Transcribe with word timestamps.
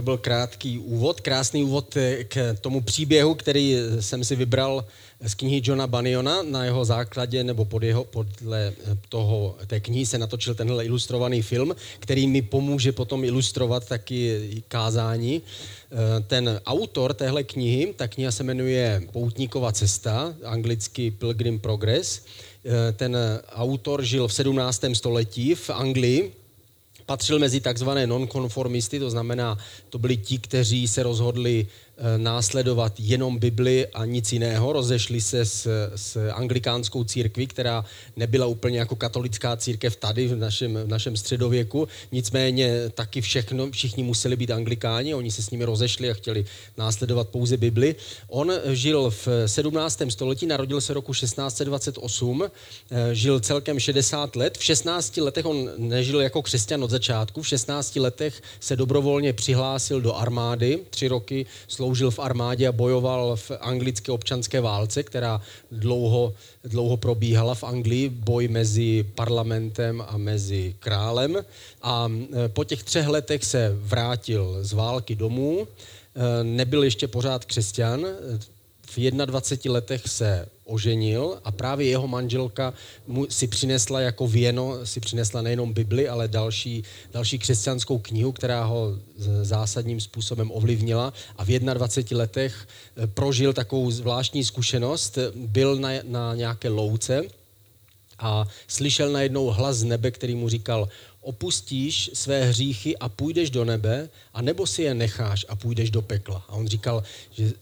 To 0.00 0.04
byl 0.04 0.18
krátký 0.18 0.78
úvod, 0.78 1.20
krásný 1.20 1.64
úvod 1.64 1.96
eh, 1.96 2.24
k 2.24 2.56
tomu 2.60 2.80
příběhu, 2.80 3.34
který 3.34 3.76
jsem 4.00 4.24
si 4.24 4.36
vybral 4.36 4.84
z 5.20 5.34
knihy 5.34 5.60
Johna 5.64 5.86
Baniona. 5.86 6.42
Na 6.42 6.64
jeho 6.64 6.84
základě 6.84 7.44
nebo 7.44 7.64
pod 7.64 7.82
jeho, 7.82 8.04
podle 8.04 8.72
eh, 8.72 8.96
toho, 9.08 9.56
té 9.66 9.80
knihy 9.80 10.06
se 10.06 10.18
natočil 10.18 10.54
tenhle 10.54 10.84
ilustrovaný 10.84 11.42
film, 11.42 11.76
který 11.98 12.26
mi 12.26 12.42
pomůže 12.42 12.92
potom 12.92 13.24
ilustrovat 13.24 13.88
taky 13.88 14.48
kázání. 14.68 15.42
Eh, 15.42 16.20
ten 16.20 16.60
autor 16.66 17.14
téhle 17.14 17.44
knihy, 17.44 17.94
ta 17.96 18.08
kniha 18.08 18.32
se 18.32 18.42
jmenuje 18.42 19.02
Poutníková 19.12 19.72
cesta, 19.72 20.34
anglicky 20.44 21.10
Pilgrim 21.10 21.60
Progress. 21.60 22.24
Ten 22.96 23.16
autor 23.52 24.04
žil 24.04 24.28
v 24.28 24.34
17. 24.34 24.94
století 24.94 25.54
v 25.54 25.70
Anglii, 25.70 26.39
patřil 27.10 27.38
mezi 27.38 27.60
takzvané 27.60 28.06
nonkonformisty, 28.06 28.98
to 28.98 29.10
znamená, 29.10 29.58
to 29.90 29.98
byli 29.98 30.16
ti, 30.16 30.38
kteří 30.38 30.88
se 30.88 31.02
rozhodli 31.02 31.66
následovat 32.16 32.92
jenom 32.98 33.38
Bibli 33.38 33.86
a 33.86 34.04
nic 34.04 34.32
jiného. 34.32 34.72
Rozešli 34.72 35.20
se 35.20 35.44
s, 35.44 35.68
s 35.96 36.30
anglikánskou 36.30 37.04
církví, 37.04 37.46
která 37.46 37.84
nebyla 38.16 38.46
úplně 38.46 38.78
jako 38.78 38.96
katolická 38.96 39.56
církev 39.56 39.96
tady 39.96 40.28
v 40.28 40.36
našem, 40.36 40.74
v 40.74 40.88
našem 40.88 41.16
středověku. 41.16 41.88
Nicméně 42.12 42.88
taky 42.94 43.20
všechno, 43.20 43.70
všichni 43.70 44.02
museli 44.02 44.36
být 44.36 44.50
anglikáni, 44.50 45.14
oni 45.14 45.30
se 45.30 45.42
s 45.42 45.50
nimi 45.50 45.64
rozešli 45.64 46.10
a 46.10 46.14
chtěli 46.14 46.44
následovat 46.76 47.28
pouze 47.28 47.56
Bibli. 47.56 47.94
On 48.28 48.52
žil 48.72 49.10
v 49.10 49.28
17. 49.46 50.02
století, 50.08 50.46
narodil 50.46 50.80
se 50.80 50.94
roku 50.94 51.12
1628, 51.12 52.50
eh, 52.90 53.14
žil 53.14 53.40
celkem 53.40 53.80
60 53.80 54.36
let. 54.36 54.58
V 54.58 54.64
16 54.64 55.20
letech 55.20 55.46
on 55.46 55.70
nežil 55.78 56.20
jako 56.20 56.42
křesťan 56.42 56.84
od 56.84 56.90
začátku, 56.90 57.42
v 57.42 57.48
16 57.48 58.00
letech 58.00 58.42
se 58.60 58.76
dobrovolně 58.76 59.32
přihlásil 59.32 60.00
do 60.00 60.14
armády, 60.14 60.78
tři 60.90 61.08
roky 61.08 61.46
sloužil 61.68 61.89
sloužil 61.90 62.10
v 62.10 62.18
armádě 62.18 62.68
a 62.68 62.72
bojoval 62.72 63.36
v 63.36 63.50
anglické 63.60 64.12
občanské 64.12 64.60
válce, 64.60 65.02
která 65.02 65.42
dlouho, 65.72 66.34
dlouho 66.64 66.96
probíhala 66.96 67.54
v 67.54 67.64
Anglii, 67.64 68.08
boj 68.08 68.48
mezi 68.48 69.02
parlamentem 69.14 70.04
a 70.06 70.16
mezi 70.16 70.74
králem. 70.78 71.36
A 71.82 72.08
po 72.48 72.64
těch 72.64 72.82
třech 72.82 73.06
letech 73.08 73.44
se 73.44 73.74
vrátil 73.74 74.58
z 74.62 74.72
války 74.72 75.14
domů, 75.14 75.66
e, 75.66 76.44
nebyl 76.44 76.82
ještě 76.82 77.08
pořád 77.08 77.44
křesťan, 77.44 78.06
v 78.96 79.10
21 79.10 79.72
letech 79.72 80.02
se 80.06 80.46
oženil 80.64 81.38
a 81.44 81.50
právě 81.50 81.86
jeho 81.86 82.08
manželka 82.08 82.74
mu 83.06 83.26
si 83.30 83.46
přinesla 83.46 84.00
jako 84.00 84.28
věno, 84.28 84.86
si 84.86 85.00
přinesla 85.00 85.42
nejenom 85.42 85.72
Bibli, 85.72 86.08
ale 86.08 86.28
další, 86.28 86.84
další 87.12 87.38
křesťanskou 87.38 87.98
knihu, 87.98 88.32
která 88.32 88.64
ho 88.64 88.98
zásadním 89.42 90.00
způsobem 90.00 90.50
ovlivnila 90.54 91.12
a 91.36 91.44
v 91.44 91.48
21 91.58 92.18
letech 92.18 92.68
eh, 92.96 93.06
prožil 93.06 93.52
takovou 93.52 93.90
zvláštní 93.90 94.44
zkušenost. 94.44 95.18
Byl 95.34 95.76
na, 95.76 95.90
na 96.04 96.34
nějaké 96.34 96.68
louce 96.68 97.22
a 98.18 98.46
slyšel 98.68 99.12
najednou 99.12 99.46
hlas 99.46 99.76
z 99.76 99.84
nebe, 99.84 100.10
který 100.10 100.34
mu 100.34 100.48
říkal, 100.48 100.88
opustíš 101.20 102.10
své 102.14 102.44
hříchy 102.44 102.96
a 102.96 103.08
půjdeš 103.08 103.50
do 103.50 103.64
nebe, 103.64 104.08
a 104.34 104.42
nebo 104.42 104.66
si 104.66 104.82
je 104.82 104.94
necháš 104.94 105.46
a 105.48 105.56
půjdeš 105.56 105.90
do 105.90 106.02
pekla. 106.02 106.44
A 106.48 106.52
on 106.52 106.68
říkal, 106.68 107.02
že, 107.30 107.52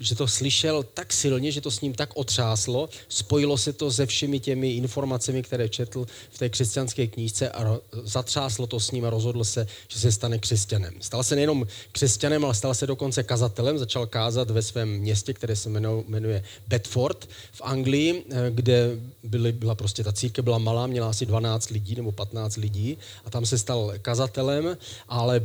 že 0.00 0.14
to 0.14 0.28
slyšel 0.28 0.82
tak 0.82 1.12
silně, 1.12 1.52
že 1.52 1.60
to 1.60 1.70
s 1.70 1.80
ním 1.80 1.94
tak 1.94 2.10
otřáslo, 2.16 2.88
spojilo 3.08 3.58
se 3.58 3.72
to 3.72 3.92
se 3.92 4.06
všemi 4.06 4.40
těmi 4.40 4.70
informacemi, 4.70 5.42
které 5.42 5.68
četl 5.68 6.06
v 6.30 6.38
té 6.38 6.48
křesťanské 6.48 7.06
knížce 7.06 7.50
a 7.50 7.78
zatřáslo 8.02 8.66
to 8.66 8.80
s 8.80 8.90
ním 8.90 9.04
a 9.04 9.10
rozhodl 9.10 9.44
se, 9.44 9.66
že 9.88 9.98
se 9.98 10.12
stane 10.12 10.38
křesťanem. 10.38 10.94
Stal 11.00 11.24
se 11.24 11.34
nejenom 11.34 11.66
křesťanem, 11.92 12.44
ale 12.44 12.54
stal 12.54 12.74
se 12.74 12.86
dokonce 12.86 13.22
kazatelem, 13.22 13.78
začal 13.78 14.06
kázat 14.06 14.50
ve 14.50 14.62
svém 14.62 14.88
městě, 14.88 15.32
které 15.32 15.56
se 15.56 15.70
jmenuje 16.06 16.44
Bedford 16.68 17.28
v 17.52 17.60
Anglii, 17.64 18.24
eh, 18.30 18.50
kde 18.50 18.90
byly, 19.22 19.52
byla 19.52 19.74
prostě 19.74 20.04
ta 20.04 20.12
církev 20.12 20.44
byla 20.44 20.58
malá, 20.58 20.86
měla 20.86 21.10
asi 21.10 21.26
12 21.26 21.70
lidí 21.70 21.94
nebo 21.94 22.12
15 22.12 22.56
lidí 22.56 22.98
a 23.24 23.30
tam 23.30 23.46
se 23.46 23.58
stal 23.58 23.92
kazatelem, 24.02 24.76
ale 25.08 25.40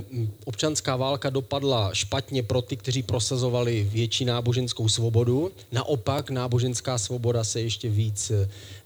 občanská 0.46 0.96
válka 0.96 1.30
dopadla 1.30 1.94
špatně 1.94 2.44
pro 2.44 2.62
ty, 2.62 2.78
kteří 2.78 3.04
prosazovali 3.04 3.88
větší 3.92 4.26
náboženskou 4.26 4.90
svobodu. 4.90 5.52
Naopak 5.72 6.30
náboženská 6.30 6.98
svoboda 6.98 7.44
se 7.44 7.62
ještě 7.62 7.90
víc, 7.90 8.32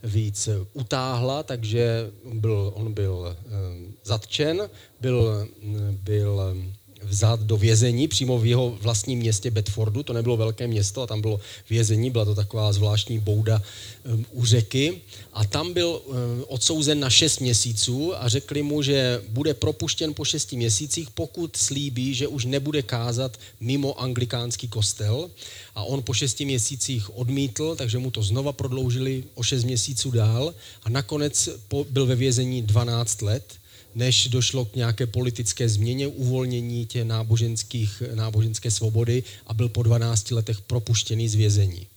víc 0.03 0.49
utáhla, 0.73 1.43
takže 1.43 2.11
byl, 2.33 2.71
on 2.75 2.93
byl 2.93 3.35
eh, 3.35 3.51
zatčen, 4.03 4.69
byl, 5.01 5.47
byl 6.03 6.55
vzat 7.05 7.39
do 7.39 7.57
vězení 7.57 8.07
přímo 8.07 8.39
v 8.39 8.45
jeho 8.45 8.77
vlastním 8.81 9.19
městě 9.19 9.51
Bedfordu. 9.51 10.03
To 10.03 10.13
nebylo 10.13 10.37
velké 10.37 10.67
město 10.67 11.01
a 11.01 11.07
tam 11.07 11.21
bylo 11.21 11.39
vězení, 11.69 12.11
byla 12.11 12.25
to 12.25 12.35
taková 12.35 12.73
zvláštní 12.73 13.19
bouda 13.19 13.61
um, 14.13 14.25
u 14.31 14.45
řeky. 14.45 15.01
A 15.33 15.45
tam 15.45 15.73
byl 15.73 16.01
um, 16.05 16.15
odsouzen 16.47 16.99
na 16.99 17.09
šest 17.09 17.39
měsíců 17.39 18.15
a 18.15 18.27
řekli 18.27 18.63
mu, 18.63 18.81
že 18.81 19.21
bude 19.29 19.53
propuštěn 19.53 20.13
po 20.13 20.25
šesti 20.25 20.55
měsících, 20.55 21.09
pokud 21.09 21.55
slíbí, 21.55 22.13
že 22.13 22.27
už 22.27 22.45
nebude 22.45 22.81
kázat 22.81 23.39
mimo 23.59 24.01
anglikánský 24.01 24.67
kostel. 24.67 25.29
A 25.75 25.83
on 25.83 26.03
po 26.03 26.13
šesti 26.13 26.45
měsících 26.45 27.17
odmítl, 27.17 27.75
takže 27.75 27.97
mu 27.97 28.11
to 28.11 28.23
znova 28.23 28.51
prodloužili 28.51 29.23
o 29.35 29.43
šest 29.43 29.63
měsíců 29.63 30.11
dál 30.11 30.53
a 30.83 30.89
nakonec 30.89 31.49
byl 31.89 32.05
ve 32.05 32.15
vězení 32.15 32.61
12 32.61 33.21
let 33.21 33.43
než 33.95 34.27
došlo 34.27 34.65
k 34.65 34.75
nějaké 34.75 35.07
politické 35.07 35.69
změně, 35.69 36.07
uvolnění 36.07 36.85
tě 36.85 37.05
náboženských, 37.05 38.03
náboženské 38.13 38.71
svobody 38.71 39.23
a 39.47 39.53
byl 39.53 39.69
po 39.69 39.83
12 39.83 40.31
letech 40.31 40.61
propuštěný 40.61 41.29
z 41.29 41.35
vězení. 41.35 41.87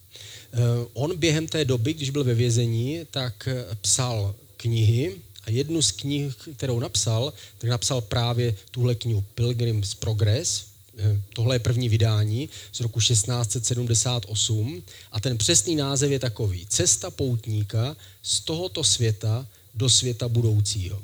Eh, 0.53 0.58
on 0.92 1.16
během 1.16 1.47
té 1.47 1.64
doby, 1.64 1.94
když 1.94 2.10
byl 2.10 2.25
ve 2.25 2.34
vězení, 2.34 3.00
tak 3.10 3.48
eh, 3.48 3.64
psal 3.81 4.34
knihy 4.56 5.16
a 5.44 5.50
jednu 5.50 5.82
z 5.82 5.91
knih, 5.91 6.34
kterou 6.56 6.81
napsal, 6.81 7.32
tak 7.58 7.70
napsal 7.70 8.00
právě 8.00 8.54
tuhle 8.70 8.94
knihu 8.94 9.25
Pilgrim's 9.34 9.94
Progress, 9.94 10.64
eh, 10.98 11.20
tohle 11.34 11.54
je 11.54 11.58
první 11.58 11.88
vydání 11.88 12.48
z 12.72 12.81
roku 12.81 13.00
1678 13.00 14.82
a 15.12 15.20
ten 15.20 15.38
přesný 15.38 15.76
název 15.76 16.10
je 16.10 16.19
takový 16.19 16.66
Cesta 16.66 17.10
poutníka 17.10 17.97
z 18.22 18.41
tohoto 18.41 18.84
světa 18.84 19.47
do 19.75 19.88
světa 19.88 20.28
budoucího. 20.28 21.03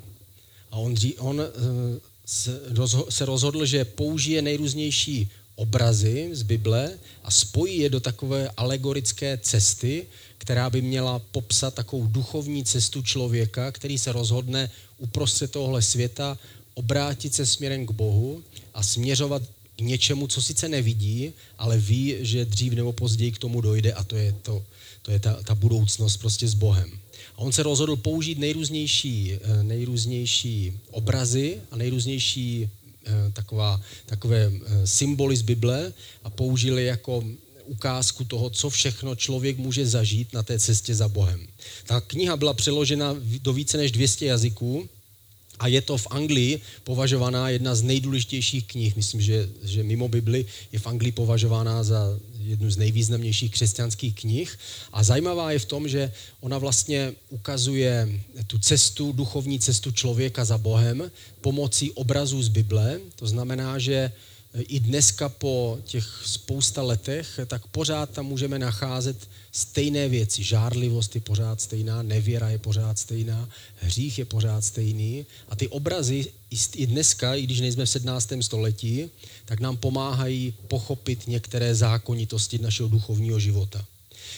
A 0.74 0.76
on, 0.76 0.94
on 1.18 1.40
eh, 1.40 1.46
se 3.10 3.24
rozhodl, 3.24 3.66
že 3.66 3.84
použije 3.84 4.42
nejrůznější 4.42 5.30
obrazy 5.54 6.30
z 6.32 6.42
Bible 6.42 6.98
a 7.24 7.30
spojí 7.30 7.78
je 7.78 7.90
do 7.90 8.00
takové 8.00 8.50
alegorické 8.56 9.38
cesty, 9.38 10.06
která 10.38 10.70
by 10.70 10.82
měla 10.82 11.18
popsat 11.18 11.74
takovou 11.74 12.06
duchovní 12.06 12.64
cestu 12.64 13.02
člověka, 13.02 13.72
který 13.72 13.98
se 13.98 14.12
rozhodne 14.12 14.70
uprostřed 14.98 15.50
tohle 15.50 15.82
světa 15.82 16.38
obrátit 16.74 17.34
se 17.34 17.46
směrem 17.46 17.86
k 17.86 17.90
Bohu 17.90 18.42
a 18.74 18.82
směřovat 18.82 19.42
k 19.76 19.80
něčemu, 19.80 20.26
co 20.26 20.42
sice 20.42 20.68
nevidí, 20.68 21.32
ale 21.58 21.78
ví, 21.78 22.16
že 22.20 22.44
dřív 22.44 22.72
nebo 22.72 22.92
později 22.92 23.32
k 23.32 23.38
tomu 23.38 23.60
dojde 23.60 23.92
a 23.92 24.04
to 24.04 24.16
je, 24.16 24.32
to, 24.42 24.64
to 25.02 25.10
je 25.10 25.18
ta, 25.20 25.42
ta 25.42 25.54
budoucnost 25.54 26.16
prostě 26.16 26.48
s 26.48 26.54
Bohem. 26.54 27.03
A 27.36 27.38
on 27.38 27.52
se 27.52 27.62
rozhodl 27.62 27.96
použít 27.96 28.38
nejrůznější, 28.38 29.32
eh, 29.32 29.62
nejrůznější 29.62 30.72
obrazy 30.90 31.60
a 31.70 31.76
nejrůznější 31.76 32.68
eh, 33.06 33.30
taková, 33.32 33.80
takové 34.06 34.52
eh, 34.54 34.86
symboly 34.86 35.36
z 35.36 35.42
Bible 35.42 35.92
a 36.24 36.30
použili 36.30 36.84
jako 36.84 37.24
ukázku 37.64 38.24
toho, 38.24 38.50
co 38.50 38.70
všechno 38.70 39.14
člověk 39.14 39.58
může 39.58 39.86
zažít 39.86 40.32
na 40.32 40.42
té 40.42 40.58
cestě 40.58 40.94
za 40.94 41.08
Bohem. 41.08 41.46
Ta 41.86 42.00
kniha 42.00 42.36
byla 42.36 42.54
přeložena 42.54 43.16
do 43.42 43.52
více 43.52 43.76
než 43.76 43.92
200 43.92 44.26
jazyků 44.26 44.88
a 45.58 45.66
je 45.68 45.80
to 45.82 45.96
v 45.96 46.06
Anglii 46.10 46.60
považovaná 46.84 47.48
jedna 47.48 47.74
z 47.74 47.82
nejdůležitějších 47.82 48.66
knih. 48.66 48.96
Myslím, 48.96 49.20
že, 49.20 49.48
že 49.62 49.82
mimo 49.82 50.08
Bibli 50.08 50.46
je 50.72 50.78
v 50.78 50.86
Anglii 50.86 51.12
považována 51.12 51.84
za 51.84 52.18
jednu 52.46 52.70
z 52.70 52.76
nejvýznamnějších 52.76 53.52
křesťanských 53.52 54.14
knih. 54.14 54.58
A 54.92 55.02
zajímavá 55.02 55.52
je 55.52 55.58
v 55.58 55.64
tom, 55.64 55.88
že 55.88 56.12
ona 56.40 56.58
vlastně 56.58 57.12
ukazuje 57.30 58.20
tu 58.46 58.58
cestu, 58.58 59.12
duchovní 59.12 59.60
cestu 59.60 59.92
člověka 59.92 60.44
za 60.44 60.58
Bohem 60.58 61.10
pomocí 61.40 61.92
obrazů 61.92 62.42
z 62.42 62.48
Bible. 62.48 63.00
To 63.16 63.26
znamená, 63.26 63.78
že 63.78 64.12
i 64.58 64.80
dneska 64.80 65.28
po 65.28 65.78
těch 65.84 66.22
spousta 66.24 66.82
letech, 66.82 67.40
tak 67.46 67.66
pořád 67.66 68.10
tam 68.10 68.26
můžeme 68.26 68.58
nacházet 68.58 69.16
stejné 69.52 70.08
věci. 70.08 70.42
Žárlivost 70.42 71.14
je 71.14 71.20
pořád 71.20 71.60
stejná, 71.60 72.02
nevěra 72.02 72.48
je 72.48 72.58
pořád 72.58 72.98
stejná, 72.98 73.48
hřích 73.80 74.18
je 74.18 74.24
pořád 74.24 74.64
stejný. 74.64 75.26
A 75.48 75.56
ty 75.56 75.68
obrazy 75.68 76.26
i 76.74 76.86
dneska, 76.86 77.34
i 77.34 77.42
když 77.42 77.60
nejsme 77.60 77.84
v 77.84 77.90
17. 77.90 78.32
století, 78.40 79.10
tak 79.44 79.60
nám 79.60 79.76
pomáhají 79.76 80.54
pochopit 80.68 81.26
některé 81.26 81.74
zákonitosti 81.74 82.58
našeho 82.58 82.88
duchovního 82.88 83.40
života. 83.40 83.84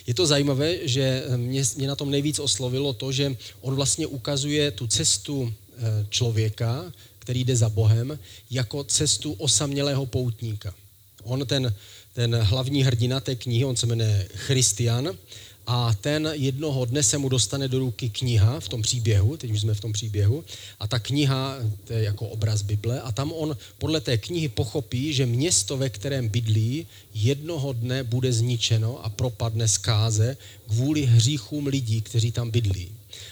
Je 0.07 0.15
to 0.15 0.27
zajímavé, 0.27 0.89
že 0.89 1.25
mě, 1.37 1.63
mě 1.77 1.89
na 1.89 1.97
tom 1.97 2.11
nejvíc 2.11 2.39
oslovilo 2.39 2.93
to, 2.93 3.13
že 3.13 3.37
on 3.61 3.75
vlastně 3.75 4.07
ukazuje 4.07 4.71
tu 4.71 4.87
cestu 4.87 5.53
eh, 5.53 6.07
člověka, 6.11 6.93
který 7.27 7.45
jde 7.45 7.57
za 7.57 7.69
Bohem, 7.69 8.19
jako 8.51 8.85
cestu 8.85 9.33
osamělého 9.33 10.07
poutníka. 10.07 10.75
On, 11.23 11.47
ten, 11.47 11.75
ten 12.15 12.37
hlavní 12.37 12.83
hrdina 12.83 13.21
té 13.21 13.35
knihy, 13.35 13.65
on 13.65 13.77
se 13.77 13.87
jmenuje 13.87 14.29
Christian, 14.35 15.11
a 15.67 15.95
ten 15.95 16.31
jednoho 16.33 16.85
dne 16.85 17.03
se 17.03 17.19
mu 17.19 17.29
dostane 17.29 17.69
do 17.69 17.79
ruky 17.79 18.09
kniha 18.09 18.61
v 18.61 18.69
tom 18.69 18.83
příběhu, 18.83 19.37
teď 19.37 19.51
už 19.51 19.61
jsme 19.61 19.75
v 19.75 19.81
tom 19.81 19.93
příběhu, 19.93 20.45
a 20.81 20.87
ta 20.87 20.99
kniha, 20.99 21.57
to 21.85 21.93
je 21.93 22.03
jako 22.03 22.29
obraz 22.29 22.63
Bible, 22.63 23.01
a 23.01 23.13
tam 23.13 23.33
on 23.33 23.57
podle 23.79 24.01
té 24.01 24.19
knihy 24.19 24.49
pochopí, 24.49 25.13
že 25.13 25.27
město, 25.27 25.77
ve 25.77 25.91
kterém 25.91 26.29
bydlí, 26.29 26.87
jednoho 27.15 27.73
dne 27.73 28.05
bude 28.05 28.33
zničeno 28.33 29.05
a 29.05 29.09
propadne 29.09 29.69
zkáze 29.69 30.37
kvůli 30.69 31.07
hříchům 31.07 31.67
lidí, 31.67 32.03
kteří 32.03 32.33
tam 32.33 32.51
bydlí 32.51 32.89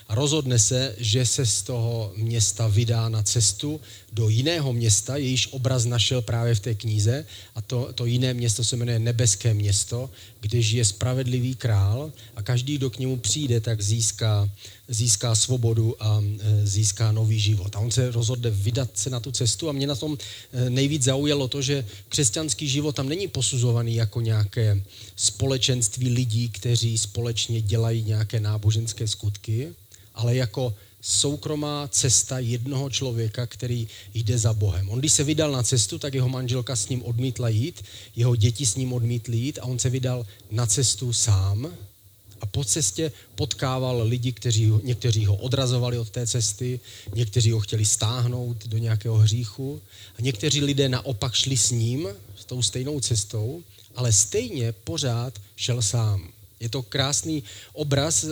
a 0.08 0.14
rozhodne 0.14 0.58
se, 0.58 0.94
že 0.98 1.26
se 1.26 1.46
z 1.46 1.62
toho 1.62 2.12
města 2.16 2.66
vydá 2.68 3.08
na 3.08 3.22
cestu 3.22 3.80
do 4.12 4.28
jiného 4.28 4.72
města, 4.72 5.16
jejíž 5.16 5.48
obraz 5.50 5.84
našel 5.84 6.22
právě 6.22 6.54
v 6.54 6.60
té 6.60 6.74
knize. 6.74 7.26
A 7.54 7.60
to, 7.60 7.92
to 7.94 8.06
jiné 8.06 8.34
město 8.34 8.64
se 8.64 8.76
jmenuje 8.76 8.98
Nebeské 8.98 9.54
město, 9.54 10.10
kde 10.40 10.62
žije 10.62 10.84
spravedlivý 10.84 11.54
král. 11.54 12.12
A 12.36 12.42
každý, 12.42 12.76
kdo 12.76 12.90
k 12.90 12.98
němu 12.98 13.16
přijde, 13.16 13.60
tak 13.60 13.80
získá, 13.80 14.50
získá 14.88 15.34
svobodu 15.34 15.96
a 16.02 16.22
e, 16.22 16.66
získá 16.66 17.12
nový 17.12 17.40
život. 17.40 17.76
A 17.76 17.78
on 17.78 17.90
se 17.90 18.10
rozhodne 18.10 18.50
vydat 18.50 18.90
se 18.94 19.10
na 19.10 19.20
tu 19.20 19.32
cestu. 19.32 19.68
A 19.68 19.72
mě 19.72 19.86
na 19.86 19.94
tom 19.94 20.18
e, 20.52 20.70
nejvíc 20.70 21.02
zaujalo 21.02 21.48
to, 21.48 21.62
že 21.62 21.84
křesťanský 22.08 22.68
život 22.68 22.96
tam 22.96 23.08
není 23.08 23.28
posuzovaný 23.28 23.94
jako 23.94 24.20
nějaké 24.20 24.82
společenství 25.16 26.08
lidí, 26.08 26.48
kteří 26.48 26.98
společně 26.98 27.60
dělají 27.60 28.04
nějaké 28.04 28.40
náboženské 28.40 29.08
skutky, 29.08 29.74
ale 30.14 30.36
jako 30.36 30.74
soukromá 31.00 31.88
cesta 31.88 32.38
jednoho 32.38 32.90
člověka, 32.90 33.46
který 33.46 33.88
jde 34.14 34.38
za 34.38 34.52
Bohem. 34.52 34.90
On, 34.90 34.98
když 34.98 35.12
se 35.12 35.24
vydal 35.24 35.52
na 35.52 35.62
cestu, 35.62 35.98
tak 35.98 36.14
jeho 36.14 36.28
manželka 36.28 36.76
s 36.76 36.88
ním 36.88 37.02
odmítla 37.02 37.48
jít, 37.48 37.84
jeho 38.16 38.36
děti 38.36 38.66
s 38.66 38.76
ním 38.76 38.92
odmítli 38.92 39.36
jít 39.36 39.58
a 39.58 39.64
on 39.64 39.78
se 39.78 39.90
vydal 39.90 40.26
na 40.50 40.66
cestu 40.66 41.12
sám 41.12 41.76
a 42.40 42.46
po 42.46 42.64
cestě 42.64 43.12
potkával 43.34 44.02
lidi, 44.02 44.32
kteří, 44.32 44.72
někteří 44.82 45.26
ho 45.26 45.36
odrazovali 45.36 45.98
od 45.98 46.10
té 46.10 46.26
cesty, 46.26 46.80
někteří 47.14 47.50
ho 47.50 47.60
chtěli 47.60 47.84
stáhnout 47.84 48.66
do 48.66 48.78
nějakého 48.78 49.16
hříchu 49.16 49.80
a 50.18 50.22
někteří 50.22 50.60
lidé 50.60 50.88
naopak 50.88 51.34
šli 51.34 51.56
s 51.56 51.70
ním, 51.70 52.08
s 52.36 52.44
tou 52.44 52.62
stejnou 52.62 53.00
cestou, 53.00 53.62
ale 53.94 54.12
stejně 54.12 54.72
pořád 54.72 55.40
šel 55.56 55.82
sám. 55.82 56.33
Je 56.64 56.68
to 56.68 56.82
krásný 56.82 57.44
obraz 57.72 58.24
eh, 58.24 58.28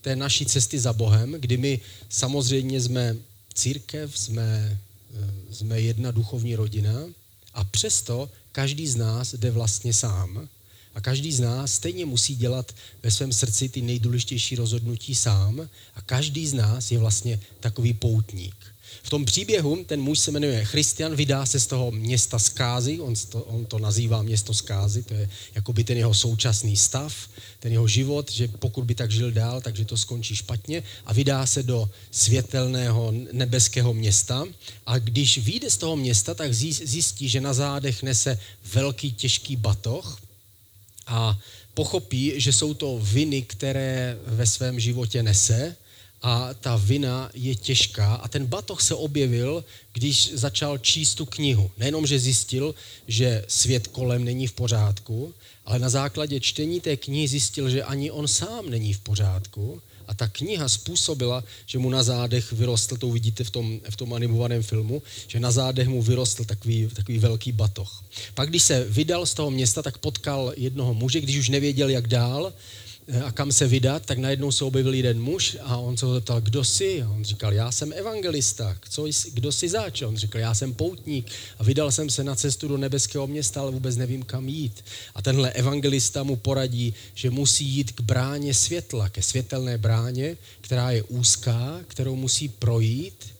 té 0.00 0.16
naší 0.16 0.46
cesty 0.46 0.78
za 0.78 0.92
Bohem, 0.92 1.32
kdy 1.32 1.56
my 1.56 1.80
samozřejmě 2.08 2.80
jsme 2.80 3.16
církev, 3.54 4.18
jsme, 4.18 4.78
eh, 5.14 5.54
jsme 5.54 5.80
jedna 5.80 6.10
duchovní 6.10 6.54
rodina 6.54 6.94
a 7.54 7.64
přesto 7.64 8.30
každý 8.52 8.86
z 8.86 8.96
nás 8.96 9.34
jde 9.34 9.50
vlastně 9.50 9.94
sám. 9.94 10.48
A 10.94 11.00
každý 11.00 11.32
z 11.32 11.40
nás 11.40 11.72
stejně 11.72 12.06
musí 12.06 12.36
dělat 12.36 12.74
ve 13.02 13.10
svém 13.10 13.32
srdci 13.32 13.68
ty 13.68 13.82
nejdůležitější 13.82 14.56
rozhodnutí 14.56 15.14
sám 15.14 15.68
a 15.94 16.00
každý 16.02 16.46
z 16.46 16.54
nás 16.54 16.90
je 16.90 16.98
vlastně 16.98 17.40
takový 17.60 17.94
poutník. 17.94 18.71
V 19.02 19.10
tom 19.10 19.24
příběhu 19.24 19.84
ten 19.84 20.00
muž 20.00 20.18
se 20.18 20.30
jmenuje 20.30 20.64
Christian, 20.64 21.16
vydá 21.16 21.46
se 21.46 21.60
z 21.60 21.66
toho 21.66 21.90
města 21.90 22.38
Skázy, 22.38 23.00
on 23.00 23.14
to, 23.28 23.42
on 23.42 23.66
to 23.66 23.78
nazývá 23.78 24.22
město 24.22 24.54
Skázy, 24.54 25.02
to 25.02 25.14
je 25.14 25.30
jakoby 25.54 25.84
ten 25.84 25.98
jeho 25.98 26.14
současný 26.14 26.76
stav, 26.76 27.14
ten 27.60 27.72
jeho 27.72 27.88
život, 27.88 28.32
že 28.32 28.48
pokud 28.48 28.84
by 28.84 28.94
tak 28.94 29.10
žil 29.10 29.30
dál, 29.30 29.60
takže 29.60 29.84
to 29.84 29.96
skončí 29.96 30.36
špatně 30.36 30.82
a 31.06 31.12
vydá 31.12 31.46
se 31.46 31.62
do 31.62 31.90
světelného 32.10 33.12
nebeského 33.32 33.94
města. 33.94 34.44
A 34.86 34.98
když 34.98 35.38
vyjde 35.38 35.70
z 35.70 35.76
toho 35.76 35.96
města, 35.96 36.34
tak 36.34 36.54
zjistí, 36.54 37.28
že 37.28 37.40
na 37.40 37.54
zádech 37.54 38.02
nese 38.02 38.38
velký 38.72 39.12
těžký 39.12 39.56
batoh 39.56 40.20
a 41.06 41.38
pochopí, 41.74 42.32
že 42.36 42.52
jsou 42.52 42.74
to 42.74 43.00
viny, 43.02 43.42
které 43.42 44.18
ve 44.26 44.46
svém 44.46 44.80
životě 44.80 45.22
nese 45.22 45.76
a 46.22 46.54
ta 46.54 46.76
vina 46.76 47.30
je 47.34 47.54
těžká. 47.54 48.14
A 48.14 48.28
ten 48.28 48.46
batoh 48.46 48.82
se 48.82 48.94
objevil, 48.94 49.64
když 49.92 50.32
začal 50.34 50.78
číst 50.78 51.14
tu 51.14 51.26
knihu. 51.26 51.70
Nejenom, 51.78 52.06
že 52.06 52.18
zjistil, 52.18 52.74
že 53.08 53.44
svět 53.48 53.86
kolem 53.86 54.24
není 54.24 54.46
v 54.46 54.52
pořádku, 54.52 55.34
ale 55.66 55.78
na 55.78 55.88
základě 55.88 56.40
čtení 56.40 56.80
té 56.80 56.96
knihy 56.96 57.28
zjistil, 57.28 57.70
že 57.70 57.82
ani 57.82 58.10
on 58.10 58.28
sám 58.28 58.70
není 58.70 58.92
v 58.92 59.00
pořádku. 59.00 59.82
A 60.08 60.14
ta 60.14 60.28
kniha 60.28 60.68
způsobila, 60.68 61.44
že 61.66 61.78
mu 61.78 61.90
na 61.90 62.02
zádech 62.02 62.52
vyrostl, 62.52 62.96
to 62.96 63.08
uvidíte 63.08 63.44
v 63.44 63.50
tom, 63.50 63.80
v 63.90 63.96
tom 63.96 64.14
animovaném 64.14 64.62
filmu, 64.62 65.02
že 65.26 65.40
na 65.40 65.50
zádech 65.50 65.88
mu 65.88 66.02
vyrostl 66.02 66.44
takový, 66.44 66.88
takový 66.94 67.18
velký 67.18 67.52
batoh. 67.52 68.04
Pak, 68.34 68.48
když 68.48 68.62
se 68.62 68.84
vydal 68.84 69.26
z 69.26 69.34
toho 69.34 69.50
města, 69.50 69.82
tak 69.82 69.98
potkal 69.98 70.52
jednoho 70.56 70.94
muže, 70.94 71.20
když 71.20 71.36
už 71.36 71.48
nevěděl, 71.48 71.88
jak 71.88 72.08
dál, 72.08 72.52
a 73.24 73.32
kam 73.32 73.52
se 73.52 73.66
vydat, 73.66 74.06
tak 74.06 74.18
najednou 74.18 74.52
se 74.52 74.64
objevil 74.64 74.94
jeden 74.94 75.22
muž 75.22 75.56
a 75.62 75.76
on 75.76 75.96
se 75.96 76.06
ho 76.06 76.14
zeptal, 76.14 76.40
kdo 76.40 76.64
jsi? 76.64 77.02
A 77.02 77.08
on 77.08 77.24
říkal, 77.24 77.52
já 77.52 77.72
jsem 77.72 77.92
evangelista. 77.92 78.76
Co 78.88 79.06
jsi, 79.06 79.30
kdo 79.30 79.52
jsi 79.52 79.68
zač? 79.68 80.02
On 80.02 80.16
říkal, 80.16 80.40
já 80.40 80.54
jsem 80.54 80.74
poutník 80.74 81.30
a 81.58 81.64
vydal 81.64 81.92
jsem 81.92 82.10
se 82.10 82.24
na 82.24 82.34
cestu 82.34 82.68
do 82.68 82.76
nebeského 82.76 83.26
města, 83.26 83.60
ale 83.60 83.70
vůbec 83.70 83.96
nevím, 83.96 84.22
kam 84.22 84.48
jít. 84.48 84.84
A 85.14 85.22
tenhle 85.22 85.50
evangelista 85.50 86.22
mu 86.22 86.36
poradí, 86.36 86.94
že 87.14 87.30
musí 87.30 87.64
jít 87.64 87.92
k 87.92 88.00
bráně 88.00 88.54
světla, 88.54 89.08
ke 89.08 89.22
světelné 89.22 89.78
bráně, 89.78 90.36
která 90.60 90.90
je 90.90 91.02
úzká, 91.02 91.80
kterou 91.88 92.16
musí 92.16 92.48
projít 92.48 93.31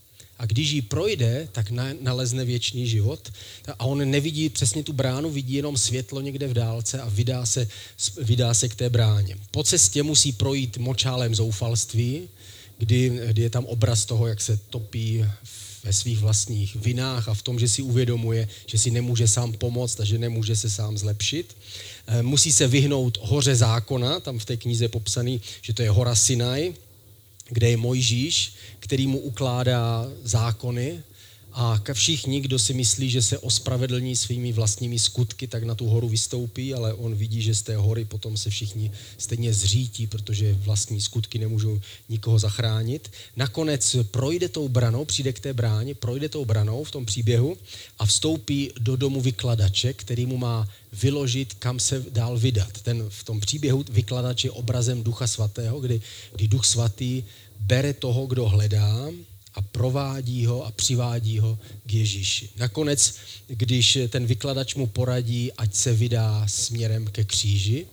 a 0.43 0.47
když 0.47 0.71
ji 0.71 0.83
projde, 0.83 1.49
tak 1.53 1.71
nalezne 2.01 2.45
věčný 2.45 2.87
život. 2.87 3.33
A 3.79 3.85
on 3.85 4.11
nevidí 4.11 4.49
přesně 4.49 4.83
tu 4.83 4.93
bránu, 4.93 5.31
vidí 5.31 5.55
jenom 5.55 5.77
světlo 5.77 6.21
někde 6.21 6.49
v 6.49 6.53
dálce 6.55 7.01
a 7.01 7.09
vydá 7.09 7.47
se, 7.47 7.69
vydá 8.23 8.55
se 8.55 8.69
k 8.69 8.75
té 8.75 8.91
bráně. 8.91 9.37
Po 9.51 9.63
cestě 9.63 10.03
musí 10.03 10.33
projít 10.33 10.77
močálem 10.77 11.35
zoufalství, 11.35 12.29
kdy, 12.79 13.21
kdy 13.27 13.43
je 13.43 13.51
tam 13.51 13.65
obraz 13.65 14.05
toho, 14.05 14.27
jak 14.27 14.41
se 14.41 14.59
topí 14.71 15.25
ve 15.85 15.93
svých 15.93 16.19
vlastních 16.19 16.77
vinách 16.77 17.29
a 17.29 17.35
v 17.35 17.43
tom, 17.43 17.59
že 17.59 17.69
si 17.69 17.83
uvědomuje, 17.83 18.49
že 18.67 18.79
si 18.79 18.91
nemůže 18.91 19.29
sám 19.29 19.53
pomoct 19.53 20.01
a 20.01 20.05
že 20.05 20.19
nemůže 20.19 20.57
se 20.57 20.71
sám 20.71 20.99
zlepšit. 20.99 21.57
Eh, 22.07 22.23
musí 22.23 22.53
se 22.53 22.67
vyhnout 22.67 23.19
hoře 23.23 23.55
zákona, 23.55 24.21
tam 24.21 24.39
v 24.39 24.45
té 24.45 24.57
knize 24.57 24.85
je 24.85 24.89
popsaný, 24.89 25.41
že 25.63 25.73
to 25.73 25.83
je 25.83 25.91
hora 25.91 26.15
Sinai, 26.15 26.75
kde 27.53 27.71
je 27.71 27.77
Mojžíš, 27.77 28.53
který 28.81 29.07
mu 29.07 29.19
ukládá 29.19 30.09
zákony 30.23 31.03
a 31.53 31.81
všichni, 31.93 32.41
kdo 32.41 32.59
si 32.59 32.75
myslí, 32.75 33.11
že 33.11 33.23
se 33.23 33.39
ospravedlní 33.39 34.17
svými 34.17 34.53
vlastními 34.53 34.99
skutky, 34.99 35.47
tak 35.47 35.63
na 35.63 35.75
tu 35.75 35.87
horu 35.87 36.09
vystoupí, 36.09 36.75
ale 36.75 36.95
on 36.95 37.15
vidí, 37.15 37.43
že 37.43 37.55
z 37.55 37.63
té 37.63 37.77
hory 37.77 38.05
potom 38.05 38.37
se 38.37 38.51
všichni 38.51 38.91
stejně 39.19 39.55
zřítí, 39.55 40.07
protože 40.07 40.55
vlastní 40.55 41.01
skutky 41.01 41.39
nemůžou 41.39 41.81
nikoho 42.09 42.39
zachránit. 42.39 43.11
Nakonec 43.37 43.97
projde 44.11 44.49
tou 44.49 44.69
branou, 44.69 45.05
přijde 45.05 45.33
k 45.33 45.41
té 45.41 45.53
bráně, 45.53 45.95
projde 45.95 46.29
tou 46.29 46.45
branou 46.45 46.85
v 46.85 46.91
tom 46.91 47.07
příběhu 47.07 47.57
a 47.99 48.07
vstoupí 48.07 48.71
do 48.81 48.97
domu 48.97 49.21
vykladače, 49.21 49.93
který 49.93 50.27
mu 50.27 50.37
má 50.37 50.69
vyložit, 50.93 51.55
kam 51.55 51.81
se 51.81 52.05
dál 52.11 52.39
vydat. 52.39 52.81
Ten 52.83 53.05
v 53.09 53.25
tom 53.25 53.41
příběhu 53.41 53.85
vykladač 53.91 54.45
je 54.45 54.51
obrazem 54.51 55.03
Ducha 55.03 55.27
Svatého, 55.27 55.81
kdy, 55.81 56.01
kdy 56.37 56.49
Duch 56.49 56.65
Svatý 56.65 57.25
bere 57.63 57.93
toho, 57.93 58.27
kdo 58.27 58.49
hledá 58.49 59.09
a 59.55 59.63
provádí 59.63 60.47
ho 60.47 60.67
a 60.67 60.71
přivádí 60.71 61.39
ho 61.39 61.59
k 61.87 61.93
Ježíši. 61.93 62.51
Nakonec, 62.57 63.15
když 63.47 63.99
ten 64.09 64.27
vykladač 64.27 64.75
mu 64.75 64.87
poradí, 64.87 65.53
ať 65.53 65.75
se 65.75 65.93
vydá 65.93 66.45
směrem 66.49 67.07
ke 67.07 67.25
kříži, 67.25 67.87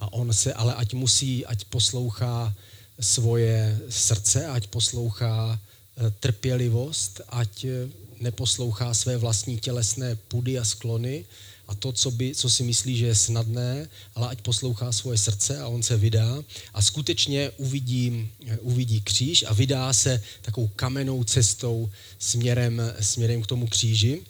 a 0.00 0.12
on 0.12 0.32
se, 0.32 0.52
ale 0.52 0.74
ať 0.74 0.94
musí, 0.94 1.46
ať 1.46 1.64
poslouchá 1.64 2.54
svoje 3.00 3.80
srdce, 3.88 4.46
ať 4.46 4.66
poslouchá 4.66 5.58
eh, 5.58 6.10
trpělivost, 6.20 7.20
ať 7.28 7.64
eh, 7.64 7.88
neposlouchá 8.20 8.94
své 8.94 9.16
vlastní 9.16 9.58
tělesné 9.58 10.16
pudy 10.16 10.58
a 10.58 10.64
sklony, 10.64 11.24
a 11.68 11.74
to, 11.74 11.92
co, 11.92 12.10
by, 12.10 12.34
co 12.34 12.50
si 12.50 12.62
myslí, 12.62 12.96
že 12.96 13.06
je 13.06 13.14
snadné, 13.14 13.88
ale 14.14 14.28
ať 14.28 14.40
poslouchá 14.42 14.92
svoje 14.92 15.18
srdce 15.18 15.60
a 15.60 15.68
on 15.68 15.82
se 15.82 15.96
vydá. 15.96 16.42
A 16.74 16.82
skutečně 16.82 17.50
uvidí, 17.56 18.28
uvidí 18.60 19.00
kříž 19.00 19.44
a 19.48 19.52
vydá 19.52 19.92
se 19.92 20.22
takovou 20.42 20.68
kamennou 20.68 21.24
cestou 21.24 21.90
směrem, 22.18 22.82
směrem 23.00 23.42
k 23.42 23.46
tomu 23.46 23.66
kříži. 23.66 24.22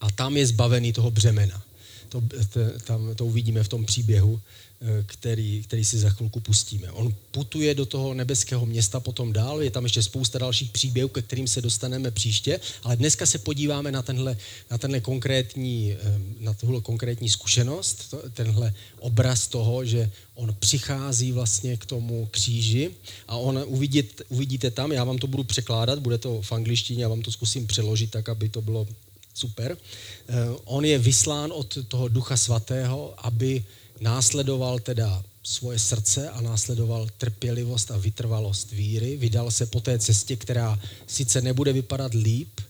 A 0.00 0.10
tam 0.10 0.36
je 0.36 0.46
zbavený 0.46 0.92
toho 0.92 1.10
břemena. 1.10 1.62
To, 2.08 2.20
to, 2.52 2.60
tam, 2.84 3.14
to 3.14 3.26
uvidíme 3.26 3.62
v 3.62 3.68
tom 3.68 3.84
příběhu, 3.84 4.40
který, 5.06 5.62
který 5.62 5.84
si 5.84 5.98
za 5.98 6.10
chvilku 6.10 6.40
pustíme. 6.40 6.90
On 6.90 7.14
putuje 7.30 7.74
do 7.74 7.86
toho 7.86 8.14
nebeského 8.14 8.66
města 8.66 9.00
potom 9.00 9.32
dál, 9.32 9.62
je 9.62 9.70
tam 9.70 9.84
ještě 9.84 10.02
spousta 10.02 10.38
dalších 10.38 10.70
příběhů, 10.70 11.08
ke 11.08 11.22
kterým 11.22 11.48
se 11.48 11.62
dostaneme 11.62 12.10
příště, 12.10 12.60
ale 12.82 12.96
dneska 12.96 13.26
se 13.26 13.38
podíváme 13.38 13.92
na 13.92 14.02
tenhle, 14.02 14.36
na 14.70 14.78
tenhle 14.78 15.00
konkrétní, 15.00 15.92
eh, 15.92 16.20
na 16.40 16.54
tuhle 16.54 16.80
konkrétní 16.80 17.28
zkušenost, 17.28 18.14
tenhle 18.34 18.74
obraz 18.98 19.48
toho, 19.48 19.84
že 19.84 20.10
on 20.34 20.56
přichází 20.58 21.32
vlastně 21.32 21.76
k 21.76 21.86
tomu 21.86 22.28
kříži 22.30 22.90
a 23.28 23.36
on 23.36 23.64
uvidíte, 23.66 24.24
uvidíte 24.28 24.70
tam, 24.70 24.92
já 24.92 25.04
vám 25.04 25.18
to 25.18 25.26
budu 25.26 25.44
překládat, 25.44 25.98
bude 25.98 26.18
to 26.18 26.42
v 26.42 26.52
angličtině, 26.52 27.02
já 27.02 27.08
vám 27.08 27.22
to 27.22 27.32
zkusím 27.32 27.66
přeložit 27.66 28.10
tak, 28.10 28.28
aby 28.28 28.48
to 28.48 28.62
bylo 28.62 28.86
super. 29.34 29.76
Eh, 30.28 30.34
on 30.64 30.84
je 30.84 30.98
vyslán 30.98 31.52
od 31.54 31.78
toho 31.88 32.08
Ducha 32.08 32.36
Svatého, 32.36 33.14
aby 33.18 33.64
následoval 34.00 34.78
teda 34.78 35.24
svoje 35.42 35.78
srdce 35.78 36.30
a 36.30 36.40
následoval 36.40 37.08
trpělivost 37.18 37.90
a 37.90 37.96
vytrvalost 37.96 38.72
víry. 38.72 39.16
Vydal 39.16 39.50
se 39.50 39.66
po 39.66 39.80
té 39.80 39.98
cestě, 39.98 40.36
která 40.36 40.78
sice 41.06 41.42
nebude 41.42 41.72
vypadat 41.72 42.14
líp, 42.14 42.60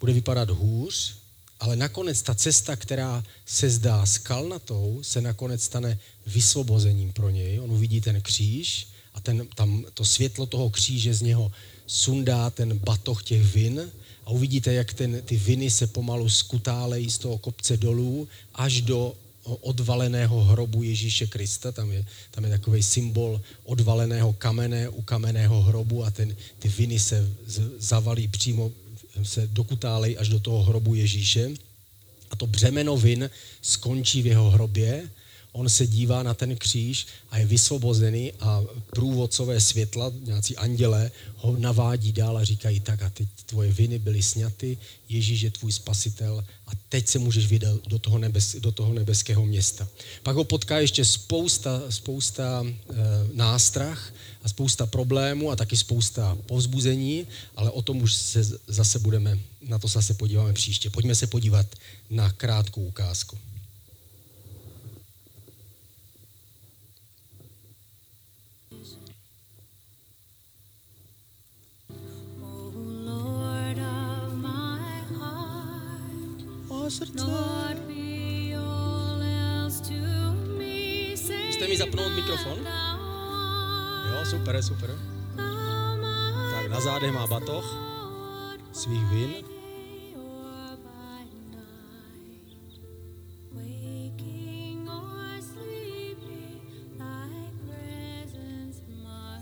bude 0.00 0.12
vypadat 0.12 0.50
hůř, 0.50 1.14
ale 1.60 1.76
nakonec 1.76 2.22
ta 2.22 2.34
cesta, 2.34 2.76
která 2.76 3.24
se 3.46 3.70
zdá 3.70 4.06
skalnatou, 4.06 4.98
se 5.02 5.20
nakonec 5.20 5.62
stane 5.62 5.98
vysvobozením 6.26 7.12
pro 7.12 7.30
něj. 7.30 7.60
On 7.60 7.70
uvidí 7.70 8.00
ten 8.00 8.22
kříž 8.22 8.86
a 9.14 9.20
ten, 9.20 9.48
tam 9.54 9.84
to 9.94 10.04
světlo 10.04 10.46
toho 10.46 10.70
kříže 10.70 11.14
z 11.14 11.22
něho 11.22 11.52
sundá 11.86 12.50
ten 12.50 12.78
batoh 12.78 13.22
těch 13.22 13.42
vin 13.42 13.90
a 14.24 14.30
uvidíte, 14.30 14.72
jak 14.72 14.94
ten, 14.94 15.22
ty 15.22 15.36
viny 15.36 15.70
se 15.70 15.86
pomalu 15.86 16.28
skutálejí 16.28 17.10
z 17.10 17.18
toho 17.18 17.38
kopce 17.38 17.76
dolů 17.76 18.28
až 18.54 18.80
do 18.80 19.14
odvaleného 19.46 20.44
hrobu 20.44 20.82
Ježíše 20.82 21.26
Krista, 21.26 21.72
tam 21.72 21.92
je, 21.92 22.06
tam 22.30 22.44
je 22.44 22.50
takový 22.50 22.82
symbol 22.82 23.40
odvaleného 23.64 24.32
kamene 24.32 24.88
u 24.88 25.02
kamenného 25.02 25.62
hrobu 25.62 26.04
a 26.04 26.10
ten, 26.10 26.36
ty 26.58 26.68
viny 26.68 26.98
se 26.98 27.32
zavalí 27.78 28.28
přímo, 28.28 28.72
se 29.22 29.46
dokutálej 29.46 30.16
až 30.18 30.28
do 30.28 30.40
toho 30.40 30.62
hrobu 30.62 30.94
Ježíše. 30.94 31.50
A 32.30 32.36
to 32.36 32.46
břemeno 32.46 32.96
vin 32.96 33.30
skončí 33.62 34.22
v 34.22 34.26
jeho 34.26 34.50
hrobě 34.50 35.08
on 35.56 35.68
se 35.68 35.86
dívá 35.86 36.22
na 36.22 36.34
ten 36.34 36.56
kříž 36.56 37.06
a 37.30 37.38
je 37.38 37.46
vysvobozený 37.46 38.32
a 38.40 38.62
průvodcové 38.90 39.60
světla, 39.60 40.12
nějací 40.24 40.56
andělé, 40.56 41.10
ho 41.36 41.56
navádí 41.56 42.12
dál 42.12 42.38
a 42.38 42.44
říkají 42.44 42.80
tak 42.80 43.02
a 43.02 43.10
teď 43.10 43.28
tvoje 43.46 43.72
viny 43.72 43.98
byly 43.98 44.22
sněty, 44.22 44.78
Ježíš 45.08 45.40
je 45.40 45.50
tvůj 45.50 45.72
spasitel 45.72 46.44
a 46.66 46.70
teď 46.88 47.08
se 47.08 47.18
můžeš 47.18 47.46
vydat 47.46 47.88
do 47.88 47.98
toho, 47.98 48.18
nebes, 48.18 48.56
do 48.58 48.72
toho 48.72 48.92
nebeského 48.92 49.46
města. 49.46 49.88
Pak 50.22 50.36
ho 50.36 50.44
potká 50.44 50.78
ještě 50.78 51.04
spousta, 51.04 51.82
spousta 51.90 52.64
e, 52.66 52.72
nástrah 53.32 54.12
a 54.42 54.48
spousta 54.48 54.86
problémů 54.86 55.50
a 55.50 55.56
taky 55.56 55.76
spousta 55.76 56.38
povzbuzení, 56.46 57.26
ale 57.56 57.70
o 57.70 57.82
tom 57.82 58.02
už 58.02 58.14
se 58.14 58.44
zase 58.66 58.98
budeme, 58.98 59.38
na 59.68 59.78
to 59.78 59.88
zase 59.88 60.14
podíváme 60.14 60.52
příště. 60.52 60.90
Pojďme 60.90 61.14
se 61.14 61.26
podívat 61.26 61.66
na 62.10 62.32
krátkou 62.32 62.82
ukázku. 62.82 63.38
Srdce. 76.90 77.26
Můžete 81.46 81.68
mi 81.68 81.76
zapnout 81.76 82.12
mikrofon? 82.16 82.58
Jo, 84.08 84.24
super, 84.30 84.62
super. 84.62 84.98
Tak 86.50 86.70
na 86.70 86.80
zádech 86.80 87.12
má 87.12 87.26
batoh 87.26 87.76
svých 88.72 89.04
vin. 89.04 89.34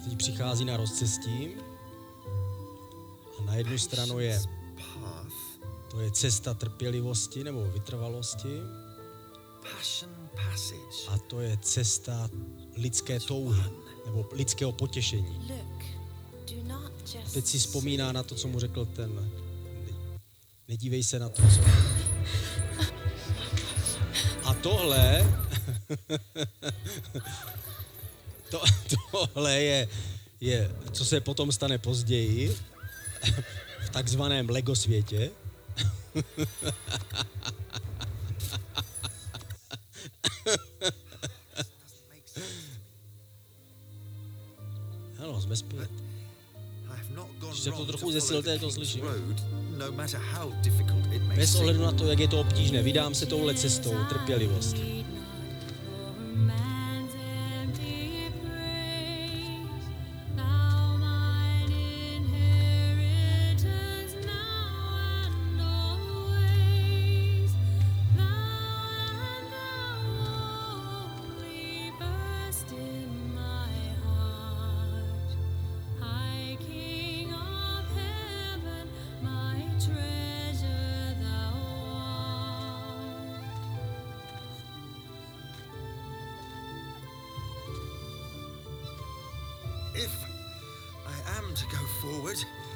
Teď 0.04 0.18
přichází 0.18 0.64
na 0.64 0.76
rozcestí 0.76 1.48
a 3.38 3.44
na 3.44 3.54
jednu 3.54 3.78
stranu 3.78 4.20
je 4.20 4.42
to 5.94 6.00
je 6.00 6.10
cesta 6.10 6.54
trpělivosti 6.54 7.44
nebo 7.44 7.70
vytrvalosti. 7.70 8.60
A 11.08 11.18
to 11.18 11.40
je 11.40 11.58
cesta 11.62 12.30
lidské 12.76 13.20
touhy 13.20 13.62
nebo 14.06 14.28
lidského 14.32 14.72
potěšení. 14.72 15.50
Teď 17.32 17.46
si 17.46 17.58
vzpomíná 17.58 18.12
na 18.12 18.22
to, 18.22 18.34
co 18.34 18.48
mu 18.48 18.60
řekl 18.60 18.84
ten. 18.84 19.30
Nedívej 20.68 21.04
se 21.04 21.18
na 21.18 21.28
to, 21.28 21.42
co. 21.42 21.60
A 24.44 24.54
tohle, 24.54 25.34
to, 28.50 28.62
tohle 29.10 29.62
je, 29.62 29.88
je, 30.40 30.76
co 30.92 31.04
se 31.04 31.20
potom 31.20 31.52
stane 31.52 31.78
později 31.78 32.56
v 33.86 33.90
takzvaném 33.90 34.50
Lego 34.50 34.76
světě. 34.76 35.30
Ano, 45.18 45.40
jsme 45.40 45.56
zpět. 45.56 45.90
Když 47.48 47.60
se 47.60 47.70
to 47.70 47.86
trochu 47.86 48.12
zesilté, 48.12 48.58
to 48.58 48.70
slyším. 48.70 49.04
Bez 51.36 51.54
ohledu 51.54 51.82
na 51.82 51.92
to, 51.92 52.06
jak 52.06 52.18
je 52.18 52.28
to 52.28 52.40
obtížné, 52.40 52.82
vydám 52.82 53.14
se 53.14 53.26
touhle 53.26 53.54
cestou 53.54 54.04
trpělivosti. 54.08 55.03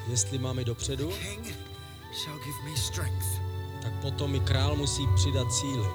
Jestli 0.09 0.39
máme 0.39 0.65
dopředu, 0.65 1.13
tak 3.83 3.93
potom 4.03 4.31
mi 4.31 4.41
král 4.41 4.77
musí 4.77 5.07
přidat 5.15 5.53
síly. 5.53 5.89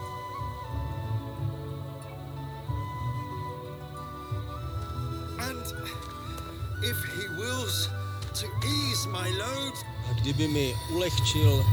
A 10.10 10.14
kdyby 10.22 10.48
mi 10.48 10.76
ulehčil 10.90 11.66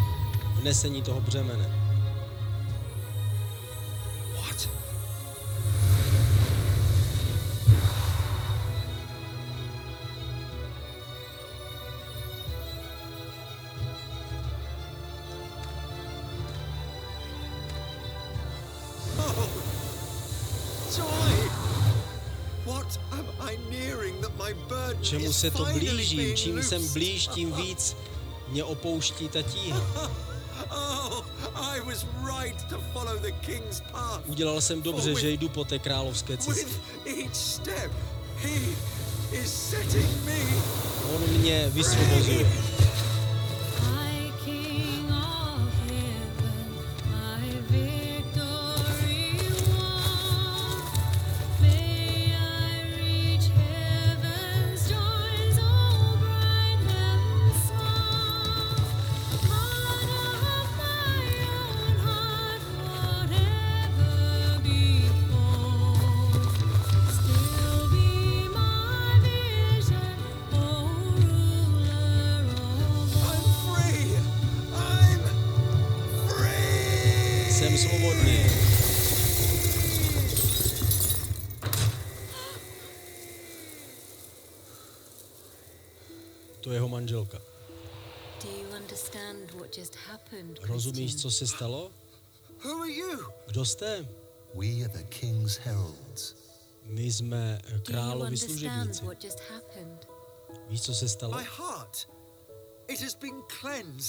vnesení 0.55 1.03
toho 1.03 1.21
břemene. 1.21 1.80
Se 25.41 25.51
to 25.51 25.65
blíží. 25.73 26.35
Čím 26.35 26.63
jsem 26.63 26.93
blíž, 26.93 27.27
tím 27.27 27.53
víc 27.53 27.97
mě 28.49 28.65
opouští 28.65 29.29
ta 29.29 29.43
tíha. 29.43 29.83
Oh, 30.71 31.25
Udělal 34.27 34.61
jsem 34.61 34.83
dobře, 34.83 35.15
že 35.15 35.31
jdu 35.31 35.49
po 35.49 35.65
té 35.65 35.79
královské 35.79 36.37
cestě. 36.37 36.67
On 41.15 41.23
mě 41.29 41.71
vysvobozuje. 41.73 42.47
Manželka. 87.01 87.39
Rozumíš, 90.63 91.17
co 91.17 91.31
se 91.31 91.47
stalo? 91.47 91.91
Who 92.65 92.83
are 92.83 92.93
you? 92.93 93.19
Kdo 93.47 93.65
jste? 93.65 94.09
We 94.55 94.67
are 94.67 94.89
the 94.89 95.03
king's 95.03 95.57
heralds. 95.57 96.35
My 96.85 97.03
jsme 97.13 97.61
královi 97.85 98.37
služebníci. 98.37 99.05
Víš, 100.69 100.83
co 100.83 100.95
se 100.95 101.09
stalo? 101.09 101.33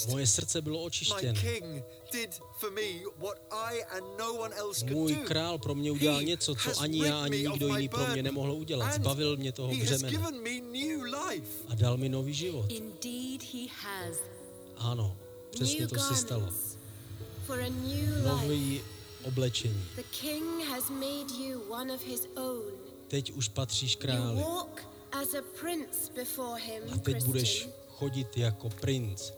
Moje 0.08 0.26
srdce 0.26 0.62
bylo 0.62 0.78
My 0.78 0.84
očištěno. 0.86 1.40
king 1.40 1.84
did 2.12 2.30
for 2.58 2.70
me 2.70 2.80
what 3.18 3.38
I 3.50 3.82
and 3.84 4.04
no 4.18 4.34
one 4.34 4.56
else 4.56 4.80
could 4.80 4.92
Můj 4.92 5.14
do. 5.14 5.22
král 5.22 5.58
pro 5.58 5.74
mě 5.74 5.92
udělal 5.92 6.18
He 6.18 6.24
něco, 6.24 6.54
has 6.54 6.76
co 6.76 6.80
ani 6.82 7.06
já, 7.06 7.22
ani 7.22 7.48
nikdo 7.48 7.68
jiný 7.68 7.88
pro 7.88 8.06
mě 8.06 8.22
nemohl 8.22 8.52
udělat. 8.52 8.94
Zbavil 8.94 9.36
mě 9.36 9.52
toho 9.52 9.68
He 9.68 9.78
has 9.78 9.84
břemene 9.88 10.10
given 10.10 10.42
me 10.42 10.60
new 10.78 11.02
life. 11.02 11.48
a 11.68 11.74
dal 11.74 11.96
mi 11.96 12.08
nový 12.08 12.34
život. 12.34 12.66
Indeed, 12.72 13.42
he 13.54 13.66
has. 13.82 14.16
Ano, 14.76 15.16
přesně 15.50 15.80
new 15.80 15.88
to 15.88 15.98
se 16.00 16.16
stalo. 16.16 16.40
garments 16.40 16.76
for 17.46 17.60
a 17.60 17.68
new 17.68 18.14
life. 18.16 18.42
Nový 18.46 18.82
oblečení. 19.24 19.84
The 19.96 20.02
king 20.20 20.64
has 20.68 20.90
made 20.90 21.34
you 21.44 21.60
one 21.70 21.94
of 21.94 22.04
his 22.06 22.20
own. 22.36 22.72
Teď 23.08 23.32
už 23.32 23.48
patříš 23.48 23.94
You 23.94 24.00
králi 24.00 24.40
walk 24.42 24.82
as 25.12 25.34
a 25.34 25.42
prince 25.60 26.12
before 26.14 26.60
him, 26.62 26.82
a 26.92 26.98
teď 26.98 27.24
budeš 27.24 27.48
Christian. 27.50 27.81
Chodit 28.02 28.36
jako 28.36 28.68
princ. 28.68 29.32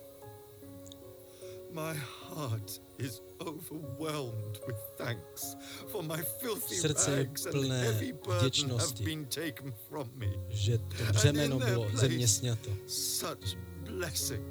My 1.70 2.00
heart 2.28 2.80
is 2.98 3.22
overwhelmed 3.40 4.60
with 4.66 4.76
thanks 4.96 5.56
for 5.88 6.02
my 6.02 6.22
filthy 6.40 6.76
Srdce 6.76 7.10
je 7.10 7.16
rags 7.16 7.46
and 7.46 7.52
plné 7.54 7.82
heavy 7.82 8.12
burden 8.12 8.30
have 8.32 8.40
vděčnosti. 8.46 9.04
been 9.04 9.24
taken 9.26 9.74
from 9.88 10.10
me. 10.14 10.26
že 10.48 10.78
to 10.78 10.84
And 11.06 11.12
břemeno 11.12 11.58
bylo 11.58 11.82
place, 11.84 11.96
ze 11.98 12.08
mě 12.08 12.28
sněto. 12.28 12.70
Such 12.86 13.56
blessing, 13.82 14.42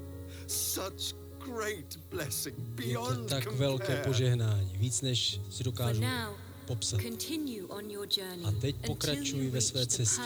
such 0.48 1.13
great 1.46 1.98
blessing 2.10 2.58
Je 2.58 2.63
to 2.65 2.72
beyond 2.82 3.29
tak 3.29 3.51
velké 3.51 3.86
compare. 3.86 4.03
požehnání, 4.03 4.77
víc 4.77 5.01
než 5.01 5.41
si 5.50 5.63
For 5.63 5.63
dokážu 5.63 6.01
now, 6.01 6.36
popsat. 6.67 7.01
continue 7.01 7.63
on 7.67 7.91
your 7.91 8.08
journey 8.17 8.46
A 8.46 8.51
teď 8.51 8.75
until 8.75 8.88
pokračuj 8.96 9.46
you 9.46 9.51
ve 9.51 9.62
své 9.62 9.79
reach 9.79 9.89
the 9.89 9.96
cestě. 9.96 10.22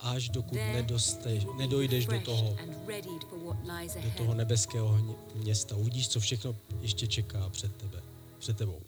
Až 0.00 0.28
dokud 0.28 0.54
nedosteš, 0.54 1.46
nedojdeš 1.58 2.06
do 2.06 2.20
toho, 2.20 2.56
do 4.04 4.10
toho 4.16 4.34
nebeského 4.34 5.18
města. 5.34 5.76
Uvidíš, 5.76 6.08
co 6.08 6.20
všechno 6.20 6.56
ještě 6.80 7.06
čeká 7.06 7.48
před 7.48 7.76
tebe, 7.76 8.02
před 8.38 8.56
tebou. 8.56 8.80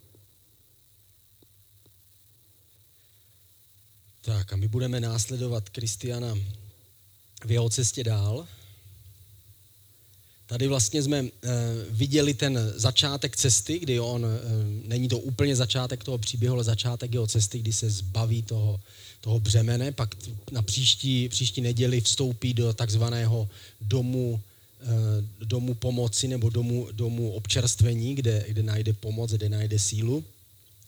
Tak 4.20 4.52
a 4.52 4.56
my 4.56 4.68
budeme 4.68 5.00
následovat 5.00 5.68
Kristiana 5.68 6.34
v 7.44 7.50
jeho 7.50 7.70
cestě 7.70 8.04
dál. 8.04 8.46
Tady 10.46 10.68
vlastně 10.68 11.02
jsme 11.02 11.18
e, 11.18 11.28
viděli 11.90 12.34
ten 12.34 12.72
začátek 12.76 13.36
cesty, 13.36 13.78
kdy 13.78 14.00
on, 14.00 14.26
e, 14.26 14.28
není 14.88 15.08
to 15.08 15.18
úplně 15.18 15.56
začátek 15.56 16.04
toho 16.04 16.18
příběhu, 16.18 16.54
ale 16.54 16.64
začátek 16.64 17.14
jeho 17.14 17.26
cesty, 17.26 17.58
kdy 17.58 17.72
se 17.72 17.90
zbaví 17.90 18.42
toho, 18.42 18.80
toho 19.22 19.40
břemene, 19.40 19.92
pak 19.92 20.14
na 20.52 20.62
příští, 20.62 21.28
příští 21.28 21.60
neděli 21.60 22.00
vstoupí 22.00 22.54
do 22.54 22.72
takzvaného 22.74 23.48
domu, 23.80 24.40
e, 24.80 25.44
domu 25.44 25.74
pomoci 25.74 26.28
nebo 26.28 26.50
domu, 26.50 26.88
domu 26.92 27.32
občerstvení, 27.32 28.14
kde, 28.14 28.44
kde 28.48 28.62
najde 28.62 28.92
pomoc, 28.92 29.30
kde 29.30 29.48
najde 29.48 29.78
sílu. 29.78 30.24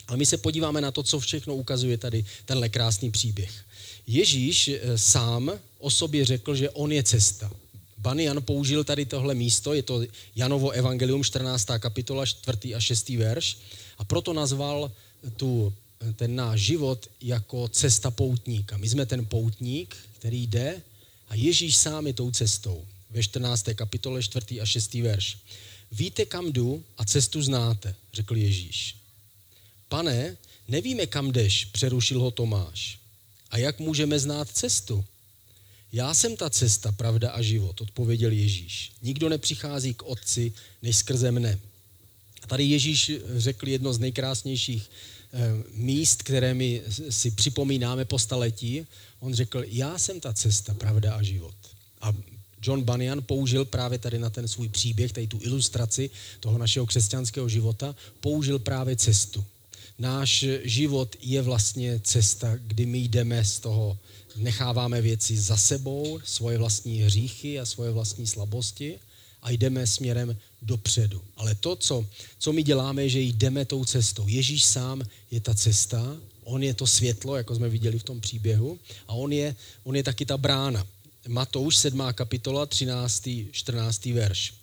Ale 0.07 0.17
my 0.19 0.27
se 0.27 0.37
podíváme 0.37 0.81
na 0.81 0.91
to, 0.91 1.03
co 1.03 1.21
všechno 1.21 1.55
ukazuje 1.55 1.99
tady 1.99 2.25
tenhle 2.45 2.69
krásný 2.69 3.11
příběh. 3.11 3.65
Ježíš 4.07 4.69
eh, 4.69 4.99
sám 4.99 5.53
o 5.79 5.91
sobě 5.91 6.25
řekl, 6.25 6.55
že 6.55 6.71
on 6.71 6.93
je 6.93 7.03
cesta. 7.03 7.51
Ban 7.99 8.21
Jan 8.21 8.43
použil 8.43 8.85
tady 8.85 9.07
tohle 9.07 9.35
místo, 9.35 9.75
je 9.75 9.83
to 9.83 10.03
Janovo 10.37 10.71
evangelium 10.71 11.25
14. 11.25 11.67
kapitola 11.79 12.27
4. 12.27 12.75
a 12.75 12.81
6. 12.81 13.09
verš 13.09 13.59
a 13.99 14.05
proto 14.05 14.33
nazval 14.33 14.93
tu, 15.37 15.73
ten 16.13 16.35
náš 16.37 16.61
život 16.61 17.11
jako 17.21 17.69
cesta 17.69 18.11
poutníka. 18.11 18.77
My 18.77 18.89
jsme 18.89 19.07
ten 19.07 19.27
poutník, 19.27 19.97
který 20.13 20.47
jde 20.47 20.83
a 21.29 21.35
Ježíš 21.35 21.77
sám 21.77 22.07
je 22.07 22.13
tou 22.13 22.31
cestou. 22.31 22.85
Ve 23.11 23.23
14. 23.23 23.65
kapitole 23.75 24.23
4. 24.23 24.61
a 24.61 24.67
6. 24.67 24.95
verš. 24.95 25.39
Víte, 25.93 26.25
kam 26.25 26.53
jdu 26.53 26.85
a 26.99 27.05
cestu 27.05 27.43
znáte, 27.43 27.95
řekl 28.13 28.37
Ježíš. 28.37 28.97
Pane, 29.89 30.37
nevíme, 30.69 31.07
kam 31.07 31.33
jdeš, 31.33 31.65
přerušil 31.65 32.21
ho 32.21 32.31
Tomáš. 32.31 32.99
A 33.51 33.59
jak 33.59 33.79
můžeme 33.79 34.19
znát 34.19 34.49
cestu? 34.51 35.05
Já 35.93 36.15
jsem 36.15 36.37
ta 36.37 36.51
cesta, 36.51 36.93
pravda 36.93 37.31
a 37.31 37.43
život, 37.43 37.81
odpověděl 37.81 38.33
Ježíš. 38.33 38.93
Nikdo 39.03 39.29
nepřichází 39.29 39.95
k 39.95 40.03
Otci, 40.03 40.53
než 40.83 40.97
skrze 40.97 41.31
mne. 41.31 41.59
A 42.45 42.47
tady 42.47 42.65
Ježíš 42.65 43.11
řekl 43.37 43.69
jedno 43.69 43.93
z 43.93 43.99
nejkrásnějších 43.99 44.91
eh, 45.33 45.39
míst, 45.75 46.23
které 46.23 46.55
my 46.55 46.83
si 47.11 47.31
připomínáme 47.31 48.05
po 48.05 48.19
staletí. 48.19 48.87
On 49.21 49.35
řekl, 49.35 49.65
já 49.67 49.99
jsem 49.99 50.21
ta 50.21 50.33
cesta, 50.33 50.75
pravda 50.75 51.15
a 51.15 51.23
život. 51.23 51.55
A 52.01 52.13
John 52.63 52.83
Bunyan 52.83 53.23
použil 53.23 53.65
právě 53.65 53.99
tady 53.99 54.19
na 54.19 54.31
ten 54.31 54.49
svůj 54.49 54.69
příběh, 54.69 55.13
tady 55.13 55.27
tu 55.27 55.39
ilustraci 55.43 56.11
toho 56.41 56.59
našeho 56.59 56.87
křesťanského 56.87 57.49
života, 57.49 57.97
použil 58.21 58.59
právě 58.59 58.97
cestu. 58.97 59.45
Náš 59.99 60.45
život 60.63 61.17
je 61.21 61.43
vlastně 61.43 62.01
cesta, 62.05 62.57
kdy 62.57 62.87
my 62.87 62.99
jdeme 62.99 63.45
z 63.45 63.59
toho, 63.61 63.99
necháváme 64.37 65.01
věci 65.01 65.37
za 65.37 65.57
sebou, 65.57 66.21
svoje 66.25 66.59
vlastní 66.59 66.99
hříchy 66.99 67.61
a 67.61 67.67
svoje 67.67 67.91
vlastní 67.91 68.27
slabosti 68.27 68.99
a 69.43 69.51
jdeme 69.51 69.87
směrem 69.87 70.37
dopředu. 70.65 71.23
Ale 71.37 71.55
to, 71.55 71.77
co, 71.77 72.07
co 72.39 72.53
my 72.53 72.63
děláme, 72.63 73.03
je, 73.03 73.09
že 73.09 73.21
jdeme 73.21 73.65
tou 73.65 73.85
cestou. 73.85 74.29
Ježíš 74.29 74.65
sám 74.65 75.03
je 75.31 75.41
ta 75.41 75.55
cesta, 75.55 76.17
on 76.45 76.63
je 76.63 76.75
to 76.75 76.87
světlo, 76.87 77.37
jako 77.37 77.55
jsme 77.55 77.69
viděli 77.69 77.99
v 77.99 78.03
tom 78.03 78.21
příběhu, 78.21 78.79
a 79.09 79.13
on 79.13 79.33
je, 79.33 79.57
on 79.85 79.97
je 79.97 80.03
taky 80.03 80.27
ta 80.27 80.37
brána. 80.37 80.87
Matouš 81.29 81.77
7. 81.77 82.03
kapitola, 82.13 82.67
13. 82.67 83.29
14. 83.51 84.05
verš. 84.05 84.55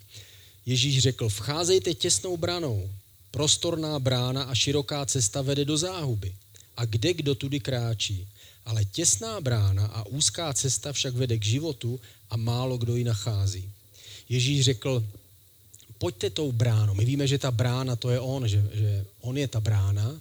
Ježíš 0.65 0.99
řekl, 0.99 1.29
vcházejte 1.29 1.93
těsnou 1.93 2.37
branou, 2.37 2.89
prostorná 3.31 3.99
brána 3.99 4.43
a 4.43 4.55
široká 4.55 5.05
cesta 5.05 5.41
vede 5.41 5.65
do 5.65 5.77
záhuby. 5.77 6.33
A 6.77 6.85
kde 6.85 7.13
kdo 7.13 7.35
tudy 7.35 7.59
kráčí? 7.59 8.27
Ale 8.65 8.85
těsná 8.85 9.41
brána 9.41 9.85
a 9.85 10.05
úzká 10.05 10.53
cesta 10.53 10.93
však 10.93 11.15
vede 11.15 11.37
k 11.37 11.45
životu 11.45 11.99
a 12.29 12.37
málo 12.37 12.77
kdo 12.77 12.95
ji 12.95 13.03
nachází. 13.03 13.69
Ježíš 14.29 14.65
řekl, 14.65 15.05
pojďte 16.01 16.29
tou 16.29 16.49
bránou. 16.51 16.97
My 16.97 17.05
víme, 17.05 17.29
že 17.29 17.37
ta 17.37 17.53
brána 17.53 17.93
to 17.93 18.09
je 18.09 18.17
on, 18.17 18.41
že, 18.49 18.57
že 18.73 19.05
on 19.21 19.37
je 19.37 19.45
ta 19.45 19.61
brána. 19.61 20.17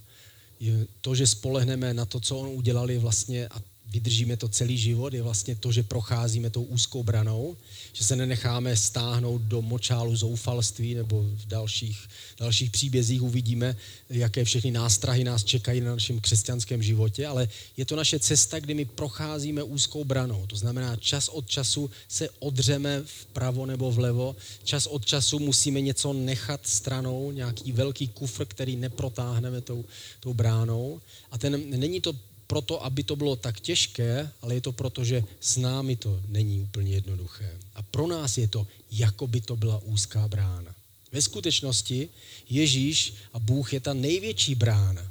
Je 0.60 0.84
to, 1.00 1.16
že 1.16 1.40
spolehneme 1.40 1.96
na 1.96 2.04
to, 2.04 2.20
co 2.20 2.36
on 2.36 2.48
udělal, 2.52 2.90
je 2.92 2.98
vlastně, 3.00 3.48
a 3.48 3.56
vydržíme 3.90 4.36
to 4.36 4.48
celý 4.48 4.78
život, 4.78 5.14
je 5.14 5.22
vlastně 5.22 5.56
to, 5.56 5.72
že 5.72 5.82
procházíme 5.82 6.50
tou 6.50 6.62
úzkou 6.62 7.02
branou, 7.02 7.56
že 7.92 8.04
se 8.04 8.16
nenecháme 8.16 8.76
stáhnout 8.76 9.42
do 9.42 9.62
močálu 9.62 10.16
zoufalství 10.16 10.94
nebo 10.94 11.22
v 11.22 11.46
dalších, 11.46 12.08
dalších 12.38 12.70
příbězích 12.70 13.22
uvidíme, 13.22 13.76
jaké 14.10 14.44
všechny 14.44 14.70
nástrahy 14.70 15.24
nás 15.24 15.44
čekají 15.44 15.80
na 15.80 15.90
našem 15.92 16.20
křesťanském 16.20 16.82
životě, 16.82 17.26
ale 17.26 17.48
je 17.76 17.84
to 17.84 17.96
naše 17.96 18.18
cesta, 18.18 18.60
kdy 18.60 18.74
my 18.74 18.84
procházíme 18.84 19.62
úzkou 19.62 20.04
branou. 20.04 20.46
To 20.46 20.56
znamená, 20.56 20.96
čas 20.96 21.28
od 21.28 21.48
času 21.48 21.90
se 22.08 22.28
odřeme 22.38 23.02
vpravo 23.04 23.66
nebo 23.66 23.92
vlevo, 23.92 24.36
čas 24.64 24.86
od 24.86 25.06
času 25.06 25.38
musíme 25.38 25.80
něco 25.80 26.12
nechat 26.12 26.60
stranou, 26.66 27.30
nějaký 27.30 27.72
velký 27.72 28.08
kufr, 28.08 28.44
který 28.44 28.76
neprotáhneme 28.76 29.60
tou, 29.60 29.84
tou 30.20 30.34
bránou. 30.34 31.00
A 31.30 31.38
ten, 31.38 31.70
není 31.70 32.00
to 32.00 32.29
proto, 32.50 32.82
aby 32.84 33.06
to 33.06 33.14
bylo 33.16 33.38
tak 33.38 33.62
těžké, 33.62 34.26
ale 34.42 34.58
je 34.58 34.60
to 34.60 34.72
proto, 34.74 35.06
že 35.06 35.22
s 35.40 35.56
námi 35.56 35.94
to 35.96 36.18
není 36.28 36.60
úplně 36.60 36.98
jednoduché. 36.98 37.46
A 37.74 37.82
pro 37.82 38.10
nás 38.10 38.38
je 38.38 38.48
to, 38.50 38.66
jako 38.90 39.26
by 39.26 39.40
to 39.40 39.54
byla 39.56 39.78
úzká 39.86 40.28
brána. 40.28 40.74
Ve 41.12 41.22
skutečnosti 41.22 42.08
Ježíš 42.50 43.14
a 43.32 43.38
Bůh 43.38 43.72
je 43.72 43.80
ta 43.80 43.94
největší 43.94 44.54
brána. 44.54 45.06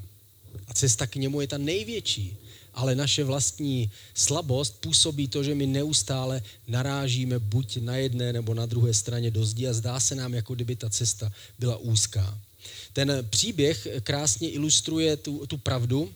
A 0.67 0.73
cesta 0.73 1.07
k 1.07 1.15
němu 1.15 1.41
je 1.41 1.47
ta 1.47 1.57
největší. 1.57 2.37
Ale 2.73 2.95
naše 2.95 3.23
vlastní 3.23 3.91
slabost 4.13 4.83
působí 4.83 5.27
to, 5.27 5.43
že 5.43 5.55
my 5.55 5.67
neustále 5.67 6.43
narážíme 6.67 7.39
buď 7.39 7.77
na 7.77 7.95
jedné 7.95 8.33
nebo 8.33 8.53
na 8.53 8.65
druhé 8.65 8.93
straně 8.93 9.31
do 9.31 9.45
zdi 9.45 9.67
a 9.67 9.73
zdá 9.73 9.99
se 9.99 10.15
nám, 10.15 10.33
jako 10.33 10.55
kdyby 10.55 10.75
ta 10.75 10.89
cesta 10.89 11.31
byla 11.59 11.77
úzká. 11.77 12.35
Ten 12.93 13.27
příběh 13.29 13.87
krásně 14.03 14.49
ilustruje 14.49 15.17
tu, 15.17 15.47
tu 15.47 15.57
pravdu, 15.57 16.11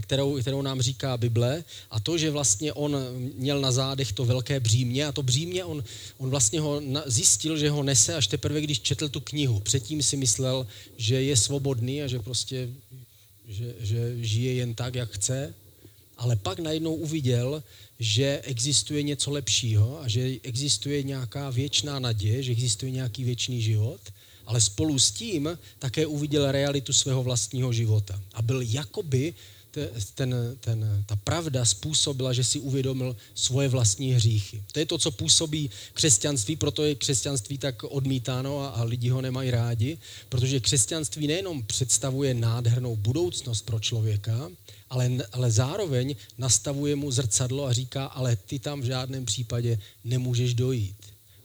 kterou, 0.00 0.40
kterou 0.40 0.62
nám 0.62 0.80
říká 0.80 1.16
Bible 1.16 1.64
a 1.90 2.00
to, 2.00 2.18
že 2.18 2.30
vlastně 2.30 2.72
on 2.72 2.96
měl 3.34 3.60
na 3.60 3.72
zádech 3.72 4.12
to 4.12 4.24
velké 4.24 4.60
břímě 4.60 5.06
a 5.06 5.12
to 5.12 5.22
břímě 5.22 5.64
on, 5.64 5.84
on 6.18 6.30
vlastně 6.30 6.60
ho 6.60 6.80
na, 6.80 7.02
zjistil, 7.06 7.58
že 7.58 7.70
ho 7.70 7.82
nese 7.82 8.14
až 8.14 8.26
teprve, 8.26 8.60
když 8.60 8.80
četl 8.80 9.08
tu 9.08 9.20
knihu. 9.20 9.60
Předtím 9.60 10.02
si 10.02 10.16
myslel, 10.16 10.66
že 10.96 11.22
je 11.22 11.36
svobodný 11.36 12.02
a 12.02 12.06
že 12.06 12.18
prostě 12.18 12.68
že, 13.48 13.74
že 13.80 14.24
žije 14.24 14.52
jen 14.54 14.74
tak, 14.74 14.94
jak 14.94 15.10
chce, 15.10 15.54
ale 16.16 16.36
pak 16.36 16.58
najednou 16.58 16.94
uviděl, 16.94 17.62
že 17.98 18.40
existuje 18.44 19.02
něco 19.02 19.30
lepšího 19.30 20.00
a 20.02 20.08
že 20.08 20.36
existuje 20.42 21.02
nějaká 21.02 21.50
věčná 21.50 21.98
naděje, 21.98 22.42
že 22.42 22.52
existuje 22.52 22.92
nějaký 22.92 23.24
věčný 23.24 23.62
život, 23.62 24.00
ale 24.46 24.60
spolu 24.60 24.98
s 24.98 25.10
tím 25.10 25.58
také 25.78 26.06
uviděl 26.06 26.52
realitu 26.52 26.92
svého 26.92 27.22
vlastního 27.22 27.72
života. 27.72 28.20
A 28.34 28.42
byl 28.42 28.60
jakoby 28.62 29.34
ten, 30.14 30.34
ten, 30.60 31.04
ta 31.06 31.16
pravda 31.16 31.64
způsobila, 31.64 32.32
že 32.32 32.44
si 32.44 32.60
uvědomil 32.60 33.16
svoje 33.34 33.68
vlastní 33.68 34.12
hříchy. 34.12 34.62
To 34.72 34.78
je 34.78 34.86
to, 34.86 34.98
co 34.98 35.10
působí 35.10 35.70
křesťanství, 35.94 36.56
proto 36.56 36.84
je 36.84 36.94
křesťanství 36.94 37.58
tak 37.58 37.84
odmítáno 37.84 38.60
a, 38.60 38.68
a 38.68 38.82
lidi 38.82 39.08
ho 39.08 39.20
nemají 39.20 39.50
rádi, 39.50 39.98
protože 40.28 40.60
křesťanství 40.60 41.26
nejenom 41.26 41.62
představuje 41.62 42.34
nádhernou 42.34 42.96
budoucnost 42.96 43.62
pro 43.62 43.80
člověka, 43.80 44.50
ale, 44.90 45.10
ale 45.32 45.50
zároveň 45.50 46.16
nastavuje 46.38 46.96
mu 46.96 47.10
zrcadlo 47.10 47.66
a 47.66 47.72
říká, 47.72 48.06
ale 48.06 48.36
ty 48.36 48.58
tam 48.58 48.80
v 48.80 48.84
žádném 48.84 49.24
případě 49.24 49.78
nemůžeš 50.04 50.54
dojít. 50.54 50.96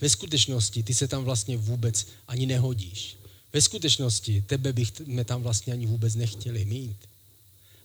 Ve 0.02 0.10
skutečnosti 0.10 0.84
ty 0.84 0.94
se 0.94 1.08
tam 1.08 1.24
vlastně 1.24 1.58
vůbec 1.58 2.08
ani 2.28 2.46
nehodíš. 2.46 3.18
Ve 3.54 3.62
skutečnosti 3.62 4.44
tebe 4.48 4.74
bychom 4.74 5.26
tam 5.26 5.44
vlastně 5.44 5.74
ani 5.74 5.86
vůbec 5.86 6.16
nechtěli 6.16 6.66
mít. 6.66 6.98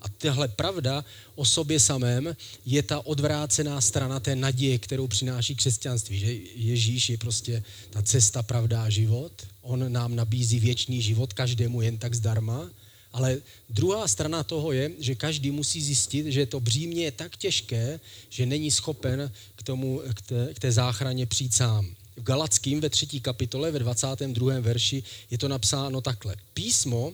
A 0.01 0.09
tahle 0.09 0.49
pravda 0.49 1.05
o 1.35 1.45
sobě 1.45 1.81
samém 1.81 2.37
je 2.67 2.83
ta 2.83 3.07
odvrácená 3.07 3.81
strana 3.81 4.21
té 4.21 4.37
naděje, 4.37 4.79
kterou 4.79 5.07
přináší 5.07 5.55
křesťanství. 5.55 6.19
Že 6.19 6.33
Ježíš 6.55 7.09
je 7.11 7.19
prostě 7.19 7.63
ta 7.91 8.03
cesta, 8.03 8.43
pravda 8.43 8.83
a 8.83 8.91
život. 8.91 9.33
On 9.63 9.93
nám 9.93 10.17
nabízí 10.17 10.61
věčný 10.61 11.03
život 11.03 11.33
každému 11.33 11.83
jen 11.83 11.99
tak 11.99 12.15
zdarma. 12.15 12.71
Ale 13.13 13.39
druhá 13.71 14.09
strana 14.09 14.45
toho 14.45 14.73
je, 14.73 14.91
že 14.99 15.15
každý 15.15 15.51
musí 15.51 15.83
zjistit, 15.83 16.27
že 16.27 16.47
to 16.47 16.61
břímě 16.61 17.05
je 17.05 17.13
tak 17.13 17.37
těžké, 17.37 18.01
že 18.29 18.47
není 18.47 18.71
schopen 18.71 19.33
k, 19.57 19.63
tomu, 19.63 20.03
k, 20.15 20.23
té, 20.23 20.55
k 20.55 20.59
té 20.59 20.73
záchraně 20.73 21.27
přijít 21.27 21.55
sám. 21.55 21.95
V 22.17 22.23
Galackým 22.23 22.81
ve 22.81 22.91
třetí 22.91 23.21
kapitole, 23.21 23.71
ve 23.71 23.79
22. 23.79 24.61
verši 24.61 25.03
je 25.31 25.39
to 25.39 25.49
napsáno 25.49 26.01
takhle. 26.01 26.37
Písmo 26.55 27.13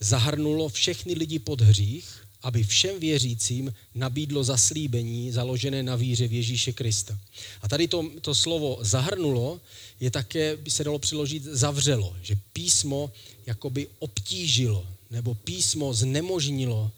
zahrnulo 0.00 0.68
všechny 0.68 1.14
lidi 1.14 1.38
pod 1.38 1.60
hřích, 1.60 2.28
aby 2.42 2.64
všem 2.64 3.00
věřícím 3.00 3.74
nabídlo 3.94 4.44
zaslíbení 4.44 5.32
založené 5.32 5.82
na 5.82 5.96
víře 5.96 6.28
v 6.28 6.32
Ježíše 6.32 6.72
Krista. 6.72 7.18
A 7.62 7.68
tady 7.68 7.88
to, 7.88 8.10
to 8.20 8.34
slovo 8.34 8.78
zahrnulo 8.80 9.60
je 10.00 10.10
také, 10.10 10.56
by 10.56 10.70
se 10.70 10.84
dalo 10.84 10.98
přiložit, 10.98 11.44
zavřelo, 11.44 12.16
že 12.22 12.36
písmo 12.52 13.12
jakoby 13.46 13.88
obtížilo, 13.98 14.86
nebo 15.10 15.34
písmo 15.34 15.94
znemožnilo 15.94 16.90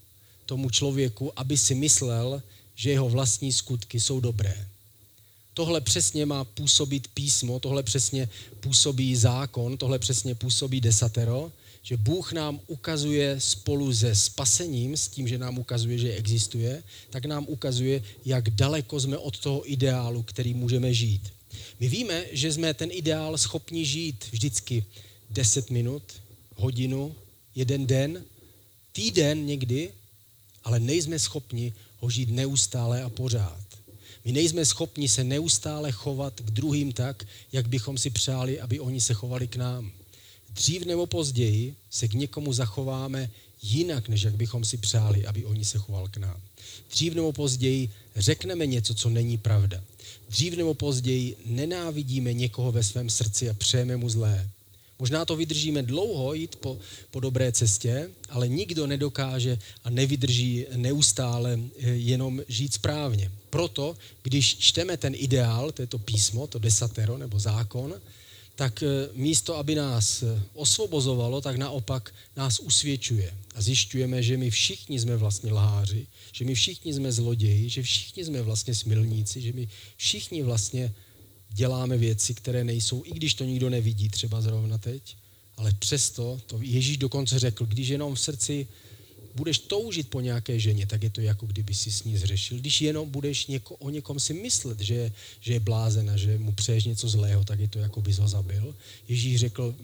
tomu 0.46 0.70
člověku, 0.70 1.32
aby 1.36 1.58
si 1.58 1.74
myslel, 1.74 2.42
že 2.74 2.90
jeho 2.90 3.08
vlastní 3.08 3.52
skutky 3.52 4.00
jsou 4.00 4.20
dobré. 4.20 4.66
Tohle 5.54 5.80
přesně 5.80 6.26
má 6.26 6.44
působit 6.44 7.08
písmo, 7.08 7.60
tohle 7.60 7.82
přesně 7.82 8.28
působí 8.60 9.16
zákon, 9.16 9.76
tohle 9.76 9.98
přesně 9.98 10.34
působí 10.34 10.80
desatero, 10.80 11.52
že 11.82 11.96
Bůh 11.96 12.32
nám 12.32 12.60
ukazuje 12.66 13.40
spolu 13.40 13.94
se 13.94 14.14
spasením, 14.14 14.96
s 14.96 15.08
tím, 15.08 15.28
že 15.28 15.38
nám 15.38 15.58
ukazuje, 15.58 15.98
že 15.98 16.12
existuje, 16.12 16.82
tak 17.10 17.24
nám 17.24 17.44
ukazuje, 17.48 18.02
jak 18.24 18.50
daleko 18.50 19.00
jsme 19.00 19.18
od 19.18 19.38
toho 19.38 19.72
ideálu, 19.72 20.22
který 20.22 20.54
můžeme 20.54 20.94
žít. 20.94 21.32
My 21.80 21.88
víme, 21.88 22.24
že 22.32 22.52
jsme 22.52 22.74
ten 22.74 22.88
ideál 22.92 23.38
schopni 23.38 23.84
žít 23.84 24.24
vždycky 24.32 24.84
10 25.30 25.70
minut, 25.70 26.02
hodinu, 26.56 27.14
jeden 27.54 27.86
den, 27.86 28.24
týden 28.92 29.46
někdy, 29.46 29.92
ale 30.64 30.80
nejsme 30.80 31.18
schopni 31.18 31.72
ho 31.98 32.10
žít 32.10 32.30
neustále 32.30 33.02
a 33.02 33.08
pořád. 33.08 33.60
My 34.24 34.32
nejsme 34.32 34.64
schopni 34.64 35.08
se 35.08 35.24
neustále 35.24 35.92
chovat 35.92 36.40
k 36.40 36.50
druhým 36.50 36.92
tak, 36.92 37.26
jak 37.52 37.68
bychom 37.68 37.98
si 37.98 38.10
přáli, 38.10 38.60
aby 38.60 38.80
oni 38.80 39.00
se 39.00 39.14
chovali 39.14 39.48
k 39.48 39.56
nám 39.56 39.92
dřív 40.50 40.86
nebo 40.86 41.06
později 41.06 41.74
se 41.90 42.08
k 42.08 42.14
někomu 42.14 42.52
zachováme 42.52 43.30
jinak, 43.62 44.08
než 44.08 44.22
jak 44.22 44.36
bychom 44.36 44.64
si 44.64 44.76
přáli, 44.76 45.26
aby 45.26 45.44
oni 45.44 45.64
se 45.64 45.78
choval 45.78 46.08
k 46.08 46.16
nám. 46.16 46.40
Dřív 46.90 47.14
nebo 47.14 47.32
později 47.32 47.90
řekneme 48.16 48.66
něco, 48.66 48.94
co 48.94 49.10
není 49.10 49.38
pravda. 49.38 49.82
Dřív 50.28 50.56
nebo 50.56 50.74
později 50.74 51.36
nenávidíme 51.46 52.32
někoho 52.32 52.72
ve 52.72 52.82
svém 52.82 53.10
srdci 53.10 53.50
a 53.50 53.54
přejeme 53.54 53.96
mu 53.96 54.08
zlé. 54.08 54.50
Možná 54.98 55.24
to 55.24 55.36
vydržíme 55.36 55.82
dlouho 55.82 56.34
jít 56.34 56.56
po, 56.56 56.78
po 57.10 57.20
dobré 57.20 57.52
cestě, 57.52 58.10
ale 58.28 58.48
nikdo 58.48 58.86
nedokáže 58.86 59.58
a 59.84 59.90
nevydrží 59.90 60.66
neustále 60.76 61.58
eh, 61.78 61.88
jenom 61.90 62.42
žít 62.48 62.74
správně. 62.74 63.30
Proto, 63.50 63.96
když 64.22 64.58
čteme 64.58 64.96
ten 64.96 65.14
ideál, 65.16 65.72
to 65.72 65.82
je 65.82 65.86
to 65.86 65.98
písmo, 65.98 66.46
to 66.46 66.58
desatero 66.58 67.18
nebo 67.18 67.38
zákon, 67.38 67.94
tak 68.60 68.82
eh, 68.82 69.08
místo, 69.14 69.56
aby 69.56 69.74
nás 69.74 70.22
eh, 70.22 70.42
osvobozovalo, 70.54 71.40
tak 71.40 71.56
naopak 71.56 72.14
nás 72.36 72.60
usvědčuje. 72.60 73.34
A 73.54 73.62
zjišťujeme, 73.62 74.22
že 74.22 74.36
my 74.36 74.50
všichni 74.50 75.00
jsme 75.00 75.16
vlastně 75.16 75.52
lháři, 75.52 76.06
že 76.32 76.44
my 76.44 76.54
všichni 76.54 76.94
jsme 76.94 77.12
zloději, 77.12 77.68
že 77.68 77.82
všichni 77.82 78.24
jsme 78.24 78.42
vlastně 78.42 78.74
smilníci, 78.74 79.40
že 79.40 79.52
my 79.52 79.68
všichni 79.96 80.42
vlastně 80.42 80.92
děláme 81.50 81.96
věci, 81.96 82.34
které 82.34 82.64
nejsou, 82.64 83.02
i 83.04 83.10
když 83.10 83.34
to 83.34 83.44
nikdo 83.44 83.70
nevidí 83.70 84.08
třeba 84.08 84.40
zrovna 84.40 84.78
teď, 84.78 85.16
ale 85.56 85.72
přesto 85.78 86.40
to 86.46 86.58
Ježíš 86.60 86.96
dokonce 86.96 87.38
řekl, 87.38 87.66
když 87.66 87.88
jenom 87.88 88.14
v 88.14 88.20
srdci 88.20 88.68
budeš 89.34 89.58
toužit 89.58 90.08
po 90.08 90.20
nějaké 90.20 90.60
ženě, 90.60 90.86
tak 90.86 91.02
je 91.02 91.10
to 91.10 91.20
jako 91.20 91.46
kdyby 91.46 91.74
si 91.74 91.92
s 91.92 92.04
ní 92.04 92.16
zřešil. 92.16 92.58
Když 92.58 92.80
jenom 92.80 93.10
budeš 93.10 93.46
něko, 93.46 93.74
o 93.74 93.90
někom 93.90 94.20
si 94.20 94.34
myslet, 94.34 94.80
že, 94.80 95.12
že 95.40 95.52
je 95.52 95.60
blázen 95.60 96.10
a 96.10 96.16
že 96.16 96.38
mu 96.38 96.52
přeješ 96.52 96.84
něco 96.84 97.08
zlého, 97.08 97.44
tak 97.44 97.60
je 97.60 97.68
to 97.68 97.78
jako 97.78 98.00
bys 98.00 98.18
ho 98.18 98.28
zabil. 98.28 98.74
Ježíš 99.08 99.40
řekl, 99.40 99.74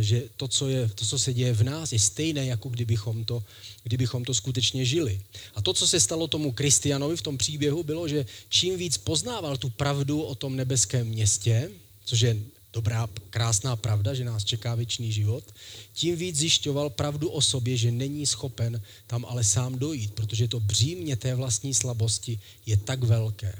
že 0.00 0.22
to 0.36 0.48
co, 0.48 0.68
je, 0.68 0.88
to, 0.94 1.04
co 1.04 1.18
se 1.18 1.34
děje 1.34 1.52
v 1.52 1.62
nás, 1.62 1.92
je 1.92 1.98
stejné, 1.98 2.46
jako 2.46 2.68
kdybychom 2.68 3.24
to, 3.24 3.44
kdybychom 3.82 4.24
to 4.24 4.34
skutečně 4.34 4.84
žili. 4.84 5.20
A 5.54 5.62
to, 5.62 5.72
co 5.72 5.88
se 5.88 6.00
stalo 6.00 6.28
tomu 6.28 6.52
Kristianovi 6.52 7.16
v 7.16 7.22
tom 7.22 7.38
příběhu, 7.38 7.82
bylo, 7.82 8.08
že 8.08 8.26
čím 8.48 8.76
víc 8.76 8.98
poznával 8.98 9.56
tu 9.56 9.70
pravdu 9.70 10.22
o 10.22 10.34
tom 10.34 10.56
nebeském 10.56 11.06
městě, 11.06 11.70
což 12.04 12.20
je 12.20 12.36
dobrá, 12.72 13.08
krásná 13.30 13.76
pravda, 13.76 14.14
že 14.14 14.24
nás 14.24 14.44
čeká 14.44 14.74
věčný 14.74 15.12
život, 15.12 15.44
tím 15.92 16.16
víc 16.16 16.36
zjišťoval 16.36 16.90
pravdu 16.90 17.28
o 17.28 17.42
sobě, 17.42 17.76
že 17.76 17.90
není 17.90 18.26
schopen 18.26 18.82
tam 19.06 19.24
ale 19.24 19.44
sám 19.44 19.78
dojít, 19.78 20.14
protože 20.14 20.48
to 20.48 20.60
břímě 20.60 21.16
té 21.16 21.34
vlastní 21.34 21.74
slabosti 21.74 22.40
je 22.66 22.76
tak 22.76 23.02
velké. 23.02 23.54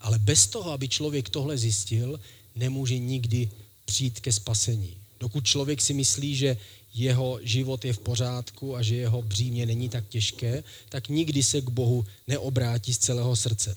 Ale 0.00 0.18
bez 0.18 0.46
toho, 0.46 0.70
aby 0.70 0.88
člověk 0.88 1.28
tohle 1.28 1.58
zjistil, 1.58 2.20
nemůže 2.56 2.98
nikdy 2.98 3.50
přijít 3.84 4.20
ke 4.20 4.32
spasení. 4.32 4.96
Dokud 5.20 5.44
člověk 5.44 5.80
si 5.80 5.94
myslí, 5.94 6.36
že 6.36 6.56
jeho 6.94 7.38
život 7.42 7.84
je 7.84 7.92
v 7.92 7.98
pořádku 7.98 8.76
a 8.76 8.82
že 8.82 8.96
jeho 8.96 9.22
břímě 9.22 9.66
není 9.66 9.88
tak 9.88 10.08
těžké, 10.08 10.64
tak 10.88 11.08
nikdy 11.08 11.42
se 11.42 11.60
k 11.60 11.68
Bohu 11.68 12.06
neobrátí 12.26 12.94
z 12.94 12.98
celého 12.98 13.36
srdce. 13.36 13.76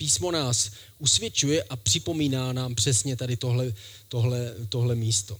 Písmo 0.00 0.30
nás 0.30 0.70
usvědčuje 0.98 1.62
a 1.62 1.76
připomíná 1.76 2.52
nám 2.52 2.74
přesně 2.74 3.16
tady 3.16 3.36
tohle, 3.36 3.72
tohle, 4.08 4.54
tohle 4.68 4.94
místo. 4.94 5.36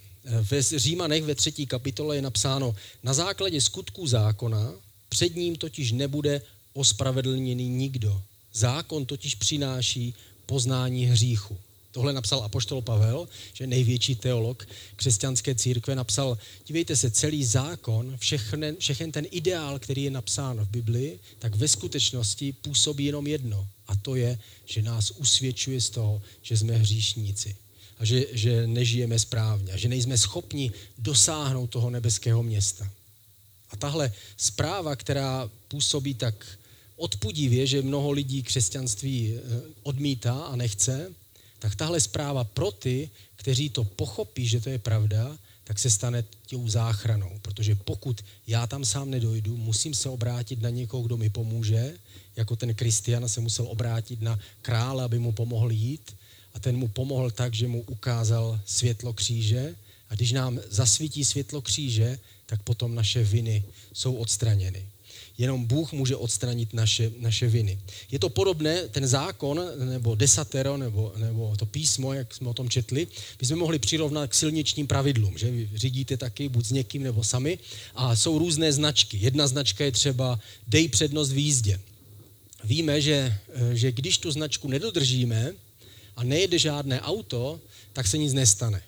Ve 0.50 0.62
Římanech 0.62 1.24
ve 1.24 1.34
třetí 1.34 1.66
kapitole 1.66 2.16
je 2.16 2.22
napsáno, 2.22 2.74
na 3.02 3.14
základě 3.14 3.60
skutků 3.60 4.06
zákona 4.06 4.72
před 5.08 5.36
ním 5.36 5.56
totiž 5.56 5.92
nebude 5.92 6.42
ospravedlněný 6.72 7.68
nikdo. 7.68 8.22
Zákon 8.52 9.06
totiž 9.06 9.34
přináší 9.34 10.14
poznání 10.46 11.04
hříchu. 11.06 11.58
Tohle 11.92 12.12
napsal 12.12 12.44
apoštol 12.44 12.82
Pavel, 12.82 13.28
že 13.52 13.66
největší 13.66 14.14
teolog 14.14 14.68
křesťanské 14.96 15.54
církve 15.54 15.94
napsal, 15.94 16.38
dívejte 16.66 16.96
se, 16.96 17.10
celý 17.10 17.44
zákon, 17.44 18.16
všechny, 18.18 18.76
všechen 18.78 19.12
ten 19.12 19.26
ideál, 19.30 19.78
který 19.78 20.04
je 20.04 20.10
napsán 20.10 20.60
v 20.60 20.68
Biblii, 20.68 21.20
tak 21.38 21.54
ve 21.54 21.68
skutečnosti 21.68 22.52
působí 22.52 23.04
jenom 23.04 23.26
jedno. 23.26 23.68
A 23.90 23.96
to 23.96 24.14
je, 24.14 24.38
že 24.64 24.82
nás 24.82 25.10
usvědčuje 25.10 25.80
z 25.80 25.90
toho, 25.90 26.22
že 26.42 26.56
jsme 26.56 26.76
hříšníci. 26.76 27.56
A 27.98 28.04
že, 28.04 28.26
že 28.32 28.66
nežijeme 28.66 29.18
správně. 29.18 29.72
A 29.72 29.76
že 29.76 29.88
nejsme 29.88 30.18
schopni 30.18 30.72
dosáhnout 30.98 31.66
toho 31.66 31.90
nebeského 31.90 32.42
města. 32.42 32.90
A 33.70 33.76
tahle 33.76 34.12
zpráva, 34.36 34.96
která 34.96 35.50
působí 35.68 36.14
tak 36.14 36.46
odpudivě, 36.96 37.66
že 37.66 37.82
mnoho 37.82 38.10
lidí 38.10 38.42
křesťanství 38.42 39.34
eh, 39.34 39.40
odmítá 39.82 40.34
a 40.34 40.56
nechce, 40.56 41.14
tak 41.58 41.74
tahle 41.74 42.00
zpráva 42.00 42.44
pro 42.44 42.70
ty, 42.70 43.10
kteří 43.36 43.70
to 43.70 43.84
pochopí, 43.84 44.46
že 44.46 44.60
to 44.60 44.70
je 44.70 44.78
pravda, 44.78 45.38
tak 45.64 45.78
se 45.78 45.90
stane 45.90 46.24
tou 46.50 46.68
záchranou. 46.68 47.30
Protože 47.42 47.74
pokud 47.74 48.24
já 48.46 48.66
tam 48.66 48.84
sám 48.84 49.10
nedojdu, 49.10 49.56
musím 49.56 49.94
se 49.94 50.08
obrátit 50.08 50.62
na 50.62 50.70
někoho, 50.70 51.02
kdo 51.02 51.16
mi 51.16 51.30
pomůže, 51.30 51.98
jako 52.40 52.56
ten 52.56 52.74
Kristian 52.74 53.28
se 53.28 53.40
musel 53.40 53.66
obrátit 53.68 54.20
na 54.22 54.38
krále, 54.62 55.04
aby 55.04 55.18
mu 55.18 55.32
pomohl 55.32 55.70
jít 55.70 56.16
a 56.54 56.60
ten 56.60 56.76
mu 56.76 56.88
pomohl 56.88 57.30
tak, 57.30 57.54
že 57.54 57.68
mu 57.68 57.80
ukázal 57.82 58.60
světlo 58.66 59.12
kříže 59.12 59.74
a 60.10 60.14
když 60.14 60.32
nám 60.32 60.60
zasvítí 60.70 61.24
světlo 61.24 61.62
kříže, 61.62 62.18
tak 62.46 62.62
potom 62.62 62.94
naše 62.94 63.24
viny 63.24 63.64
jsou 63.92 64.14
odstraněny. 64.14 64.86
Jenom 65.38 65.64
Bůh 65.64 65.92
může 65.92 66.16
odstranit 66.16 66.74
naše, 66.74 67.12
naše 67.18 67.48
viny. 67.48 67.78
Je 68.10 68.18
to 68.18 68.28
podobné, 68.28 68.88
ten 68.88 69.06
zákon, 69.06 69.60
nebo 69.90 70.14
desatero, 70.14 70.76
nebo, 70.76 71.12
nebo 71.16 71.56
to 71.56 71.66
písmo, 71.66 72.12
jak 72.12 72.34
jsme 72.34 72.48
o 72.48 72.54
tom 72.54 72.68
četli, 72.68 73.06
bychom 73.38 73.58
mohli 73.58 73.78
přirovnat 73.78 74.30
k 74.30 74.34
silničním 74.34 74.86
pravidlům, 74.86 75.38
že 75.38 75.50
vy 75.50 75.70
řídíte 75.74 76.16
taky 76.16 76.48
buď 76.48 76.66
s 76.66 76.72
někým 76.72 77.02
nebo 77.02 77.24
sami 77.24 77.58
a 77.94 78.16
jsou 78.16 78.38
různé 78.38 78.72
značky. 78.72 79.18
Jedna 79.20 79.46
značka 79.46 79.84
je 79.84 79.92
třeba 79.92 80.40
dej 80.66 80.88
přednost 80.88 81.32
v 81.32 81.38
jízdě. 81.38 81.80
Víme, 82.64 83.00
že, 83.00 83.38
že 83.72 83.92
když 83.92 84.18
tu 84.18 84.30
značku 84.30 84.68
nedodržíme 84.68 85.52
a 86.16 86.24
nejede 86.24 86.58
žádné 86.58 87.00
auto, 87.00 87.60
tak 87.92 88.06
se 88.06 88.18
nic 88.18 88.32
nestane. 88.32 88.82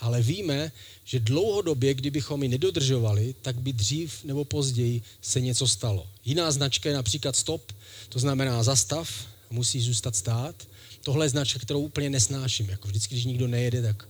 Ale 0.00 0.22
víme, 0.22 0.72
že 1.04 1.20
dlouhodobě, 1.20 1.94
kdybychom 1.94 2.42
ji 2.42 2.48
nedodržovali, 2.48 3.34
tak 3.42 3.56
by 3.56 3.72
dřív 3.72 4.24
nebo 4.24 4.44
později 4.44 5.02
se 5.22 5.40
něco 5.40 5.68
stalo. 5.68 6.06
Jiná 6.24 6.50
značka 6.50 6.88
je 6.88 6.94
například 6.94 7.36
stop, 7.36 7.72
to 8.08 8.18
znamená 8.18 8.62
zastav, 8.62 9.26
musí 9.50 9.80
zůstat 9.80 10.16
stát. 10.16 10.68
Tohle 11.02 11.24
je 11.24 11.30
značka, 11.30 11.58
kterou 11.58 11.80
úplně 11.80 12.10
nesnáším. 12.10 12.68
Jako 12.68 12.88
vždycky, 12.88 13.14
když 13.14 13.24
nikdo 13.24 13.48
nejede, 13.48 13.82
tak 13.82 14.08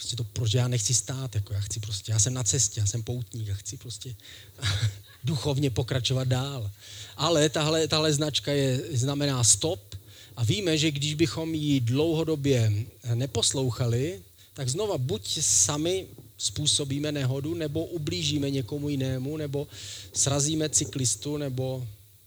prostě 0.00 0.16
to, 0.16 0.24
proč 0.24 0.54
já 0.54 0.68
nechci 0.68 0.94
stát, 0.94 1.34
jako 1.34 1.52
já 1.52 1.60
chci 1.60 1.80
prostě, 1.80 2.12
já 2.12 2.18
jsem 2.18 2.34
na 2.34 2.44
cestě, 2.44 2.80
já 2.80 2.86
jsem 2.86 3.02
poutník, 3.02 3.46
já 3.46 3.54
chci 3.54 3.76
prostě 3.76 4.14
duchovně 5.24 5.70
pokračovat 5.70 6.28
dál. 6.28 6.70
Ale 7.16 7.48
tahle, 7.48 7.88
tahle 7.88 8.12
značka 8.12 8.52
je, 8.52 8.80
znamená 8.92 9.44
stop 9.44 9.94
a 10.36 10.44
víme, 10.44 10.78
že 10.78 10.90
když 10.90 11.14
bychom 11.14 11.54
ji 11.54 11.80
dlouhodobě 11.80 12.72
neposlouchali, 13.14 14.22
tak 14.54 14.68
znova 14.68 14.98
buď 14.98 15.38
sami 15.40 16.06
způsobíme 16.38 17.12
nehodu, 17.12 17.54
nebo 17.54 17.84
ublížíme 17.84 18.50
někomu 18.50 18.88
jinému, 18.88 19.36
nebo 19.36 19.68
srazíme 20.12 20.68
cyklistu, 20.68 21.36
nebo 21.36 21.86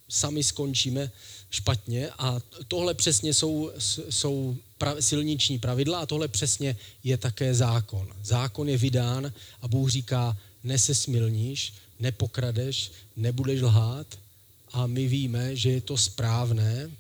sami 0.10 0.44
skončíme 0.44 1.12
špatně. 1.50 2.10
A 2.18 2.40
tohle 2.68 2.94
přesně 2.94 3.34
jsou, 3.34 3.72
jsou 4.10 4.58
pra, 4.84 5.02
silniční 5.02 5.60
pravidla 5.60 6.00
a 6.00 6.06
tohle 6.06 6.28
přesně 6.28 6.76
je 7.04 7.18
také 7.18 7.56
zákon. 7.56 8.08
Zákon 8.24 8.70
je 8.70 8.78
vydán 8.78 9.34
a 9.62 9.68
Bůh 9.68 9.90
říká, 9.90 10.38
nesesmilníš, 10.64 11.74
nepokradeš, 12.00 12.92
nebudeš 13.16 13.62
lhát 13.62 14.08
a 14.72 14.88
my 14.88 15.08
víme, 15.08 15.56
že 15.56 15.70
je 15.70 15.82
to 15.82 15.98
správné 15.98 16.92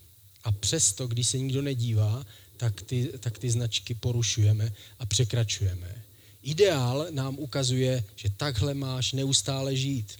a 0.43 0.51
přesto, 0.51 1.07
když 1.07 1.27
se 1.27 1.37
nikdo 1.37 1.61
nedívá, 1.61 2.25
tak 2.57 2.81
ty, 2.81 3.09
tak 3.19 3.37
ty 3.37 3.51
značky 3.51 3.93
porušujeme 3.93 4.73
a 4.99 5.05
překračujeme. 5.05 5.95
Ideál 6.43 7.07
nám 7.11 7.35
ukazuje, 7.39 8.03
že 8.15 8.29
takhle 8.37 8.73
máš 8.73 9.13
neustále 9.13 9.75
žít. 9.75 10.13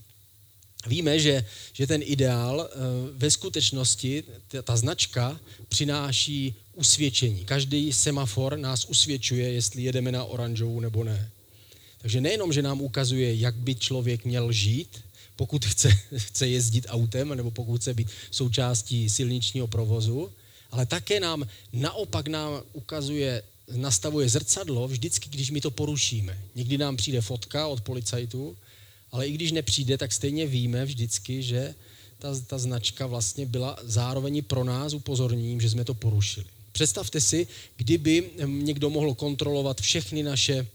Víme, 0.87 1.19
že, 1.19 1.45
že 1.73 1.87
ten 1.87 2.01
ideál 2.03 2.69
eh, 2.71 2.77
ve 3.13 3.31
skutečnosti, 3.31 4.23
ta, 4.47 4.61
ta 4.61 4.75
značka, 4.77 5.39
přináší 5.69 6.55
usvědčení. 6.75 7.45
Každý 7.45 7.93
semafor 7.93 8.57
nás 8.57 8.85
usvědčuje, 8.85 9.53
jestli 9.53 9.83
jedeme 9.83 10.11
na 10.11 10.23
oranžovou 10.23 10.79
nebo 10.79 11.03
ne. 11.03 11.29
Takže 11.97 12.21
nejenom, 12.21 12.53
že 12.53 12.61
nám 12.61 12.81
ukazuje, 12.81 13.35
jak 13.35 13.55
by 13.55 13.75
člověk 13.75 14.25
měl 14.25 14.51
žít, 14.51 15.01
pokud 15.35 15.65
chce, 15.65 15.89
chce 16.17 16.47
jezdit 16.47 16.85
autem 16.89 17.35
nebo 17.35 17.51
pokud 17.51 17.81
chce 17.81 17.93
být 17.93 18.07
součástí 18.31 19.09
silničního 19.09 19.67
provozu, 19.67 20.31
ale 20.71 20.85
také 20.85 21.19
nám 21.19 21.47
naopak 21.73 22.27
nám 22.27 22.61
ukazuje, 22.73 23.43
nastavuje 23.75 24.29
zrcadlo 24.29 24.87
vždycky, 24.87 25.29
když 25.29 25.51
my 25.51 25.61
to 25.61 25.71
porušíme. 25.71 26.39
Někdy 26.55 26.77
nám 26.77 26.97
přijde 26.97 27.21
fotka 27.21 27.67
od 27.67 27.81
policajtů, 27.81 28.57
ale 29.11 29.27
i 29.27 29.31
když 29.31 29.51
nepřijde, 29.51 29.97
tak 29.97 30.11
stejně 30.11 30.47
víme 30.47 30.85
vždycky, 30.85 31.43
že 31.43 31.75
ta, 32.19 32.39
ta 32.47 32.57
značka 32.57 33.07
vlastně 33.07 33.45
byla 33.45 33.77
zároveň 33.83 34.43
pro 34.43 34.63
nás 34.63 34.93
upozorněním, 34.93 35.61
že 35.61 35.69
jsme 35.69 35.85
to 35.85 35.93
porušili. 35.93 36.45
Představte 36.73 37.21
si, 37.21 37.47
kdyby 37.75 38.29
někdo 38.45 38.89
mohl 38.89 39.13
kontrolovat 39.13 39.81
všechny 39.81 40.23
naše, 40.23 40.67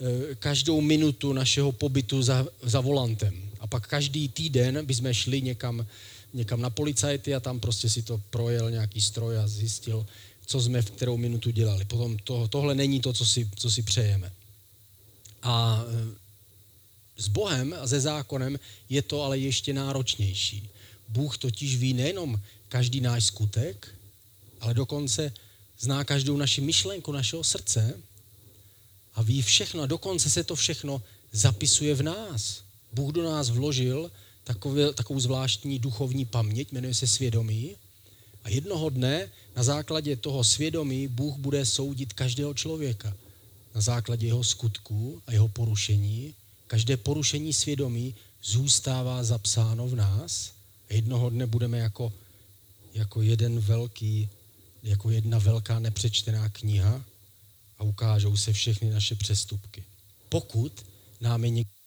eh, 0.00 0.34
každou 0.34 0.80
minutu 0.80 1.32
našeho 1.32 1.72
pobytu 1.72 2.22
za, 2.22 2.46
za 2.62 2.80
volantem. 2.80 3.50
A 3.60 3.66
pak 3.66 3.86
každý 3.86 4.28
týden 4.28 4.86
bychom 4.86 5.12
šli 5.12 5.42
někam 5.42 5.86
někam 6.34 6.60
na 6.60 6.70
policajty 6.70 7.34
a 7.34 7.40
tam 7.40 7.60
prostě 7.60 7.90
si 7.90 8.02
to 8.02 8.20
projel 8.30 8.70
nějaký 8.70 9.00
stroj 9.00 9.38
a 9.38 9.48
zjistil, 9.48 10.06
co 10.46 10.60
jsme 10.60 10.82
v 10.82 10.90
kterou 10.90 11.16
minutu 11.16 11.50
dělali. 11.50 11.84
Potom 11.84 12.18
to, 12.18 12.48
tohle 12.48 12.74
není 12.74 13.00
to, 13.00 13.12
co 13.12 13.26
si, 13.26 13.50
co 13.56 13.70
si 13.70 13.82
přejeme. 13.82 14.32
A 15.42 15.84
e, 15.88 17.22
s 17.22 17.28
Bohem 17.28 17.74
a 17.80 17.86
se 17.86 18.00
zákonem 18.00 18.58
je 18.88 19.02
to 19.02 19.22
ale 19.22 19.38
ještě 19.38 19.72
náročnější. 19.72 20.68
Bůh 21.08 21.38
totiž 21.38 21.76
ví 21.76 21.92
nejenom 21.92 22.40
každý 22.68 23.00
náš 23.00 23.24
skutek, 23.24 23.94
ale 24.60 24.74
dokonce 24.74 25.32
zná 25.78 26.04
každou 26.04 26.36
naši 26.36 26.60
myšlenku 26.60 27.12
našeho 27.12 27.44
srdce 27.44 28.00
a 29.14 29.22
ví 29.22 29.42
všechno 29.42 29.82
a 29.82 29.86
dokonce 29.86 30.30
se 30.30 30.44
to 30.44 30.56
všechno 30.56 31.02
zapisuje 31.32 31.94
v 31.94 32.02
nás. 32.02 32.62
Bůh 32.92 33.12
do 33.12 33.22
nás 33.24 33.50
vložil 33.50 34.10
takové, 34.44 34.92
takovou 34.92 35.20
zvláštní 35.20 35.78
duchovní 35.78 36.24
paměť, 36.24 36.72
jmenuje 36.72 36.94
se 36.94 37.06
svědomí. 37.06 37.76
A 38.44 38.48
jednoho 38.48 38.90
dne 38.90 39.30
na 39.56 39.62
základě 39.62 40.16
toho 40.16 40.44
svědomí 40.44 41.08
Bůh 41.08 41.36
bude 41.36 41.66
soudit 41.66 42.12
každého 42.12 42.54
člověka. 42.54 43.16
Na 43.74 43.80
základě 43.80 44.26
jeho 44.26 44.44
skutků 44.44 45.22
a 45.26 45.32
jeho 45.32 45.48
porušení. 45.48 46.34
Každé 46.66 46.96
porušení 46.96 47.52
svědomí 47.52 48.14
zůstává 48.42 49.24
zapsáno 49.24 49.88
v 49.88 49.94
nás. 49.94 50.52
A 50.90 50.94
jednoho 50.94 51.30
dne 51.30 51.46
budeme 51.46 51.78
jako, 51.78 52.12
jako 52.94 53.22
jeden 53.22 53.60
velký, 53.60 54.28
jako 54.82 55.10
jedna 55.10 55.38
velká 55.38 55.78
nepřečtená 55.78 56.48
kniha 56.48 57.04
a 57.78 57.82
ukážou 57.82 58.36
se 58.36 58.52
všechny 58.52 58.90
naše 58.90 59.14
přestupky. 59.14 59.84
Pokud 60.28 60.86
nám 61.20 61.44
je 61.44 61.50
někdo 61.50 61.80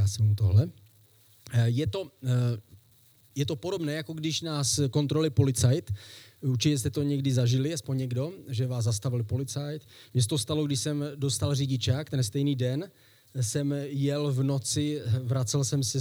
já 0.00 0.08
jsem 0.08 0.26
mu 0.26 0.34
tohle. 0.34 0.68
Eh, 1.50 1.68
je 1.68 1.86
to, 1.86 2.12
eh, 2.24 2.60
je 3.40 3.46
to 3.46 3.56
podobné, 3.56 3.92
jako 3.92 4.12
když 4.12 4.40
nás 4.40 4.80
kontroluje 4.90 5.30
policajt. 5.30 5.92
Určitě 6.40 6.78
jste 6.78 6.90
to 6.90 7.02
někdy 7.02 7.32
zažili, 7.32 7.74
aspoň 7.74 7.98
někdo, 7.98 8.32
že 8.48 8.66
vás 8.66 8.84
zastavil 8.84 9.24
policajt. 9.24 9.82
Mně 10.14 10.22
to 10.26 10.38
stalo, 10.38 10.66
když 10.66 10.80
jsem 10.80 11.04
dostal 11.16 11.54
řidičák 11.54 12.10
ten 12.10 12.24
stejný 12.24 12.56
den, 12.56 12.90
jsem 13.40 13.74
jel 13.86 14.32
v 14.32 14.42
noci, 14.42 15.02
vracel 15.22 15.64
jsem 15.64 15.84
se 15.84 16.00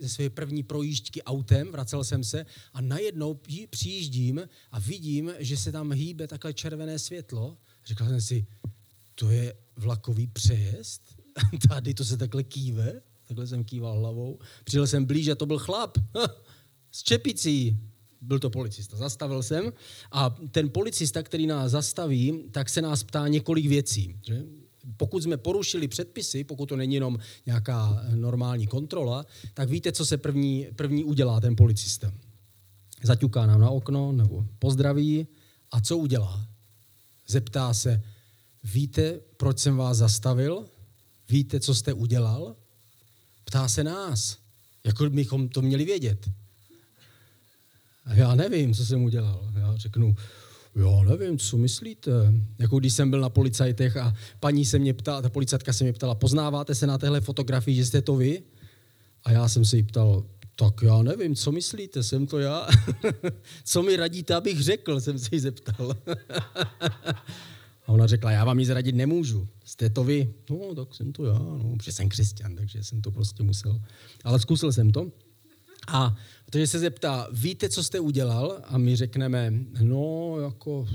ze 0.00 0.08
své 0.08 0.30
první 0.30 0.62
projížďky 0.62 1.22
autem, 1.22 1.72
vracel 1.72 2.04
jsem 2.04 2.24
se 2.24 2.46
a 2.72 2.80
najednou 2.80 3.40
přijíždím 3.70 4.48
a 4.70 4.78
vidím, 4.78 5.32
že 5.38 5.56
se 5.56 5.72
tam 5.72 5.92
hýbe 5.92 6.26
takhle 6.28 6.52
červené 6.52 6.98
světlo. 6.98 7.56
Říkal 7.86 8.08
jsem 8.08 8.20
si, 8.20 8.46
to 9.14 9.30
je 9.30 9.54
vlakový 9.76 10.26
přejezd? 10.26 11.02
Tady 11.68 11.94
to 11.94 12.04
se 12.04 12.16
takhle 12.16 12.42
kýve? 12.42 13.02
Takhle 13.28 13.46
jsem 13.46 13.64
kýval 13.64 13.98
hlavou. 13.98 14.38
Přijel 14.64 14.86
jsem 14.86 15.04
blíž 15.04 15.28
a 15.28 15.34
to 15.34 15.46
byl 15.46 15.58
chlap. 15.58 15.98
S 16.94 17.02
čepicí. 17.02 17.76
Byl 18.20 18.38
to 18.38 18.50
policista. 18.50 18.96
Zastavil 18.96 19.42
jsem 19.42 19.72
a 20.12 20.30
ten 20.50 20.70
policista, 20.70 21.22
který 21.22 21.46
nás 21.46 21.70
zastaví, 21.70 22.44
tak 22.50 22.68
se 22.68 22.82
nás 22.82 23.02
ptá 23.02 23.28
několik 23.28 23.66
věcí. 23.66 24.16
Že? 24.26 24.44
Pokud 24.96 25.22
jsme 25.22 25.36
porušili 25.36 25.88
předpisy, 25.88 26.44
pokud 26.44 26.66
to 26.66 26.76
není 26.76 26.94
jenom 26.94 27.18
nějaká 27.46 28.04
normální 28.14 28.66
kontrola, 28.66 29.26
tak 29.54 29.68
víte, 29.68 29.92
co 29.92 30.06
se 30.06 30.16
první, 30.16 30.66
první 30.76 31.04
udělá 31.04 31.40
ten 31.40 31.56
policista. 31.56 32.12
Zaťuká 33.02 33.46
nám 33.46 33.60
na 33.60 33.70
okno 33.70 34.12
nebo 34.12 34.46
pozdraví 34.58 35.26
a 35.70 35.80
co 35.80 35.98
udělá? 35.98 36.48
Zeptá 37.26 37.74
se, 37.74 38.02
víte, 38.64 39.20
proč 39.36 39.58
jsem 39.58 39.76
vás 39.76 39.96
zastavil? 39.96 40.64
Víte, 41.28 41.60
co 41.60 41.74
jste 41.74 41.92
udělal? 41.92 42.56
Ptá 43.44 43.68
se 43.68 43.84
nás, 43.84 44.38
jako 44.84 45.10
bychom 45.10 45.48
to 45.48 45.62
měli 45.62 45.84
vědět. 45.84 46.30
Já 48.06 48.34
nevím, 48.34 48.74
co 48.74 48.86
jsem 48.86 49.02
udělal. 49.02 49.50
Já 49.54 49.76
řeknu, 49.76 50.16
já 50.74 51.02
nevím, 51.02 51.38
co 51.38 51.56
myslíte. 51.56 52.10
Jako 52.58 52.78
když 52.78 52.94
jsem 52.94 53.10
byl 53.10 53.20
na 53.20 53.28
policajtech 53.28 53.96
a 53.96 54.14
paní 54.40 54.64
se 54.64 54.78
mě 54.78 54.94
ptala, 54.94 55.22
ta 55.22 55.28
policajtka 55.28 55.72
se 55.72 55.84
mě 55.84 55.92
ptala, 55.92 56.14
poznáváte 56.14 56.74
se 56.74 56.86
na 56.86 56.98
téhle 56.98 57.20
fotografii, 57.20 57.76
že 57.76 57.86
jste 57.86 58.02
to 58.02 58.16
vy? 58.16 58.42
A 59.24 59.32
já 59.32 59.48
jsem 59.48 59.64
se 59.64 59.76
jí 59.76 59.82
ptal, 59.82 60.24
tak 60.56 60.82
já 60.82 61.02
nevím, 61.02 61.34
co 61.34 61.52
myslíte, 61.52 62.02
jsem 62.02 62.26
to 62.26 62.38
já? 62.38 62.68
co 63.64 63.82
mi 63.82 63.96
radíte, 63.96 64.34
abych 64.34 64.62
řekl, 64.62 65.00
jsem 65.00 65.18
se 65.18 65.28
jí 65.32 65.40
zeptal. 65.40 65.96
A 67.86 67.88
ona 67.88 68.06
řekla, 68.06 68.30
já 68.30 68.44
vám 68.44 68.58
nic 68.58 68.68
radit 68.68 68.94
nemůžu, 68.94 69.48
jste 69.64 69.90
to 69.90 70.04
vy. 70.04 70.34
No, 70.50 70.74
tak 70.74 70.94
jsem 70.94 71.12
to 71.12 71.24
já, 71.24 71.38
no, 71.38 71.74
protože 71.76 71.92
jsem 71.92 72.08
křesťan, 72.08 72.56
takže 72.56 72.84
jsem 72.84 73.02
to 73.02 73.10
prostě 73.10 73.42
musel. 73.42 73.80
Ale 74.24 74.40
zkusil 74.40 74.72
jsem 74.72 74.90
to. 74.92 75.12
A 75.88 76.16
protože 76.46 76.66
se 76.66 76.78
zeptá, 76.78 77.28
víte, 77.32 77.68
co 77.68 77.84
jste 77.84 78.00
udělal? 78.00 78.62
A 78.64 78.78
my 78.78 78.96
řekneme, 78.96 79.52
no, 79.82 80.36
jako, 80.40 80.88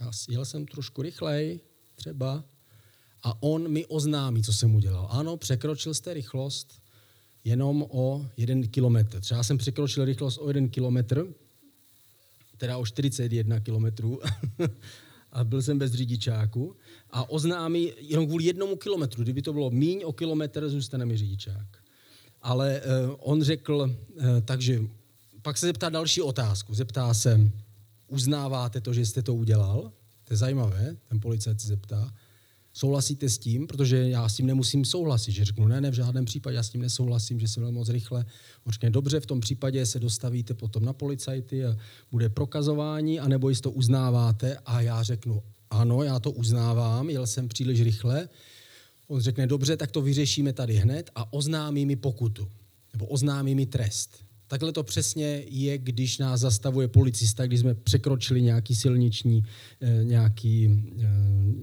já 0.00 0.10
jel 0.28 0.44
jsem 0.44 0.66
trošku 0.66 1.02
rychlej, 1.02 1.60
třeba. 1.94 2.44
A 3.22 3.42
on 3.42 3.68
mi 3.68 3.86
oznámí, 3.86 4.42
co 4.42 4.52
jsem 4.52 4.74
udělal. 4.74 5.08
Ano, 5.10 5.36
překročil 5.36 5.94
jste 5.94 6.14
rychlost 6.14 6.82
jenom 7.44 7.86
o 7.90 8.26
jeden 8.36 8.68
kilometr. 8.68 9.20
Třeba 9.20 9.42
jsem 9.42 9.58
překročil 9.58 10.04
rychlost 10.04 10.38
o 10.38 10.48
jeden 10.48 10.68
kilometr, 10.68 11.26
teda 12.56 12.78
o 12.78 12.86
41 12.86 13.60
kilometrů. 13.60 14.20
a 15.32 15.44
byl 15.44 15.62
jsem 15.62 15.78
bez 15.78 15.92
řidičáku 15.92 16.76
a 17.10 17.30
oznámí 17.30 17.92
jenom 17.98 18.26
kvůli 18.26 18.44
jednomu 18.44 18.76
kilometru. 18.76 19.22
Kdyby 19.22 19.42
to 19.42 19.52
bylo 19.52 19.70
míň 19.70 20.02
o 20.04 20.12
kilometr, 20.12 20.68
zůstane 20.68 21.06
mi 21.06 21.16
řidičák. 21.16 21.79
Ale 22.42 22.80
uh, 22.80 23.14
on 23.18 23.42
řekl, 23.42 23.74
uh, 23.74 24.24
takže 24.44 24.80
pak 25.42 25.58
se 25.58 25.66
zeptá 25.66 25.88
další 25.88 26.22
otázku. 26.22 26.74
Zeptá 26.74 27.14
se, 27.14 27.50
uznáváte 28.08 28.80
to, 28.80 28.92
že 28.92 29.06
jste 29.06 29.22
to 29.22 29.34
udělal? 29.34 29.92
To 30.24 30.32
je 30.32 30.36
zajímavé, 30.36 30.96
ten 31.08 31.20
policajt 31.20 31.60
se 31.60 31.66
zeptá. 31.66 32.14
Souhlasíte 32.72 33.28
s 33.28 33.38
tím? 33.38 33.66
Protože 33.66 34.08
já 34.08 34.28
s 34.28 34.36
tím 34.36 34.46
nemusím 34.46 34.84
souhlasit. 34.84 35.32
Že 35.32 35.44
řeknu, 35.44 35.68
ne, 35.68 35.80
ne, 35.80 35.90
v 35.90 35.94
žádném 35.94 36.24
případě 36.24 36.56
já 36.56 36.62
s 36.62 36.70
tím 36.70 36.80
nesouhlasím, 36.80 37.40
že 37.40 37.48
jsem 37.48 37.62
byl 37.62 37.72
moc 37.72 37.88
rychle. 37.88 38.26
On 38.64 38.72
řekne, 38.72 38.90
dobře, 38.90 39.20
v 39.20 39.26
tom 39.26 39.40
případě 39.40 39.86
se 39.86 40.00
dostavíte 40.00 40.54
potom 40.54 40.84
na 40.84 40.92
policajty 40.92 41.64
a 41.64 41.76
bude 42.10 42.28
prokazování, 42.28 43.20
anebo 43.20 43.48
jestli 43.48 43.62
to 43.62 43.70
uznáváte 43.70 44.56
a 44.66 44.80
já 44.80 45.02
řeknu, 45.02 45.42
ano, 45.70 46.02
já 46.02 46.18
to 46.18 46.30
uznávám, 46.30 47.10
jel 47.10 47.26
jsem 47.26 47.48
příliš 47.48 47.82
rychle. 47.82 48.28
On 49.10 49.20
řekne, 49.20 49.46
dobře, 49.46 49.76
tak 49.76 49.90
to 49.90 50.02
vyřešíme 50.02 50.52
tady 50.52 50.74
hned 50.74 51.10
a 51.14 51.32
oznámí 51.32 51.86
mi 51.86 51.96
pokutu, 51.96 52.48
nebo 52.92 53.06
oznámí 53.06 53.54
mi 53.54 53.66
trest. 53.66 54.24
Takhle 54.46 54.72
to 54.72 54.82
přesně 54.82 55.44
je, 55.46 55.78
když 55.78 56.18
nás 56.18 56.40
zastavuje 56.40 56.88
policista, 56.88 57.46
když 57.46 57.60
jsme 57.60 57.74
překročili 57.74 58.42
nějaký 58.42 58.74
silniční, 58.74 59.44
eh, 59.80 60.04
nějaký, 60.04 60.68
eh, 61.00 61.06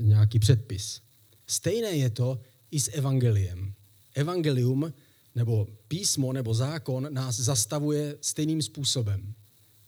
nějaký 0.01 0.39
předpis. 0.39 1.01
Stejné 1.47 1.91
je 1.91 2.09
to 2.09 2.39
i 2.71 2.79
s 2.79 2.91
evangeliem. 2.93 3.73
Evangelium 4.15 4.93
nebo 5.35 5.67
písmo 5.87 6.33
nebo 6.33 6.53
zákon 6.53 7.07
nás 7.13 7.39
zastavuje 7.39 8.17
stejným 8.21 8.61
způsobem. 8.61 9.33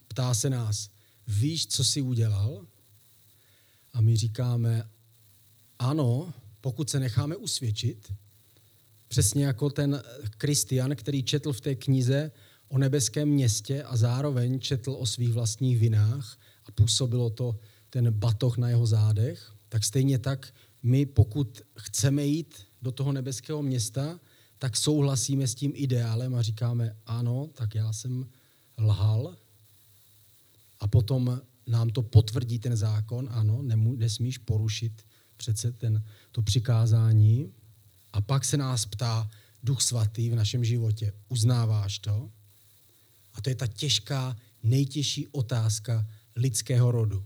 Ptá 0.07 0.33
se 0.33 0.49
nás, 0.49 0.89
víš, 1.27 1.67
co 1.67 1.83
jsi 1.83 2.01
udělal? 2.01 2.65
A 3.93 4.01
my 4.01 4.15
říkáme, 4.15 4.89
ano, 5.79 6.33
pokud 6.61 6.89
se 6.89 6.99
necháme 6.99 7.35
usvědčit, 7.35 8.13
přesně 9.07 9.45
jako 9.45 9.69
ten 9.69 10.03
Kristian, 10.37 10.95
který 10.95 11.23
četl 11.23 11.53
v 11.53 11.61
té 11.61 11.75
knize 11.75 12.31
o 12.67 12.77
nebeském 12.77 13.29
městě 13.29 13.83
a 13.83 13.97
zároveň 13.97 14.59
četl 14.59 14.91
o 14.99 15.05
svých 15.05 15.33
vlastních 15.33 15.79
vinách 15.79 16.39
a 16.65 16.71
působilo 16.71 17.29
to 17.29 17.59
ten 17.89 18.11
batoh 18.11 18.57
na 18.57 18.69
jeho 18.69 18.85
zádech, 18.85 19.51
tak 19.69 19.83
stejně 19.83 20.19
tak 20.19 20.53
my, 20.83 21.05
pokud 21.05 21.61
chceme 21.77 22.25
jít 22.25 22.55
do 22.81 22.91
toho 22.91 23.11
nebeského 23.11 23.61
města, 23.61 24.19
tak 24.57 24.77
souhlasíme 24.77 25.47
s 25.47 25.55
tím 25.55 25.71
ideálem 25.75 26.35
a 26.35 26.41
říkáme, 26.41 26.95
ano, 27.05 27.49
tak 27.53 27.75
já 27.75 27.93
jsem 27.93 28.25
lhal. 28.77 29.37
A 30.79 30.87
potom 30.87 31.41
nám 31.67 31.89
to 31.89 32.01
potvrdí 32.01 32.59
ten 32.59 32.75
zákon, 32.75 33.29
ano, 33.31 33.61
nesmíš 33.97 34.37
porušit 34.37 35.05
přece 35.39 35.71
ten, 35.71 36.04
to 36.32 36.41
přikázání. 36.41 37.52
A 38.13 38.21
pak 38.21 38.45
se 38.45 38.58
nás 38.58 38.86
ptá 38.86 39.30
Duch 39.63 39.82
Svatý 39.82 40.30
v 40.30 40.36
našem 40.36 40.65
životě, 40.65 41.13
uznáváš 41.30 41.99
to? 41.99 42.30
A 43.34 43.41
to 43.41 43.49
je 43.49 43.56
ta 43.56 43.67
těžká, 43.67 44.38
nejtěžší 44.63 45.28
otázka 45.28 46.08
lidského 46.36 46.91
rodu. 46.91 47.25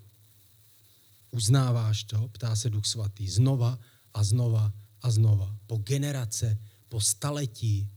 Uznáváš 1.31 2.03
to? 2.03 2.27
Ptá 2.27 2.55
se 2.55 2.69
Duch 2.69 2.85
Svatý. 2.85 3.29
Znova 3.29 3.79
a 4.13 4.23
znova 4.23 4.73
a 5.01 5.11
znova. 5.11 5.57
Po 5.67 5.77
generace, 5.77 6.57
po 6.89 7.01
staletí, 7.01 7.89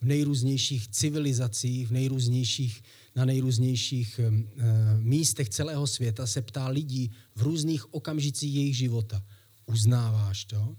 v 0.00 0.04
nejrůznějších 0.04 0.88
civilizacích, 0.88 1.88
v 1.88 1.92
nejrůznějších, 1.92 2.82
na 3.16 3.24
nejrůznějších 3.24 4.18
e, 4.18 4.30
místech 4.98 5.48
celého 5.48 5.86
světa 5.86 6.26
se 6.26 6.42
ptá 6.42 6.68
lidí 6.68 7.10
v 7.36 7.42
různých 7.42 7.94
okamžicích 7.94 8.54
jejich 8.54 8.76
života. 8.76 9.22
Uznáváš 9.70 10.44
to? 10.44 10.76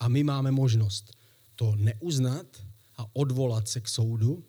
A 0.00 0.08
my 0.08 0.24
máme 0.24 0.50
možnost 0.50 1.16
to 1.54 1.76
neuznat 1.76 2.46
a 2.96 3.06
odvolat 3.12 3.68
se 3.68 3.80
k 3.80 3.88
soudu, 3.88 4.44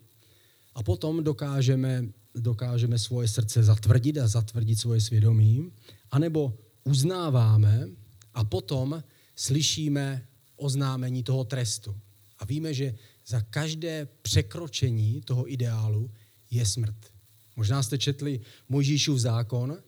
a 0.78 0.82
potom 0.82 1.24
dokážeme, 1.24 2.06
dokážeme 2.34 2.98
svoje 2.98 3.28
srdce 3.28 3.62
zatvrdit 3.62 4.18
a 4.18 4.28
zatvrdit 4.28 4.78
svoje 4.78 5.00
svědomí, 5.00 5.72
anebo 6.10 6.54
uznáváme 6.84 7.88
a 8.34 8.44
potom 8.44 9.02
slyšíme 9.36 10.26
oznámení 10.56 11.22
toho 11.22 11.44
trestu. 11.44 11.96
A 12.38 12.44
víme, 12.44 12.74
že 12.74 12.94
za 13.26 13.40
každé 13.40 14.06
překročení 14.22 15.20
toho 15.20 15.52
ideálu 15.52 16.10
je 16.50 16.66
smrt. 16.66 17.10
Možná 17.56 17.82
jste 17.82 17.98
četli 17.98 18.40
Mojžíšův 18.68 19.18
zákon, 19.18 19.78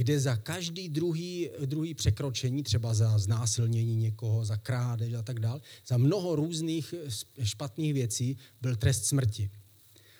kde 0.00 0.20
za 0.20 0.36
každý 0.36 0.88
druhý, 0.88 1.50
druhý 1.64 1.94
překročení, 1.94 2.62
třeba 2.62 2.94
za 2.94 3.18
znásilnění 3.18 3.96
někoho, 3.96 4.44
za 4.44 4.56
krádež 4.56 5.12
a 5.12 5.22
tak 5.22 5.40
dále, 5.40 5.60
za 5.86 5.96
mnoho 5.96 6.36
různých 6.36 6.94
špatných 7.42 7.94
věcí 7.94 8.36
byl 8.60 8.76
trest 8.76 9.04
smrti. 9.04 9.50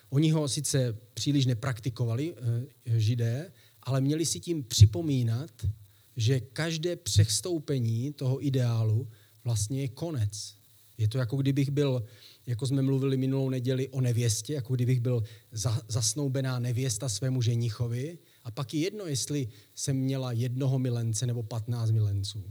Oni 0.09 0.31
ho 0.31 0.47
sice 0.47 0.97
příliš 1.13 1.45
nepraktikovali, 1.45 2.33
eh, 2.37 2.99
židé, 2.99 3.51
ale 3.83 4.01
měli 4.01 4.25
si 4.25 4.39
tím 4.39 4.63
připomínat, 4.63 5.51
že 6.15 6.39
každé 6.39 6.95
přestoupení 6.95 8.13
toho 8.13 8.45
ideálu 8.45 9.07
vlastně 9.43 9.81
je 9.81 9.87
konec. 9.87 10.55
Je 10.97 11.07
to 11.07 11.17
jako 11.17 11.37
kdybych 11.37 11.69
byl, 11.69 12.03
jako 12.47 12.67
jsme 12.67 12.81
mluvili 12.81 13.17
minulou 13.17 13.49
neděli 13.49 13.89
o 13.89 14.01
nevěstě, 14.01 14.53
jako 14.53 14.75
kdybych 14.75 14.99
byl 14.99 15.23
zasnoubená 15.87 16.59
nevěsta 16.59 17.09
svému 17.09 17.41
ženichovi 17.41 18.17
a 18.43 18.51
pak 18.51 18.73
je 18.73 18.79
jedno, 18.79 19.05
jestli 19.05 19.47
jsem 19.75 19.97
měla 19.97 20.31
jednoho 20.31 20.79
milence 20.79 21.27
nebo 21.27 21.43
patnáct 21.43 21.91
milenců. 21.91 22.43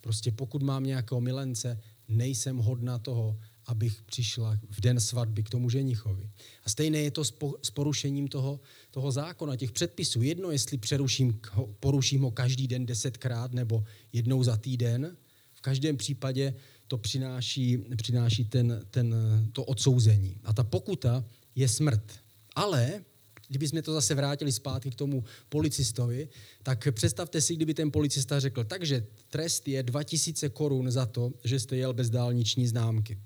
Prostě 0.00 0.32
pokud 0.32 0.62
mám 0.62 0.84
nějakého 0.84 1.20
milence, 1.20 1.80
nejsem 2.08 2.56
hodna 2.56 2.98
toho, 2.98 3.38
abych 3.66 4.02
přišla 4.02 4.58
v 4.70 4.80
den 4.80 5.00
svatby 5.00 5.42
k 5.42 5.50
tomu 5.50 5.70
ženichovi. 5.70 6.30
A 6.64 6.70
stejné 6.70 6.98
je 6.98 7.10
to 7.10 7.24
s 7.62 7.70
porušením 7.74 8.28
toho, 8.28 8.60
toho 8.90 9.12
zákona, 9.12 9.56
těch 9.56 9.72
předpisů. 9.72 10.22
Jedno, 10.22 10.50
jestli 10.50 10.78
přeruším, 10.78 11.40
poruším 11.80 12.22
ho 12.22 12.30
každý 12.30 12.68
den 12.68 12.86
desetkrát 12.86 13.52
nebo 13.52 13.84
jednou 14.12 14.42
za 14.42 14.56
týden, 14.56 15.16
v 15.54 15.60
každém 15.60 15.96
případě 15.96 16.54
to 16.88 16.98
přináší, 16.98 17.78
přináší 17.96 18.44
ten, 18.44 18.86
ten, 18.90 19.14
to 19.52 19.64
odsouzení. 19.64 20.40
A 20.44 20.52
ta 20.52 20.64
pokuta 20.64 21.24
je 21.54 21.68
smrt. 21.68 22.12
Ale 22.54 23.04
kdybychom 23.52 23.82
to 23.82 23.92
zase 23.92 24.14
vrátili 24.14 24.52
zpátky 24.52 24.90
k 24.90 24.94
tomu 24.94 25.24
policistovi, 25.48 26.28
tak 26.62 26.88
představte 26.92 27.40
si, 27.40 27.56
kdyby 27.56 27.74
ten 27.74 27.90
policista 27.90 28.40
řekl, 28.40 28.64
takže 28.64 29.06
trest 29.30 29.68
je 29.68 29.82
2000 29.82 30.48
korun 30.48 30.90
za 30.90 31.06
to, 31.06 31.32
že 31.44 31.60
jste 31.60 31.76
jel 31.76 31.92
bez 31.92 32.10
dálniční 32.10 32.66
známky. 32.66 33.18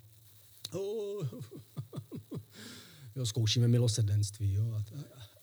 Jo, 3.17 3.27
zkoušíme 3.27 3.69
milosrdenství 3.69 4.55
jo, 4.55 4.73
a, 4.73 4.85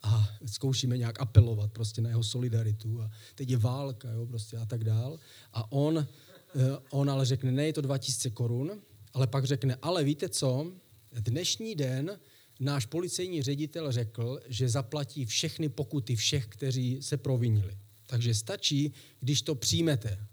a, 0.02 0.30
zkoušíme 0.46 0.98
nějak 0.98 1.22
apelovat 1.22 1.72
prostě 1.72 2.02
na 2.02 2.10
jeho 2.10 2.24
solidaritu 2.24 3.02
a 3.02 3.12
teď 3.36 3.50
je 3.50 3.58
válka 3.58 4.12
jo, 4.12 4.26
prostě 4.26 4.58
a 4.58 4.66
tak 4.66 4.84
dál. 4.84 5.20
A 5.54 5.72
on, 5.72 6.08
eh, 6.56 6.78
on 6.92 7.10
ale 7.10 7.26
řekne, 7.26 7.52
ne, 7.52 7.66
je 7.66 7.74
to 7.74 7.82
2000 7.82 8.30
korun, 8.30 8.72
ale 9.14 9.28
pak 9.28 9.46
řekne, 9.46 9.78
ale 9.82 10.04
víte 10.04 10.30
co, 10.30 10.72
dnešní 11.12 11.76
den 11.76 12.20
náš 12.60 12.86
policejní 12.86 13.42
ředitel 13.42 13.92
řekl, 13.92 14.40
že 14.48 14.70
zaplatí 14.70 15.26
všechny 15.26 15.70
pokuty 15.70 16.16
všech, 16.16 16.48
kteří 16.48 17.02
se 17.02 17.18
provinili. 17.18 17.78
Takže 18.08 18.34
stačí, 18.36 18.94
když 19.20 19.42
to 19.42 19.56
přijmete. 19.56 20.28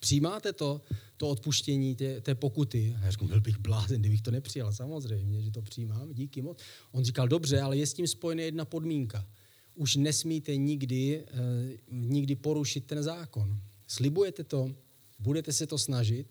Přijímáte 0.00 0.52
to? 0.52 0.80
to 1.18 1.28
odpuštění 1.28 1.94
té, 1.94 2.20
té 2.20 2.34
pokuty. 2.34 2.96
A 3.00 3.04
já 3.04 3.10
řekl, 3.10 3.26
byl 3.26 3.40
bych 3.40 3.58
blázen, 3.58 4.00
kdybych 4.00 4.22
to 4.22 4.30
nepřijal. 4.30 4.72
Samozřejmě, 4.72 5.42
že 5.42 5.50
to 5.50 5.62
přijímám, 5.62 6.12
díky 6.12 6.42
moc. 6.42 6.58
On 6.92 7.04
říkal, 7.04 7.28
dobře, 7.28 7.60
ale 7.60 7.76
je 7.76 7.86
s 7.86 7.94
tím 7.94 8.06
spojená 8.06 8.42
jedna 8.42 8.64
podmínka. 8.64 9.26
Už 9.74 9.96
nesmíte 9.96 10.56
nikdy, 10.56 11.24
eh, 11.26 11.78
nikdy 11.90 12.36
porušit 12.36 12.84
ten 12.84 13.02
zákon. 13.02 13.60
Slibujete 13.86 14.44
to? 14.44 14.74
Budete 15.18 15.52
se 15.52 15.66
to 15.66 15.78
snažit? 15.78 16.26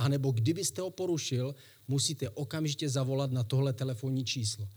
A 0.00 0.08
nebo 0.08 0.30
kdybyste 0.30 0.82
ho 0.82 0.90
porušil, 0.90 1.54
musíte 1.88 2.30
okamžitě 2.30 2.88
zavolat 2.88 3.32
na 3.32 3.44
tohle 3.44 3.72
telefonní 3.72 4.24
číslo. 4.24 4.68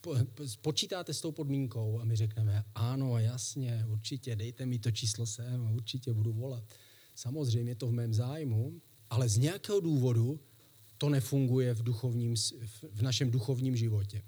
po- 0.00 0.16
počítáte 0.60 1.14
s 1.14 1.20
tou 1.20 1.32
podmínkou 1.32 2.00
a 2.00 2.04
my 2.04 2.16
řekneme, 2.16 2.64
ano, 2.74 3.18
jasně, 3.18 3.86
určitě, 3.88 4.36
dejte 4.36 4.66
mi 4.66 4.78
to 4.78 4.90
číslo 4.90 5.26
sem, 5.26 5.74
určitě 5.74 6.12
budu 6.12 6.32
volat. 6.32 6.64
Samozřejmě 7.14 7.70
je 7.70 7.74
to 7.74 7.86
v 7.86 7.92
mém 7.92 8.14
zájmu, 8.14 8.80
ale 9.10 9.28
z 9.28 9.38
nějakého 9.38 9.80
důvodu 9.80 10.40
to 10.98 11.08
nefunguje 11.08 11.74
v, 11.74 11.82
duchovním, 11.82 12.34
v 12.92 13.02
našem 13.02 13.30
duchovním 13.30 13.76
životě. 13.76 14.22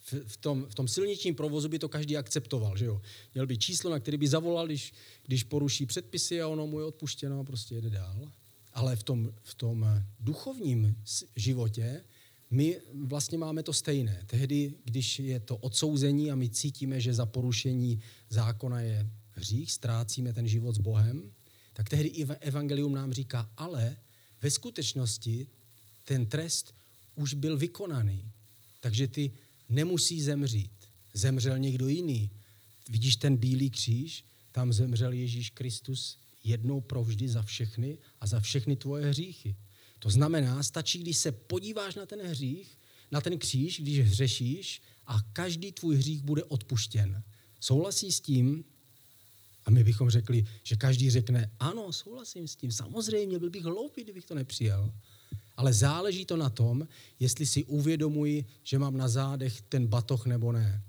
V, 0.00 0.12
v, 0.26 0.36
tom, 0.36 0.66
v 0.68 0.74
tom 0.74 0.88
silničním 0.88 1.34
provozu 1.34 1.68
by 1.68 1.78
to 1.78 1.88
každý 1.88 2.16
akceptoval, 2.16 2.76
že 2.76 2.84
jo? 2.84 3.02
Měl 3.34 3.46
by 3.46 3.58
číslo, 3.58 3.90
na 3.90 3.98
který 3.98 4.16
by 4.16 4.28
zavolal, 4.28 4.66
když, 4.66 4.92
když 5.26 5.44
poruší 5.44 5.86
předpisy 5.86 6.42
a 6.42 6.48
ono 6.48 6.66
mu 6.66 6.78
je 6.78 6.84
odpuštěno 6.84 7.40
a 7.40 7.44
prostě 7.44 7.74
jede 7.74 7.90
dál. 7.90 8.32
Ale 8.74 8.96
v 8.96 9.02
tom, 9.02 9.32
v 9.42 9.54
tom 9.54 9.86
duchovním 10.20 10.96
životě 11.36 12.04
my 12.50 12.80
vlastně 12.94 13.38
máme 13.38 13.62
to 13.62 13.72
stejné. 13.72 14.22
Tehdy, 14.26 14.74
když 14.84 15.18
je 15.18 15.40
to 15.40 15.56
odsouzení 15.56 16.30
a 16.30 16.34
my 16.34 16.48
cítíme, 16.48 17.00
že 17.00 17.14
za 17.14 17.26
porušení 17.26 18.00
zákona 18.28 18.80
je 18.80 19.10
hřích, 19.30 19.72
ztrácíme 19.72 20.32
ten 20.32 20.48
život 20.48 20.74
s 20.74 20.78
Bohem, 20.78 21.30
tak 21.72 21.88
tehdy 21.88 22.08
i 22.08 22.24
evangelium 22.24 22.94
nám 22.94 23.12
říká, 23.12 23.50
ale 23.56 23.96
ve 24.42 24.50
skutečnosti 24.50 25.46
ten 26.04 26.26
trest 26.26 26.74
už 27.14 27.34
byl 27.34 27.56
vykonaný. 27.56 28.24
Takže 28.80 29.08
ty 29.08 29.30
nemusí 29.68 30.22
zemřít. 30.22 30.72
Zemřel 31.14 31.58
někdo 31.58 31.88
jiný. 31.88 32.30
Vidíš 32.88 33.16
ten 33.16 33.36
bílý 33.36 33.70
kříž? 33.70 34.24
Tam 34.52 34.72
zemřel 34.72 35.12
Ježíš 35.12 35.50
Kristus 35.50 36.18
jednou 36.44 36.80
provždy 36.80 37.28
za 37.28 37.42
všechny 37.42 37.98
a 38.20 38.26
za 38.26 38.40
všechny 38.40 38.76
tvoje 38.76 39.06
hříchy. 39.06 39.56
To 39.98 40.10
znamená, 40.10 40.62
stačí, 40.62 40.98
když 40.98 41.16
se 41.16 41.32
podíváš 41.32 41.94
na 41.94 42.06
ten 42.06 42.20
hřích, 42.26 42.78
na 43.10 43.20
ten 43.20 43.38
kříž, 43.38 43.80
když 43.80 44.00
hřešíš 44.00 44.82
a 45.06 45.22
každý 45.32 45.72
tvůj 45.72 45.96
hřích 45.96 46.22
bude 46.22 46.44
odpuštěn. 46.44 47.22
Souhlasí 47.60 48.12
s 48.12 48.20
tím, 48.20 48.64
a 49.64 49.70
my 49.70 49.84
bychom 49.84 50.10
řekli, 50.10 50.44
že 50.62 50.76
každý 50.76 51.10
řekne, 51.10 51.50
ano, 51.58 51.92
souhlasím 51.92 52.48
s 52.48 52.56
tím, 52.56 52.72
samozřejmě, 52.72 53.38
byl 53.38 53.50
bych 53.50 53.64
hloupý, 53.64 54.02
kdybych 54.02 54.24
to 54.24 54.34
nepřijal. 54.34 54.92
Ale 55.56 55.72
záleží 55.72 56.24
to 56.24 56.36
na 56.36 56.50
tom, 56.50 56.88
jestli 57.20 57.46
si 57.46 57.64
uvědomuji, 57.64 58.44
že 58.62 58.78
mám 58.78 58.96
na 58.96 59.08
zádech 59.08 59.60
ten 59.62 59.86
batoh 59.86 60.26
nebo 60.26 60.52
ne. 60.52 60.82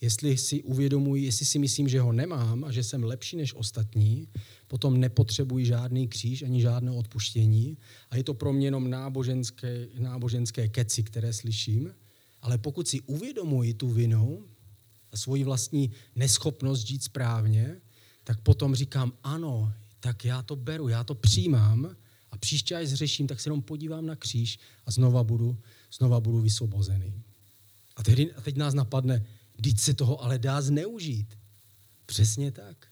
Jestli 0.00 0.36
si 0.36 0.62
uvědomuji, 0.62 1.24
jestli 1.24 1.46
si 1.46 1.58
myslím, 1.58 1.88
že 1.88 2.00
ho 2.00 2.12
nemám 2.12 2.64
a 2.64 2.72
že 2.72 2.84
jsem 2.84 3.04
lepší 3.04 3.36
než 3.36 3.54
ostatní, 3.54 4.28
potom 4.68 5.00
nepotřebuji 5.00 5.64
žádný 5.64 6.08
kříž 6.08 6.42
ani 6.42 6.60
žádné 6.60 6.90
odpuštění 6.90 7.78
a 8.10 8.16
je 8.16 8.24
to 8.24 8.34
pro 8.34 8.52
mě 8.52 8.66
jenom 8.66 8.90
náboženské, 8.90 9.88
náboženské 9.98 10.68
keci, 10.68 11.02
které 11.02 11.32
slyším. 11.32 11.94
Ale 12.42 12.58
pokud 12.58 12.88
si 12.88 13.00
uvědomuji 13.00 13.74
tu 13.74 13.88
vinu 13.88 14.44
a 15.12 15.16
svoji 15.16 15.44
vlastní 15.44 15.90
neschopnost 16.16 16.86
žít 16.86 17.02
správně, 17.02 17.80
tak 18.24 18.40
potom 18.40 18.74
říkám, 18.74 19.12
ano, 19.22 19.72
tak 20.00 20.24
já 20.24 20.42
to 20.42 20.56
beru, 20.56 20.88
já 20.88 21.04
to 21.04 21.14
přijímám 21.14 21.96
a 22.30 22.38
příště, 22.38 22.76
až 22.76 22.88
zřeším, 22.88 23.26
tak 23.26 23.40
se 23.40 23.48
jenom 23.48 23.62
podívám 23.62 24.06
na 24.06 24.16
kříž 24.16 24.58
a 24.86 24.90
znova 24.90 25.24
budu, 25.24 25.58
znova 25.92 26.20
budu 26.20 26.40
vysvobozený. 26.40 27.22
A, 27.96 28.02
tehdy, 28.02 28.32
a 28.32 28.40
teď 28.40 28.56
nás 28.56 28.74
napadne, 28.74 29.26
teď 29.62 29.80
se 29.80 29.94
toho 29.94 30.22
ale 30.22 30.38
dá 30.38 30.62
zneužít. 30.62 31.38
Přesně 32.06 32.52
tak. 32.52 32.86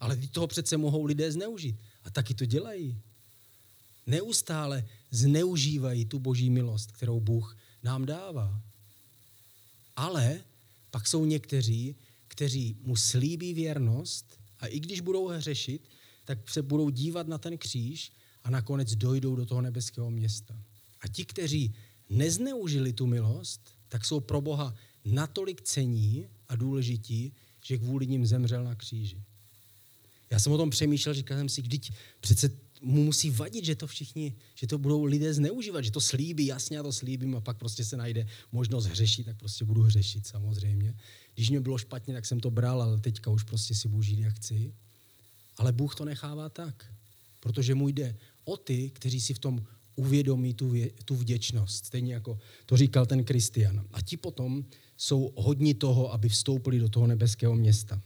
Ale 0.00 0.16
teď 0.16 0.30
toho 0.30 0.46
přece 0.46 0.76
mohou 0.76 1.04
lidé 1.04 1.32
zneužít. 1.32 1.76
A 2.04 2.10
taky 2.10 2.34
to 2.34 2.46
dělají. 2.46 3.00
Neustále 4.06 4.88
zneužívají 5.10 6.04
tu 6.04 6.18
boží 6.18 6.50
milost, 6.50 6.92
kterou 6.92 7.20
Bůh 7.20 7.56
nám 7.82 8.06
dává. 8.06 8.62
Ale 9.96 10.40
pak 10.90 11.06
jsou 11.06 11.24
někteří, 11.24 11.96
kteří 12.28 12.76
mu 12.82 12.96
slíbí 12.96 13.54
věrnost 13.54 14.40
a 14.58 14.66
i 14.66 14.80
když 14.80 15.00
budou 15.00 15.28
hřešit, 15.28 15.88
tak 16.24 16.50
se 16.50 16.62
budou 16.62 16.90
dívat 16.90 17.28
na 17.28 17.38
ten 17.38 17.58
kříž 17.58 18.12
a 18.44 18.50
nakonec 18.50 18.94
dojdou 18.94 19.36
do 19.36 19.46
toho 19.46 19.60
nebeského 19.60 20.10
města. 20.10 20.62
A 21.00 21.08
ti, 21.08 21.24
kteří 21.24 21.74
nezneužili 22.08 22.92
tu 22.92 23.06
milost, 23.06 23.60
tak 23.88 24.04
jsou 24.04 24.20
pro 24.20 24.40
Boha 24.40 24.74
natolik 25.06 25.62
cení 25.62 26.26
a 26.48 26.56
důležití, 26.56 27.32
že 27.64 27.78
kvůli 27.78 28.06
ním 28.06 28.26
zemřel 28.26 28.64
na 28.64 28.74
kříži. 28.74 29.22
Já 30.30 30.38
jsem 30.38 30.52
o 30.52 30.56
tom 30.56 30.70
přemýšlel, 30.70 31.14
říkal 31.14 31.38
jsem 31.38 31.48
si, 31.48 31.62
když 31.62 31.92
přece 32.20 32.50
mu 32.82 33.04
musí 33.04 33.30
vadit, 33.30 33.64
že 33.64 33.74
to 33.74 33.86
všichni, 33.86 34.34
že 34.54 34.66
to 34.66 34.78
budou 34.78 35.04
lidé 35.04 35.34
zneužívat, 35.34 35.84
že 35.84 35.90
to 35.90 36.00
slíbí, 36.00 36.46
jasně 36.46 36.76
já 36.76 36.82
to 36.82 36.92
slíbím 36.92 37.36
a 37.36 37.40
pak 37.40 37.56
prostě 37.56 37.84
se 37.84 37.96
najde 37.96 38.26
možnost 38.52 38.86
hřešit, 38.86 39.26
tak 39.26 39.36
prostě 39.36 39.64
budu 39.64 39.82
hřešit 39.82 40.26
samozřejmě. 40.26 40.94
Když 41.34 41.50
mě 41.50 41.60
bylo 41.60 41.78
špatně, 41.78 42.14
tak 42.14 42.26
jsem 42.26 42.40
to 42.40 42.50
bral, 42.50 42.82
ale 42.82 43.00
teďka 43.00 43.30
už 43.30 43.42
prostě 43.42 43.74
si 43.74 43.88
budu 43.88 44.02
žít, 44.02 44.20
jak 44.20 44.34
chci. 44.34 44.74
Ale 45.56 45.72
Bůh 45.72 45.94
to 45.94 46.04
nechává 46.04 46.48
tak, 46.48 46.86
protože 47.40 47.74
mu 47.74 47.88
jde 47.88 48.16
o 48.44 48.56
ty, 48.56 48.90
kteří 48.90 49.20
si 49.20 49.34
v 49.34 49.38
tom 49.38 49.66
uvědomí 49.96 50.54
tu, 50.54 50.68
vě, 50.68 50.90
tu 51.04 51.16
vděčnost, 51.16 51.84
stejně 51.84 52.14
jako 52.14 52.38
to 52.66 52.76
říkal 52.76 53.06
ten 53.06 53.24
Kristian. 53.24 53.84
A 53.92 54.02
ti 54.02 54.16
potom 54.16 54.64
jsou 54.96 55.32
hodní 55.36 55.74
toho, 55.74 56.12
aby 56.12 56.28
vstoupili 56.28 56.78
do 56.78 56.88
toho 56.88 57.06
nebeského 57.06 57.54
města. 57.54 58.02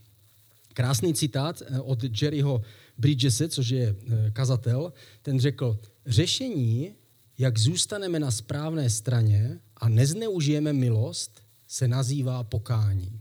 Krásný 0.73 1.15
citát 1.15 1.63
eh, 1.63 1.81
od 1.81 2.23
Jerryho 2.23 2.63
Bridgese, 2.99 3.49
což 3.49 3.69
je 3.69 3.97
eh, 3.97 4.31
kazatel, 4.31 4.93
ten 5.23 5.41
řekl, 5.41 5.79
řešení, 6.07 6.95
jak 7.39 7.59
zůstaneme 7.59 8.21
na 8.21 8.31
správné 8.31 8.91
straně 8.91 9.61
a 9.77 9.89
nezneužijeme 9.89 10.73
milost, 10.73 11.41
se 11.67 11.89
nazývá 11.89 12.45
pokání. 12.45 13.21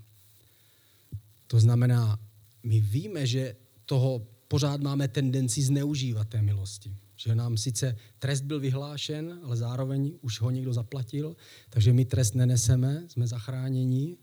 To 1.48 1.60
znamená, 1.60 2.20
my 2.64 2.80
víme, 2.80 3.28
že 3.28 3.56
toho 3.86 4.28
pořád 4.48 4.82
máme 4.82 5.08
tendenci 5.08 5.62
zneužívat 5.62 6.28
té 6.28 6.42
milosti. 6.42 6.96
Že 7.20 7.36
nám 7.36 7.58
sice 7.58 7.96
trest 8.20 8.42
byl 8.42 8.60
vyhlášen, 8.60 9.40
ale 9.44 9.58
zároveň 9.58 10.14
už 10.22 10.42
ho 10.42 10.50
někdo 10.50 10.74
zaplatil, 10.74 11.36
takže 11.70 11.94
my 11.94 12.06
trest 12.06 12.36
neneseme, 12.36 13.04
jsme 13.08 13.28
zachráněni, 13.28 14.18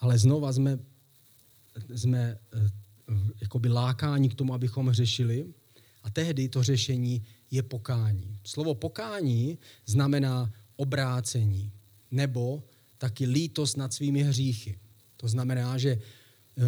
ale 0.00 0.18
znova 0.18 0.52
jsme, 0.52 0.78
jsme 1.94 2.38
eh, 2.54 2.70
jakoby 3.40 3.68
lákáni 3.68 4.28
k 4.28 4.34
tomu, 4.34 4.54
abychom 4.54 4.92
řešili. 4.92 5.46
A 6.02 6.10
tehdy 6.10 6.48
to 6.48 6.62
řešení 6.62 7.24
je 7.50 7.62
pokání. 7.62 8.38
Slovo 8.44 8.74
pokání 8.74 9.58
znamená 9.86 10.52
obrácení 10.76 11.72
nebo 12.10 12.62
taky 12.98 13.26
lítost 13.26 13.76
nad 13.76 13.92
svými 13.92 14.22
hříchy. 14.22 14.78
To 15.16 15.28
znamená, 15.28 15.78
že 15.78 15.98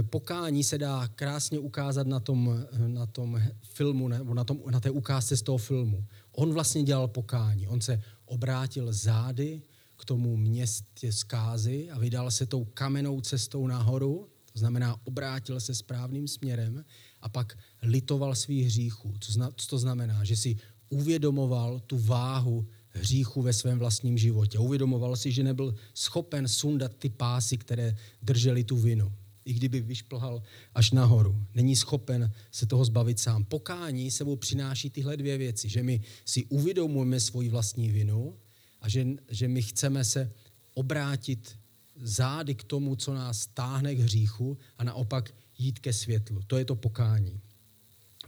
pokání 0.02 0.64
se 0.64 0.78
dá 0.78 1.08
krásně 1.08 1.58
ukázat 1.58 2.06
na 2.06 2.20
tom, 2.20 2.66
eh, 2.72 2.88
na 2.88 3.06
tom 3.06 3.42
filmu 3.62 4.08
nebo 4.08 4.34
na, 4.34 4.44
tom, 4.44 4.60
na 4.70 4.80
té 4.80 4.90
ukázce 4.90 5.36
z 5.36 5.42
toho 5.42 5.58
filmu. 5.58 6.04
On 6.32 6.52
vlastně 6.52 6.82
dělal 6.82 7.08
pokání. 7.08 7.68
On 7.68 7.80
se 7.80 8.02
obrátil 8.24 8.92
zády 8.92 9.62
k 9.96 10.04
tomu 10.04 10.36
městě 10.36 11.12
zkázy 11.12 11.90
a 11.90 11.98
vydal 11.98 12.30
se 12.30 12.46
tou 12.46 12.64
kamenou 12.64 13.20
cestou 13.20 13.66
nahoru, 13.66 14.28
to 14.52 14.58
znamená 14.58 15.06
obrátil 15.06 15.60
se 15.60 15.74
správným 15.74 16.28
směrem 16.28 16.84
a 17.20 17.28
pak 17.28 17.58
litoval 17.82 18.34
svých 18.34 18.66
hříchů. 18.66 19.14
Co 19.56 19.66
to 19.68 19.78
znamená? 19.78 20.24
Že 20.24 20.36
si 20.36 20.56
uvědomoval 20.88 21.80
tu 21.80 21.98
váhu 21.98 22.66
hříchu 22.88 23.42
ve 23.42 23.52
svém 23.52 23.78
vlastním 23.78 24.18
životě. 24.18 24.58
Uvědomoval 24.58 25.16
si, 25.16 25.32
že 25.32 25.42
nebyl 25.42 25.74
schopen 25.94 26.48
sundat 26.48 26.92
ty 26.98 27.08
pásy, 27.08 27.58
které 27.58 27.96
držely 28.22 28.64
tu 28.64 28.76
vinu. 28.76 29.12
I 29.48 29.52
kdyby 29.52 29.80
vyšplhal 29.80 30.42
až 30.74 30.90
nahoru. 30.90 31.46
Není 31.54 31.76
schopen 31.76 32.32
se 32.50 32.66
toho 32.66 32.84
zbavit 32.84 33.20
sám. 33.20 33.44
Pokání 33.44 34.10
sebou 34.10 34.36
přináší 34.36 34.90
tyhle 34.90 35.16
dvě 35.16 35.38
věci. 35.38 35.68
Že 35.68 35.82
my 35.82 36.00
si 36.24 36.44
uvědomujeme 36.44 37.20
svoji 37.20 37.48
vlastní 37.48 37.90
vinu 37.90 38.36
a 38.80 38.88
že, 38.88 39.06
že 39.28 39.48
my 39.48 39.62
chceme 39.62 40.04
se 40.04 40.32
obrátit 40.74 41.58
zády 41.96 42.54
k 42.54 42.64
tomu, 42.64 42.96
co 42.96 43.14
nás 43.14 43.46
táhne 43.46 43.94
k 43.94 43.98
hříchu 43.98 44.58
a 44.78 44.84
naopak 44.84 45.34
jít 45.58 45.78
ke 45.78 45.92
světlu. 45.92 46.42
To 46.46 46.58
je 46.58 46.64
to 46.64 46.76
pokání. 46.76 47.40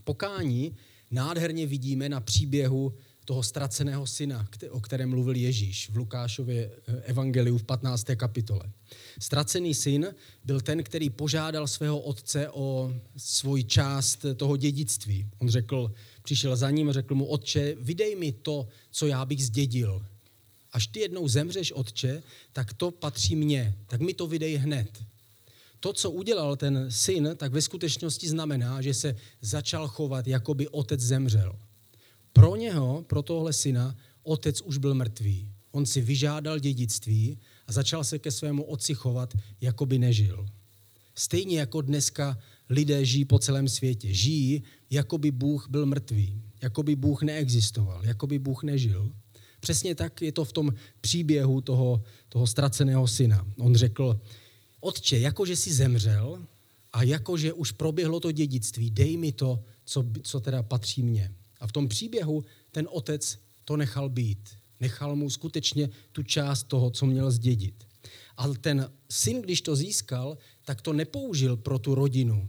Pokání 0.04 0.76
nádherně 1.10 1.66
vidíme 1.66 2.08
na 2.08 2.20
příběhu 2.20 2.94
toho 3.30 3.42
ztraceného 3.42 4.06
syna, 4.06 4.48
o 4.70 4.80
kterém 4.80 5.10
mluvil 5.10 5.36
Ježíš 5.36 5.90
v 5.90 5.96
Lukášově 5.96 6.70
evangeliu 7.02 7.58
v 7.58 7.62
15. 7.62 8.06
kapitole. 8.16 8.62
Ztracený 9.18 9.74
syn 9.74 10.14
byl 10.44 10.60
ten, 10.60 10.82
který 10.82 11.10
požádal 11.10 11.68
svého 11.68 12.00
otce 12.00 12.50
o 12.50 12.92
svoji 13.16 13.64
část 13.64 14.26
toho 14.36 14.56
dědictví. 14.56 15.26
On 15.38 15.48
řekl, 15.48 15.92
přišel 16.22 16.56
za 16.56 16.70
ním 16.70 16.88
a 16.88 16.92
řekl 16.92 17.14
mu, 17.14 17.24
otče, 17.24 17.76
vydej 17.80 18.16
mi 18.16 18.32
to, 18.32 18.68
co 18.90 19.06
já 19.06 19.24
bych 19.24 19.44
zdědil. 19.44 20.06
Až 20.72 20.86
ty 20.86 21.00
jednou 21.00 21.28
zemřeš, 21.28 21.72
otče, 21.72 22.22
tak 22.52 22.74
to 22.74 22.90
patří 22.90 23.36
mně, 23.36 23.74
tak 23.86 24.00
mi 24.00 24.14
to 24.14 24.26
vydej 24.26 24.56
hned. 24.56 25.04
To, 25.80 25.92
co 25.92 26.10
udělal 26.10 26.56
ten 26.56 26.86
syn, 26.90 27.30
tak 27.36 27.52
ve 27.52 27.62
skutečnosti 27.62 28.28
znamená, 28.28 28.82
že 28.82 28.94
se 28.94 29.16
začal 29.40 29.88
chovat, 29.88 30.26
jako 30.26 30.54
by 30.54 30.68
otec 30.68 31.00
zemřel. 31.00 31.56
Pro 32.32 32.56
něho, 32.56 33.04
pro 33.06 33.22
tohle 33.22 33.52
syna, 33.52 33.96
otec 34.22 34.60
už 34.60 34.78
byl 34.78 34.94
mrtvý. 34.94 35.48
On 35.72 35.86
si 35.86 36.00
vyžádal 36.00 36.58
dědictví 36.58 37.38
a 37.66 37.72
začal 37.72 38.04
se 38.04 38.18
ke 38.18 38.30
svému 38.30 38.64
otci 38.64 38.94
chovat, 38.94 39.34
jako 39.60 39.86
by 39.86 39.98
nežil. 39.98 40.46
Stejně 41.14 41.58
jako 41.58 41.80
dneska 41.80 42.38
lidé 42.68 43.04
žijí 43.04 43.24
po 43.24 43.38
celém 43.38 43.68
světě. 43.68 44.14
Žijí, 44.14 44.62
jako 44.90 45.18
by 45.18 45.30
Bůh 45.30 45.66
byl 45.70 45.86
mrtvý, 45.86 46.42
jako 46.62 46.82
by 46.82 46.96
Bůh 46.96 47.22
neexistoval, 47.22 48.04
jako 48.04 48.26
by 48.26 48.38
Bůh 48.38 48.62
nežil. 48.62 49.12
Přesně 49.60 49.94
tak 49.94 50.22
je 50.22 50.32
to 50.32 50.44
v 50.44 50.52
tom 50.52 50.74
příběhu 51.00 51.60
toho, 51.60 52.02
toho 52.28 52.46
ztraceného 52.46 53.08
syna. 53.08 53.46
On 53.58 53.74
řekl, 53.74 54.20
otče, 54.80 55.18
jakože 55.18 55.56
jsi 55.56 55.72
zemřel 55.72 56.46
a 56.92 57.02
jakože 57.02 57.52
už 57.52 57.72
proběhlo 57.72 58.20
to 58.20 58.32
dědictví, 58.32 58.90
dej 58.90 59.16
mi 59.16 59.32
to, 59.32 59.64
co, 59.84 60.04
co 60.22 60.40
teda 60.40 60.62
patří 60.62 61.02
mně. 61.02 61.34
A 61.60 61.66
v 61.66 61.72
tom 61.72 61.88
příběhu 61.88 62.44
ten 62.70 62.88
otec 62.90 63.38
to 63.64 63.76
nechal 63.76 64.08
být. 64.08 64.50
Nechal 64.80 65.16
mu 65.16 65.30
skutečně 65.30 65.90
tu 66.12 66.22
část 66.22 66.62
toho, 66.62 66.90
co 66.90 67.06
měl 67.06 67.30
zdědit. 67.30 67.86
Ale 68.36 68.58
ten 68.58 68.90
syn, 69.10 69.42
když 69.42 69.60
to 69.60 69.76
získal, 69.76 70.38
tak 70.64 70.82
to 70.82 70.92
nepoužil 70.92 71.56
pro 71.56 71.78
tu 71.78 71.94
rodinu. 71.94 72.48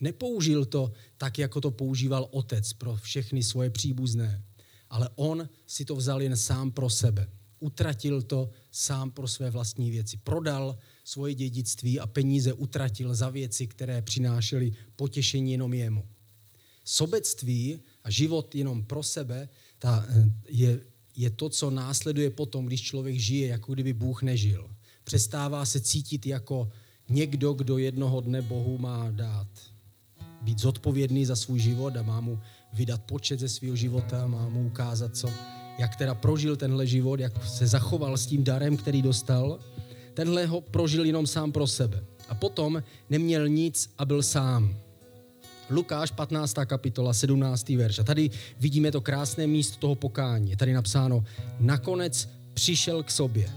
Nepoužil 0.00 0.64
to 0.64 0.92
tak, 1.16 1.38
jako 1.38 1.60
to 1.60 1.70
používal 1.70 2.28
otec 2.30 2.72
pro 2.72 2.96
všechny 2.96 3.42
svoje 3.42 3.70
příbuzné. 3.70 4.42
Ale 4.90 5.08
on 5.14 5.48
si 5.66 5.84
to 5.84 5.96
vzal 5.96 6.22
jen 6.22 6.36
sám 6.36 6.70
pro 6.70 6.90
sebe. 6.90 7.30
Utratil 7.60 8.22
to 8.22 8.50
sám 8.70 9.10
pro 9.10 9.28
své 9.28 9.50
vlastní 9.50 9.90
věci. 9.90 10.16
Prodal 10.16 10.78
svoje 11.04 11.34
dědictví 11.34 12.00
a 12.00 12.06
peníze 12.06 12.52
utratil 12.52 13.14
za 13.14 13.28
věci, 13.30 13.66
které 13.66 14.02
přinášely 14.02 14.72
potěšení 14.96 15.52
jenom 15.52 15.74
jemu. 15.74 16.08
Sobectví 16.84 17.80
a 18.06 18.10
život 18.10 18.54
jenom 18.54 18.84
pro 18.84 19.02
sebe 19.02 19.48
ta, 19.78 20.06
eh, 20.08 20.30
je, 20.48 20.80
je 21.16 21.30
to, 21.30 21.48
co 21.48 21.70
následuje 21.70 22.30
potom, 22.30 22.66
když 22.66 22.82
člověk 22.82 23.18
žije, 23.18 23.48
jako 23.48 23.74
kdyby 23.74 23.92
Bůh 23.92 24.22
nežil. 24.22 24.70
Přestává 25.04 25.66
se 25.66 25.80
cítit 25.80 26.26
jako 26.26 26.70
někdo, 27.08 27.52
kdo 27.52 27.78
jednoho 27.78 28.20
dne 28.20 28.42
Bohu 28.42 28.78
má 28.78 29.10
dát. 29.10 29.48
Být 30.42 30.58
zodpovědný 30.58 31.26
za 31.26 31.36
svůj 31.36 31.58
život 31.58 31.96
a 31.96 32.02
má 32.02 32.20
mu 32.20 32.38
vydat 32.72 33.02
počet 33.02 33.40
ze 33.40 33.48
svého 33.48 33.76
života, 33.76 34.26
má 34.26 34.48
mu 34.48 34.66
ukázat, 34.66 35.16
co, 35.16 35.30
jak 35.78 35.96
teda 35.96 36.14
prožil 36.14 36.56
tenhle 36.56 36.86
život, 36.86 37.20
jak 37.20 37.46
se 37.46 37.66
zachoval 37.66 38.16
s 38.16 38.26
tím 38.26 38.44
darem, 38.44 38.76
který 38.76 39.02
dostal. 39.02 39.58
Tenhle 40.14 40.46
ho 40.46 40.60
prožil 40.60 41.04
jenom 41.04 41.26
sám 41.26 41.52
pro 41.52 41.66
sebe. 41.66 42.04
A 42.28 42.34
potom 42.34 42.82
neměl 43.10 43.48
nic 43.48 43.90
a 43.98 44.04
byl 44.04 44.22
sám. 44.22 44.85
Lukáš 45.70 46.10
15. 46.10 46.54
kapitola, 46.66 47.12
17. 47.12 47.68
verš. 47.68 47.98
A 47.98 48.04
tady 48.04 48.30
vidíme 48.60 48.92
to 48.92 49.00
krásné 49.00 49.46
místo 49.46 49.78
toho 49.78 49.94
pokání. 49.94 50.50
Je 50.50 50.56
tady 50.56 50.72
napsáno, 50.72 51.24
nakonec 51.60 52.28
přišel 52.54 53.02
k 53.02 53.10
sobě. 53.10 53.50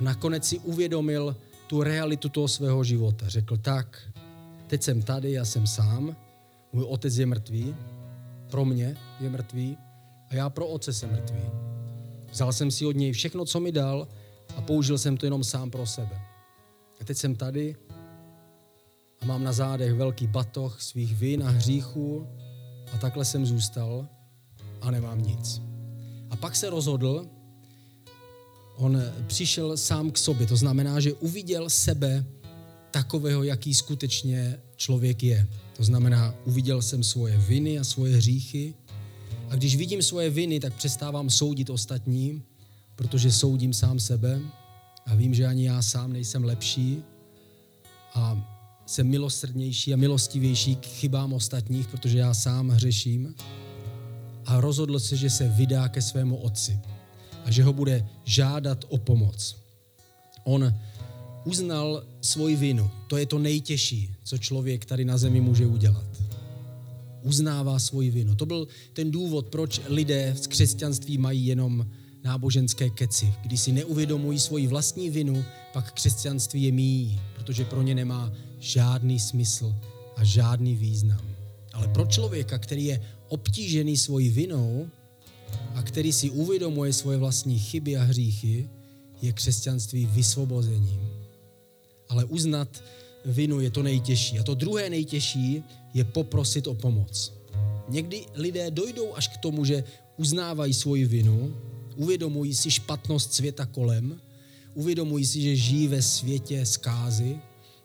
Nakonec 0.00 0.48
si 0.48 0.58
uvědomil 0.58 1.36
tu 1.66 1.82
realitu 1.82 2.28
toho 2.28 2.48
svého 2.48 2.84
života. 2.84 3.28
Řekl 3.28 3.56
tak, 3.56 4.02
teď 4.66 4.82
jsem 4.82 5.02
tady, 5.02 5.32
já 5.32 5.44
jsem 5.44 5.66
sám, 5.66 6.16
můj 6.72 6.84
otec 6.88 7.16
je 7.16 7.26
mrtvý, 7.26 7.74
pro 8.50 8.64
mě 8.64 8.96
je 9.20 9.30
mrtvý 9.30 9.76
a 10.30 10.34
já 10.34 10.50
pro 10.50 10.66
otce 10.66 10.92
jsem 10.92 11.12
mrtvý. 11.12 11.42
Vzal 12.32 12.52
jsem 12.52 12.70
si 12.70 12.86
od 12.86 12.96
něj 12.96 13.12
všechno, 13.12 13.44
co 13.44 13.60
mi 13.60 13.72
dal 13.72 14.08
a 14.56 14.60
použil 14.60 14.98
jsem 14.98 15.16
to 15.16 15.26
jenom 15.26 15.44
sám 15.44 15.70
pro 15.70 15.86
sebe. 15.86 16.20
A 17.00 17.04
teď 17.04 17.16
jsem 17.16 17.34
tady 17.36 17.76
a 19.24 19.26
mám 19.26 19.44
na 19.44 19.52
zádech 19.52 19.92
velký 19.92 20.26
batoh 20.26 20.82
svých 20.82 21.16
vin 21.16 21.42
a 21.42 21.50
hříchů 21.50 22.26
a 22.92 22.98
takhle 22.98 23.24
jsem 23.24 23.46
zůstal 23.46 24.08
a 24.80 24.90
nemám 24.90 25.22
nic. 25.22 25.62
A 26.30 26.36
pak 26.36 26.56
se 26.56 26.70
rozhodl, 26.70 27.26
on 28.76 29.02
přišel 29.26 29.76
sám 29.76 30.10
k 30.10 30.18
sobě, 30.18 30.46
to 30.46 30.56
znamená, 30.56 31.00
že 31.00 31.12
uviděl 31.12 31.70
sebe 31.70 32.24
takového, 32.90 33.42
jaký 33.42 33.74
skutečně 33.74 34.60
člověk 34.76 35.22
je. 35.22 35.48
To 35.76 35.84
znamená, 35.84 36.34
uviděl 36.44 36.82
jsem 36.82 37.04
svoje 37.04 37.38
viny 37.38 37.78
a 37.78 37.84
svoje 37.84 38.16
hříchy 38.16 38.74
a 39.48 39.56
když 39.56 39.76
vidím 39.76 40.02
svoje 40.02 40.30
viny, 40.30 40.60
tak 40.60 40.74
přestávám 40.74 41.30
soudit 41.30 41.70
ostatní, 41.70 42.42
protože 42.96 43.32
soudím 43.32 43.72
sám 43.72 44.00
sebe 44.00 44.40
a 45.06 45.14
vím, 45.14 45.34
že 45.34 45.46
ani 45.46 45.66
já 45.66 45.82
sám 45.82 46.12
nejsem 46.12 46.44
lepší 46.44 47.02
a 48.14 48.53
jsem 48.86 49.08
milosrdnější 49.08 49.94
a 49.94 49.96
milostivější 49.96 50.76
k 50.76 50.86
chybám 50.86 51.32
ostatních, 51.32 51.88
protože 51.88 52.18
já 52.18 52.34
sám 52.34 52.68
hřeším. 52.68 53.34
A 54.46 54.60
rozhodl 54.60 55.00
se, 55.00 55.16
že 55.16 55.30
se 55.30 55.48
vydá 55.48 55.88
ke 55.88 56.02
svému 56.02 56.36
otci 56.36 56.80
a 57.44 57.50
že 57.50 57.62
ho 57.62 57.72
bude 57.72 58.08
žádat 58.24 58.84
o 58.88 58.98
pomoc. 58.98 59.56
On 60.44 60.74
uznal 61.44 62.04
svoji 62.20 62.56
vinu. 62.56 62.90
To 63.06 63.16
je 63.16 63.26
to 63.26 63.38
nejtěžší, 63.38 64.10
co 64.24 64.38
člověk 64.38 64.84
tady 64.84 65.04
na 65.04 65.18
zemi 65.18 65.40
může 65.40 65.66
udělat. 65.66 66.06
Uznává 67.22 67.78
svoji 67.78 68.10
vinu. 68.10 68.34
To 68.34 68.46
byl 68.46 68.68
ten 68.92 69.10
důvod, 69.10 69.48
proč 69.48 69.80
lidé 69.88 70.34
z 70.42 70.46
křesťanství 70.46 71.18
mají 71.18 71.46
jenom 71.46 71.86
náboženské 72.24 72.90
keci. 72.90 73.32
Když 73.42 73.60
si 73.60 73.72
neuvědomují 73.72 74.38
svoji 74.40 74.66
vlastní 74.66 75.10
vinu, 75.10 75.44
pak 75.72 75.92
křesťanství 75.92 76.62
je 76.62 76.72
míjí, 76.72 77.20
protože 77.34 77.64
pro 77.64 77.82
ně 77.82 77.94
nemá 77.94 78.32
žádný 78.64 79.20
smysl 79.20 79.74
a 80.16 80.24
žádný 80.24 80.76
význam. 80.76 81.20
Ale 81.72 81.88
pro 81.88 82.06
člověka, 82.06 82.58
který 82.58 82.84
je 82.84 83.02
obtížený 83.28 83.96
svojí 83.96 84.28
vinou 84.28 84.88
a 85.74 85.82
který 85.82 86.12
si 86.12 86.30
uvědomuje 86.30 86.92
svoje 86.92 87.18
vlastní 87.18 87.58
chyby 87.58 87.96
a 87.96 88.02
hříchy, 88.02 88.68
je 89.22 89.32
křesťanství 89.32 90.06
vysvobozením. 90.06 91.00
Ale 92.08 92.24
uznat 92.24 92.82
vinu 93.24 93.60
je 93.60 93.70
to 93.70 93.82
nejtěžší. 93.82 94.38
A 94.38 94.42
to 94.42 94.54
druhé 94.54 94.90
nejtěžší 94.90 95.62
je 95.94 96.04
poprosit 96.04 96.66
o 96.66 96.74
pomoc. 96.74 97.32
Někdy 97.88 98.26
lidé 98.34 98.70
dojdou 98.70 99.14
až 99.14 99.28
k 99.28 99.36
tomu, 99.36 99.64
že 99.64 99.84
uznávají 100.16 100.74
svoji 100.74 101.04
vinu, 101.04 101.56
uvědomují 101.96 102.54
si 102.54 102.70
špatnost 102.70 103.34
světa 103.34 103.66
kolem, 103.66 104.20
uvědomují 104.74 105.26
si, 105.26 105.42
že 105.42 105.56
žijí 105.56 105.88
ve 105.88 106.02
světě 106.02 106.66
zkázy 106.66 107.38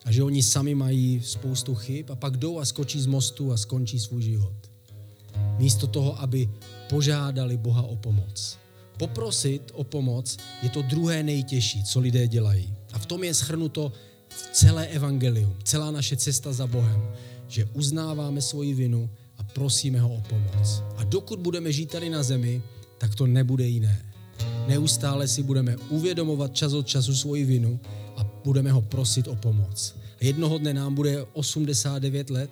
a 0.05 0.11
že 0.11 0.23
oni 0.23 0.43
sami 0.43 0.75
mají 0.75 1.21
spoustu 1.23 1.75
chyb 1.75 2.11
a 2.11 2.15
pak 2.15 2.37
jdou 2.37 2.59
a 2.59 2.65
skočí 2.65 3.01
z 3.01 3.05
mostu 3.05 3.51
a 3.51 3.57
skončí 3.57 3.99
svůj 3.99 4.21
život. 4.21 4.55
Místo 5.57 5.87
toho, 5.87 6.21
aby 6.21 6.49
požádali 6.89 7.57
Boha 7.57 7.81
o 7.81 7.95
pomoc. 7.95 8.57
Poprosit 8.97 9.71
o 9.73 9.83
pomoc 9.83 10.37
je 10.63 10.69
to 10.69 10.81
druhé 10.81 11.23
nejtěžší, 11.23 11.83
co 11.83 11.99
lidé 11.99 12.27
dělají. 12.27 12.73
A 12.93 12.99
v 12.99 13.05
tom 13.05 13.23
je 13.23 13.33
schrnuto 13.33 13.91
celé 14.51 14.87
evangelium, 14.87 15.55
celá 15.63 15.91
naše 15.91 16.17
cesta 16.17 16.53
za 16.53 16.67
Bohem, 16.67 17.01
že 17.47 17.65
uznáváme 17.73 18.41
svoji 18.41 18.73
vinu 18.73 19.09
a 19.37 19.43
prosíme 19.43 19.99
ho 19.99 20.13
o 20.13 20.21
pomoc. 20.21 20.83
A 20.97 21.03
dokud 21.03 21.39
budeme 21.39 21.71
žít 21.71 21.91
tady 21.91 22.09
na 22.09 22.23
zemi, 22.23 22.61
tak 22.97 23.15
to 23.15 23.27
nebude 23.27 23.67
jiné. 23.67 24.05
Neustále 24.67 25.27
si 25.27 25.43
budeme 25.43 25.77
uvědomovat 25.89 26.55
čas 26.55 26.73
od 26.73 26.87
času 26.87 27.15
svoji 27.15 27.45
vinu 27.45 27.79
budeme 28.43 28.71
ho 28.71 28.81
prosit 28.81 29.27
o 29.27 29.35
pomoc. 29.35 29.95
Jednoho 30.21 30.57
dne 30.57 30.73
nám 30.73 30.95
bude 30.95 31.25
89 31.33 32.29
let 32.29 32.51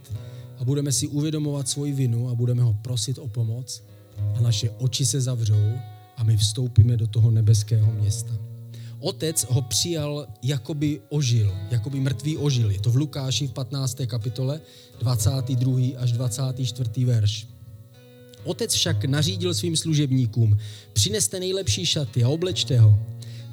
a 0.57 0.63
budeme 0.63 0.91
si 0.91 1.07
uvědomovat 1.07 1.69
svoji 1.69 1.93
vinu 1.93 2.29
a 2.29 2.35
budeme 2.35 2.63
ho 2.63 2.73
prosit 2.73 3.17
o 3.17 3.27
pomoc 3.27 3.83
a 4.35 4.41
naše 4.41 4.69
oči 4.69 5.05
se 5.05 5.21
zavřou 5.21 5.73
a 6.17 6.23
my 6.23 6.37
vstoupíme 6.37 6.97
do 6.97 7.07
toho 7.07 7.31
nebeského 7.31 7.91
města. 7.91 8.33
Otec 8.99 9.45
ho 9.49 9.61
přijal, 9.61 10.27
jakoby 10.43 11.01
ožil, 11.09 11.55
jakoby 11.71 11.99
mrtvý 11.99 12.37
ožil. 12.37 12.71
Je 12.71 12.79
to 12.79 12.91
v 12.91 12.95
Lukáši 12.95 13.47
v 13.47 13.51
15. 13.51 13.97
kapitole, 14.07 14.61
22. 14.99 15.79
až 15.97 16.11
24. 16.11 17.05
verš. 17.05 17.47
Otec 18.43 18.73
však 18.73 19.05
nařídil 19.05 19.53
svým 19.53 19.77
služebníkům, 19.77 20.57
přineste 20.93 21.39
nejlepší 21.39 21.85
šaty 21.85 22.23
a 22.23 22.29
oblečte 22.29 22.79
ho. 22.79 22.99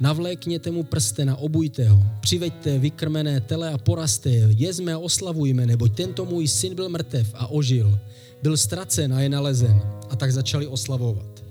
Navlékněte 0.01 0.70
mu 0.70 0.82
prsten 0.82 1.30
a 1.30 1.36
obujte 1.36 1.88
ho. 1.88 2.03
Přiveďte 2.20 2.78
vykrmené 2.78 3.40
tele 3.40 3.70
a 3.70 3.78
poraste 3.78 4.30
je. 4.30 4.49
Jezme 4.51 4.92
a 4.92 4.99
oslavujme, 4.99 5.66
neboť 5.66 5.97
tento 5.97 6.24
můj 6.24 6.49
syn 6.49 6.74
byl 6.74 6.88
mrtev 6.88 7.34
a 7.34 7.47
ožil. 7.47 7.99
Byl 8.42 8.57
ztracen 8.57 9.14
a 9.14 9.20
je 9.20 9.28
nalezen. 9.28 9.80
A 10.11 10.16
tak 10.16 10.32
začali 10.32 10.66
oslavovat. 10.66 11.45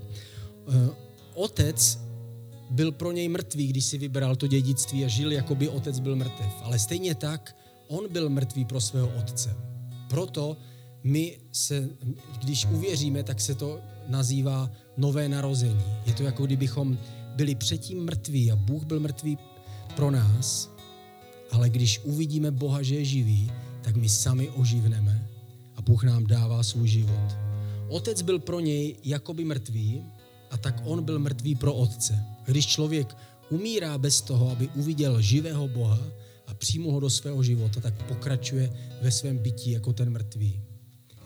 Eh, 0.68 0.90
otec 1.34 1.98
byl 2.70 2.92
pro 2.92 3.12
něj 3.12 3.28
mrtvý, 3.28 3.66
když 3.66 3.84
si 3.84 3.98
vybral 3.98 4.36
to 4.36 4.46
dědictví 4.46 5.04
a 5.04 5.08
žil, 5.08 5.32
jako 5.32 5.54
by 5.54 5.68
otec 5.68 6.00
byl 6.00 6.16
mrtev. 6.16 6.52
Ale 6.62 6.78
stejně 6.78 7.14
tak, 7.14 7.56
on 7.88 8.08
byl 8.12 8.28
mrtvý 8.28 8.64
pro 8.64 8.80
svého 8.80 9.12
otce. 9.18 9.56
Proto 10.08 10.56
my 11.04 11.38
se, 11.52 11.88
když 12.42 12.66
uvěříme, 12.66 13.22
tak 13.22 13.40
se 13.40 13.54
to 13.54 13.80
nazývá 14.08 14.70
nové 14.96 15.28
narození. 15.28 15.84
Je 16.06 16.14
to 16.14 16.22
jako 16.22 16.46
kdybychom 16.46 16.98
byli 17.34 17.54
předtím 17.54 18.04
mrtví 18.04 18.52
a 18.52 18.56
Bůh 18.56 18.84
byl 18.84 19.00
mrtvý 19.00 19.38
pro 19.96 20.10
nás, 20.10 20.70
ale 21.50 21.70
když 21.70 22.00
uvidíme 22.04 22.50
Boha, 22.50 22.82
že 22.82 22.94
je 22.94 23.04
živý, 23.04 23.52
tak 23.82 23.96
my 23.96 24.08
sami 24.08 24.50
oživneme 24.50 25.28
a 25.76 25.82
Bůh 25.82 26.04
nám 26.04 26.26
dává 26.26 26.62
svůj 26.62 26.88
život. 26.88 27.36
Otec 27.88 28.22
byl 28.22 28.38
pro 28.38 28.60
něj 28.60 28.96
jakoby 29.04 29.44
mrtvý 29.44 30.02
a 30.50 30.56
tak 30.58 30.82
on 30.84 31.04
byl 31.04 31.18
mrtvý 31.18 31.54
pro 31.54 31.74
otce. 31.74 32.24
Když 32.46 32.66
člověk 32.66 33.16
umírá 33.50 33.98
bez 33.98 34.20
toho, 34.20 34.50
aby 34.50 34.68
uviděl 34.68 35.20
živého 35.20 35.68
Boha 35.68 35.98
a 36.46 36.54
přijmu 36.54 36.90
ho 36.90 37.00
do 37.00 37.10
svého 37.10 37.42
života, 37.42 37.80
tak 37.80 38.02
pokračuje 38.02 38.72
ve 39.02 39.10
svém 39.10 39.38
bytí 39.38 39.70
jako 39.70 39.92
ten 39.92 40.10
mrtvý, 40.10 40.60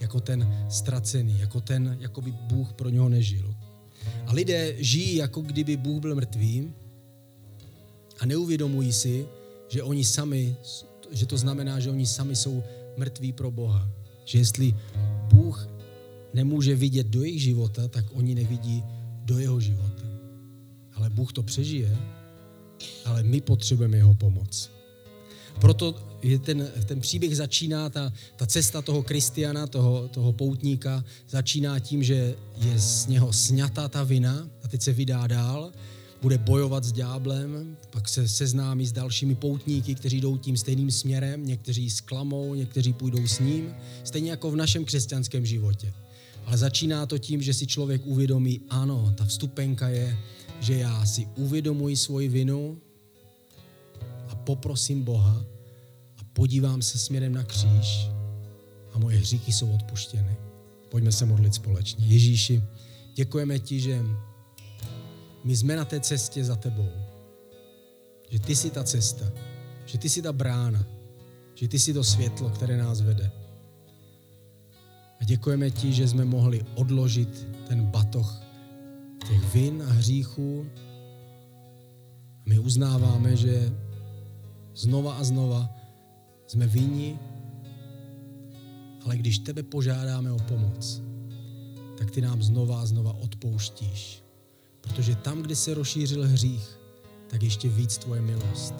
jako 0.01 0.21
ten 0.21 0.67
ztracený, 0.71 1.41
jako 1.41 1.61
ten, 1.61 1.97
jako 2.01 2.21
by 2.21 2.33
Bůh 2.33 2.73
pro 2.73 2.89
něho 2.89 3.09
nežil. 3.09 3.55
A 4.27 4.33
lidé 4.33 4.75
žijí, 4.79 5.15
jako 5.15 5.41
kdyby 5.41 5.77
Bůh 5.77 6.01
byl 6.01 6.15
mrtvý 6.15 6.73
a 8.19 8.27
neuvědomují 8.27 8.93
si, 8.93 9.27
že 9.69 9.83
oni 9.83 10.05
sami, 10.05 10.57
že 11.11 11.27
to 11.27 11.39
znamená, 11.39 11.81
že 11.81 11.91
oni 11.91 12.07
sami 12.07 12.37
jsou 12.37 12.63
mrtví 12.97 13.33
pro 13.33 13.51
Boha. 13.51 13.91
Že 14.25 14.39
jestli 14.39 14.75
Bůh 15.33 15.69
nemůže 16.35 16.77
vidět 16.77 17.07
do 17.07 17.25
jejich 17.25 17.43
života, 17.43 17.89
tak 17.89 18.05
oni 18.13 18.35
nevidí 18.35 18.85
do 19.25 19.39
jeho 19.39 19.61
života. 19.61 20.03
Ale 20.95 21.11
Bůh 21.11 21.33
to 21.33 21.43
přežije, 21.43 21.97
ale 23.05 23.23
my 23.23 23.41
potřebujeme 23.41 23.97
jeho 23.97 24.15
pomoc. 24.15 24.71
Proto 25.61 25.95
ten, 26.45 26.69
ten 26.87 27.01
příběh 27.01 27.37
začíná, 27.37 27.91
ta, 27.91 28.13
ta 28.37 28.47
cesta 28.47 28.83
toho 28.83 29.03
Kristiana, 29.03 29.67
toho, 29.67 30.09
toho 30.09 30.33
poutníka, 30.33 31.05
začíná 31.29 31.79
tím, 31.79 32.03
že 32.03 32.35
je 32.57 32.79
z 32.79 33.07
něho 33.07 33.33
sněta 33.33 33.89
ta 33.89 34.03
vina 34.03 34.49
a 34.63 34.69
teď 34.69 34.83
se 34.83 34.93
vydá 34.93 35.27
dál, 35.27 35.73
bude 36.23 36.39
bojovat 36.39 36.85
s 36.85 36.93
ďáblem, 36.93 37.77
pak 37.91 38.09
se 38.09 38.29
seznámí 38.29 38.87
s 38.87 38.93
dalšími 38.93 39.35
poutníky, 39.35 39.95
kteří 39.95 40.21
jdou 40.21 40.37
tím 40.37 40.57
stejným 40.57 40.91
směrem, 40.91 41.47
někteří 41.47 41.91
sklamou, 41.91 42.55
někteří 42.55 42.93
půjdou 42.93 43.27
s 43.27 43.39
ním, 43.39 43.75
stejně 44.05 44.31
jako 44.31 44.51
v 44.51 44.57
našem 44.57 44.85
křesťanském 44.85 45.47
životě. 45.47 45.93
Ale 46.47 46.59
začíná 46.59 47.07
to 47.07 47.19
tím, 47.19 47.43
že 47.43 47.55
si 47.55 47.67
člověk 47.67 48.03
uvědomí, 48.07 48.61
ano, 48.69 49.15
ta 49.17 49.25
vstupenka 49.25 49.89
je, 49.89 50.19
že 50.61 50.75
já 50.75 51.07
si 51.07 51.29
uvědomuji 51.37 51.97
svoji 51.97 52.29
vinu 52.29 52.79
a 54.29 54.35
poprosím 54.35 55.05
Boha 55.05 55.45
a 56.19 56.21
podívám 56.33 56.83
se 56.83 56.99
směrem 56.99 57.35
na 57.35 57.43
kříž 57.43 58.09
a 58.93 58.99
moje 58.99 59.19
hříchy 59.19 59.53
jsou 59.53 59.73
odpuštěny. 59.75 60.37
Pojďme 60.89 61.13
se 61.13 61.27
modlit 61.27 61.55
společně. 61.55 62.07
Ježíši, 62.07 62.63
děkujeme 63.15 63.59
ti, 63.59 63.81
že 63.81 64.05
my 65.45 65.57
jsme 65.57 65.77
na 65.77 65.85
té 65.85 66.01
cestě 66.01 66.45
za 66.45 66.57
tebou. 66.57 66.89
Že 68.31 68.39
ty 68.39 68.57
jsi 68.57 68.71
ta 68.71 68.85
cesta, 68.85 69.33
že 69.87 69.99
ty 69.99 70.09
jsi 70.09 70.23
ta 70.23 70.33
brána, 70.33 70.87
že 71.55 71.69
ty 71.69 71.79
jsi 71.79 71.93
to 71.93 72.05
světlo, 72.05 72.51
které 72.51 72.77
nás 72.77 73.01
vede. 73.01 73.31
A 75.21 75.25
děkujeme 75.25 75.71
ti, 75.71 75.93
že 75.93 76.09
jsme 76.09 76.25
mohli 76.25 76.65
odložit 76.75 77.49
ten 77.69 77.87
batoh 77.87 78.43
těch 79.29 79.55
vin 79.55 79.83
a 79.83 79.93
hříchů. 79.93 80.67
A 82.41 82.43
my 82.47 82.59
uznáváme, 82.59 83.37
že 83.37 83.73
znova 84.79 85.15
a 85.15 85.25
znova 85.25 85.75
jsme 86.47 86.67
vinni, 86.67 87.19
ale 89.05 89.17
když 89.17 89.39
tebe 89.39 89.63
požádáme 89.63 90.33
o 90.33 90.39
pomoc, 90.39 91.03
tak 91.99 92.11
ty 92.11 92.21
nám 92.21 92.43
znova 92.43 92.81
a 92.81 92.87
znova 92.87 93.13
odpouštíš. 93.13 94.23
Protože 94.81 95.15
tam, 95.15 95.43
kde 95.43 95.57
se 95.57 95.75
rozšířil 95.75 96.29
hřích, 96.29 96.79
tak 97.27 97.43
ještě 97.43 97.69
víc 97.69 97.99
tvoje 97.99 98.21
milost. 98.21 98.75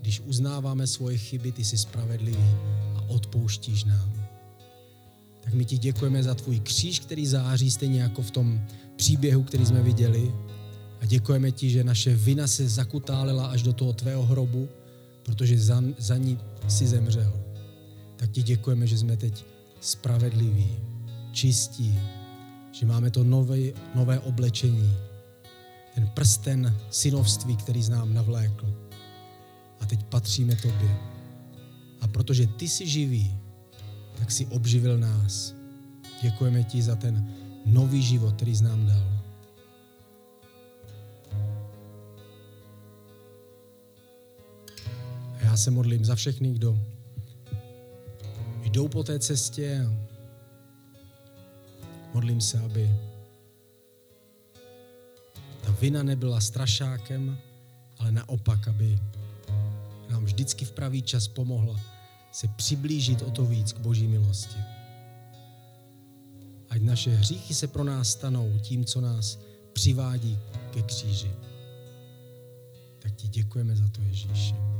Když 0.00 0.20
uznáváme 0.20 0.86
svoje 0.86 1.18
chyby, 1.18 1.52
ty 1.52 1.64
jsi 1.64 1.78
spravedlivý 1.78 2.50
a 2.94 3.02
odpouštíš 3.08 3.84
nám. 3.84 4.12
Tak 5.40 5.54
my 5.54 5.64
ti 5.64 5.78
děkujeme 5.78 6.22
za 6.22 6.34
tvůj 6.34 6.60
kříž, 6.60 7.00
který 7.00 7.26
září 7.26 7.70
stejně 7.70 8.02
jako 8.02 8.22
v 8.22 8.30
tom 8.30 8.60
příběhu, 8.96 9.42
který 9.42 9.66
jsme 9.66 9.82
viděli. 9.82 10.34
A 11.00 11.06
děkujeme 11.06 11.52
ti, 11.52 11.70
že 11.70 11.84
naše 11.84 12.16
vina 12.16 12.46
se 12.46 12.68
zakutálila 12.68 13.46
až 13.46 13.62
do 13.62 13.72
toho 13.72 13.92
tvého 13.92 14.22
hrobu, 14.22 14.68
protože 15.22 15.58
za, 15.58 15.82
za 15.98 16.16
ní 16.16 16.38
si 16.68 16.86
zemřel. 16.86 17.32
Tak 18.16 18.30
ti 18.30 18.42
děkujeme, 18.42 18.86
že 18.86 18.98
jsme 18.98 19.16
teď 19.16 19.44
spravedliví, 19.80 20.76
čistí, 21.32 21.98
že 22.72 22.86
máme 22.86 23.10
to 23.10 23.24
nové, 23.24 23.58
nové 23.94 24.20
oblečení, 24.20 24.96
ten 25.94 26.06
prsten 26.06 26.76
synovství, 26.90 27.56
který 27.56 27.82
znám 27.82 28.14
navlékl. 28.14 28.74
A 29.80 29.86
teď 29.86 30.04
patříme 30.04 30.56
tobě. 30.56 30.96
A 32.00 32.08
protože 32.08 32.46
ty 32.46 32.68
jsi 32.68 32.88
živý, 32.88 33.36
tak 34.18 34.30
si 34.30 34.46
obživil 34.46 34.98
nás. 34.98 35.54
Děkujeme 36.22 36.64
ti 36.64 36.82
za 36.82 36.96
ten 36.96 37.34
nový 37.66 38.02
život, 38.02 38.34
který 38.34 38.56
jsi 38.56 38.64
nám 38.64 38.86
dal. 38.86 39.19
Já 45.50 45.56
se 45.56 45.70
modlím 45.70 46.04
za 46.04 46.14
všechny, 46.14 46.52
kdo 46.52 46.78
jdou 48.64 48.88
po 48.88 49.02
té 49.02 49.18
cestě 49.18 49.86
a 49.86 49.94
modlím 52.14 52.40
se, 52.40 52.58
aby 52.58 52.90
ta 55.60 55.70
vina 55.80 56.02
nebyla 56.02 56.40
strašákem, 56.40 57.38
ale 57.98 58.12
naopak, 58.12 58.68
aby 58.68 58.98
nám 60.10 60.24
vždycky 60.24 60.64
v 60.64 60.72
pravý 60.72 61.02
čas 61.02 61.28
pomohla 61.28 61.80
se 62.32 62.48
přiblížit 62.48 63.22
o 63.22 63.30
to 63.30 63.44
víc 63.44 63.72
k 63.72 63.78
Boží 63.78 64.06
milosti. 64.06 64.58
Ať 66.68 66.82
naše 66.82 67.10
hříchy 67.10 67.54
se 67.54 67.66
pro 67.66 67.84
nás 67.84 68.08
stanou 68.08 68.58
tím, 68.58 68.84
co 68.84 69.00
nás 69.00 69.38
přivádí 69.72 70.38
ke 70.70 70.82
kříži. 70.82 71.30
Tak 72.98 73.14
ti 73.14 73.28
děkujeme 73.28 73.76
za 73.76 73.88
to, 73.88 74.02
Ježíši. 74.02 74.79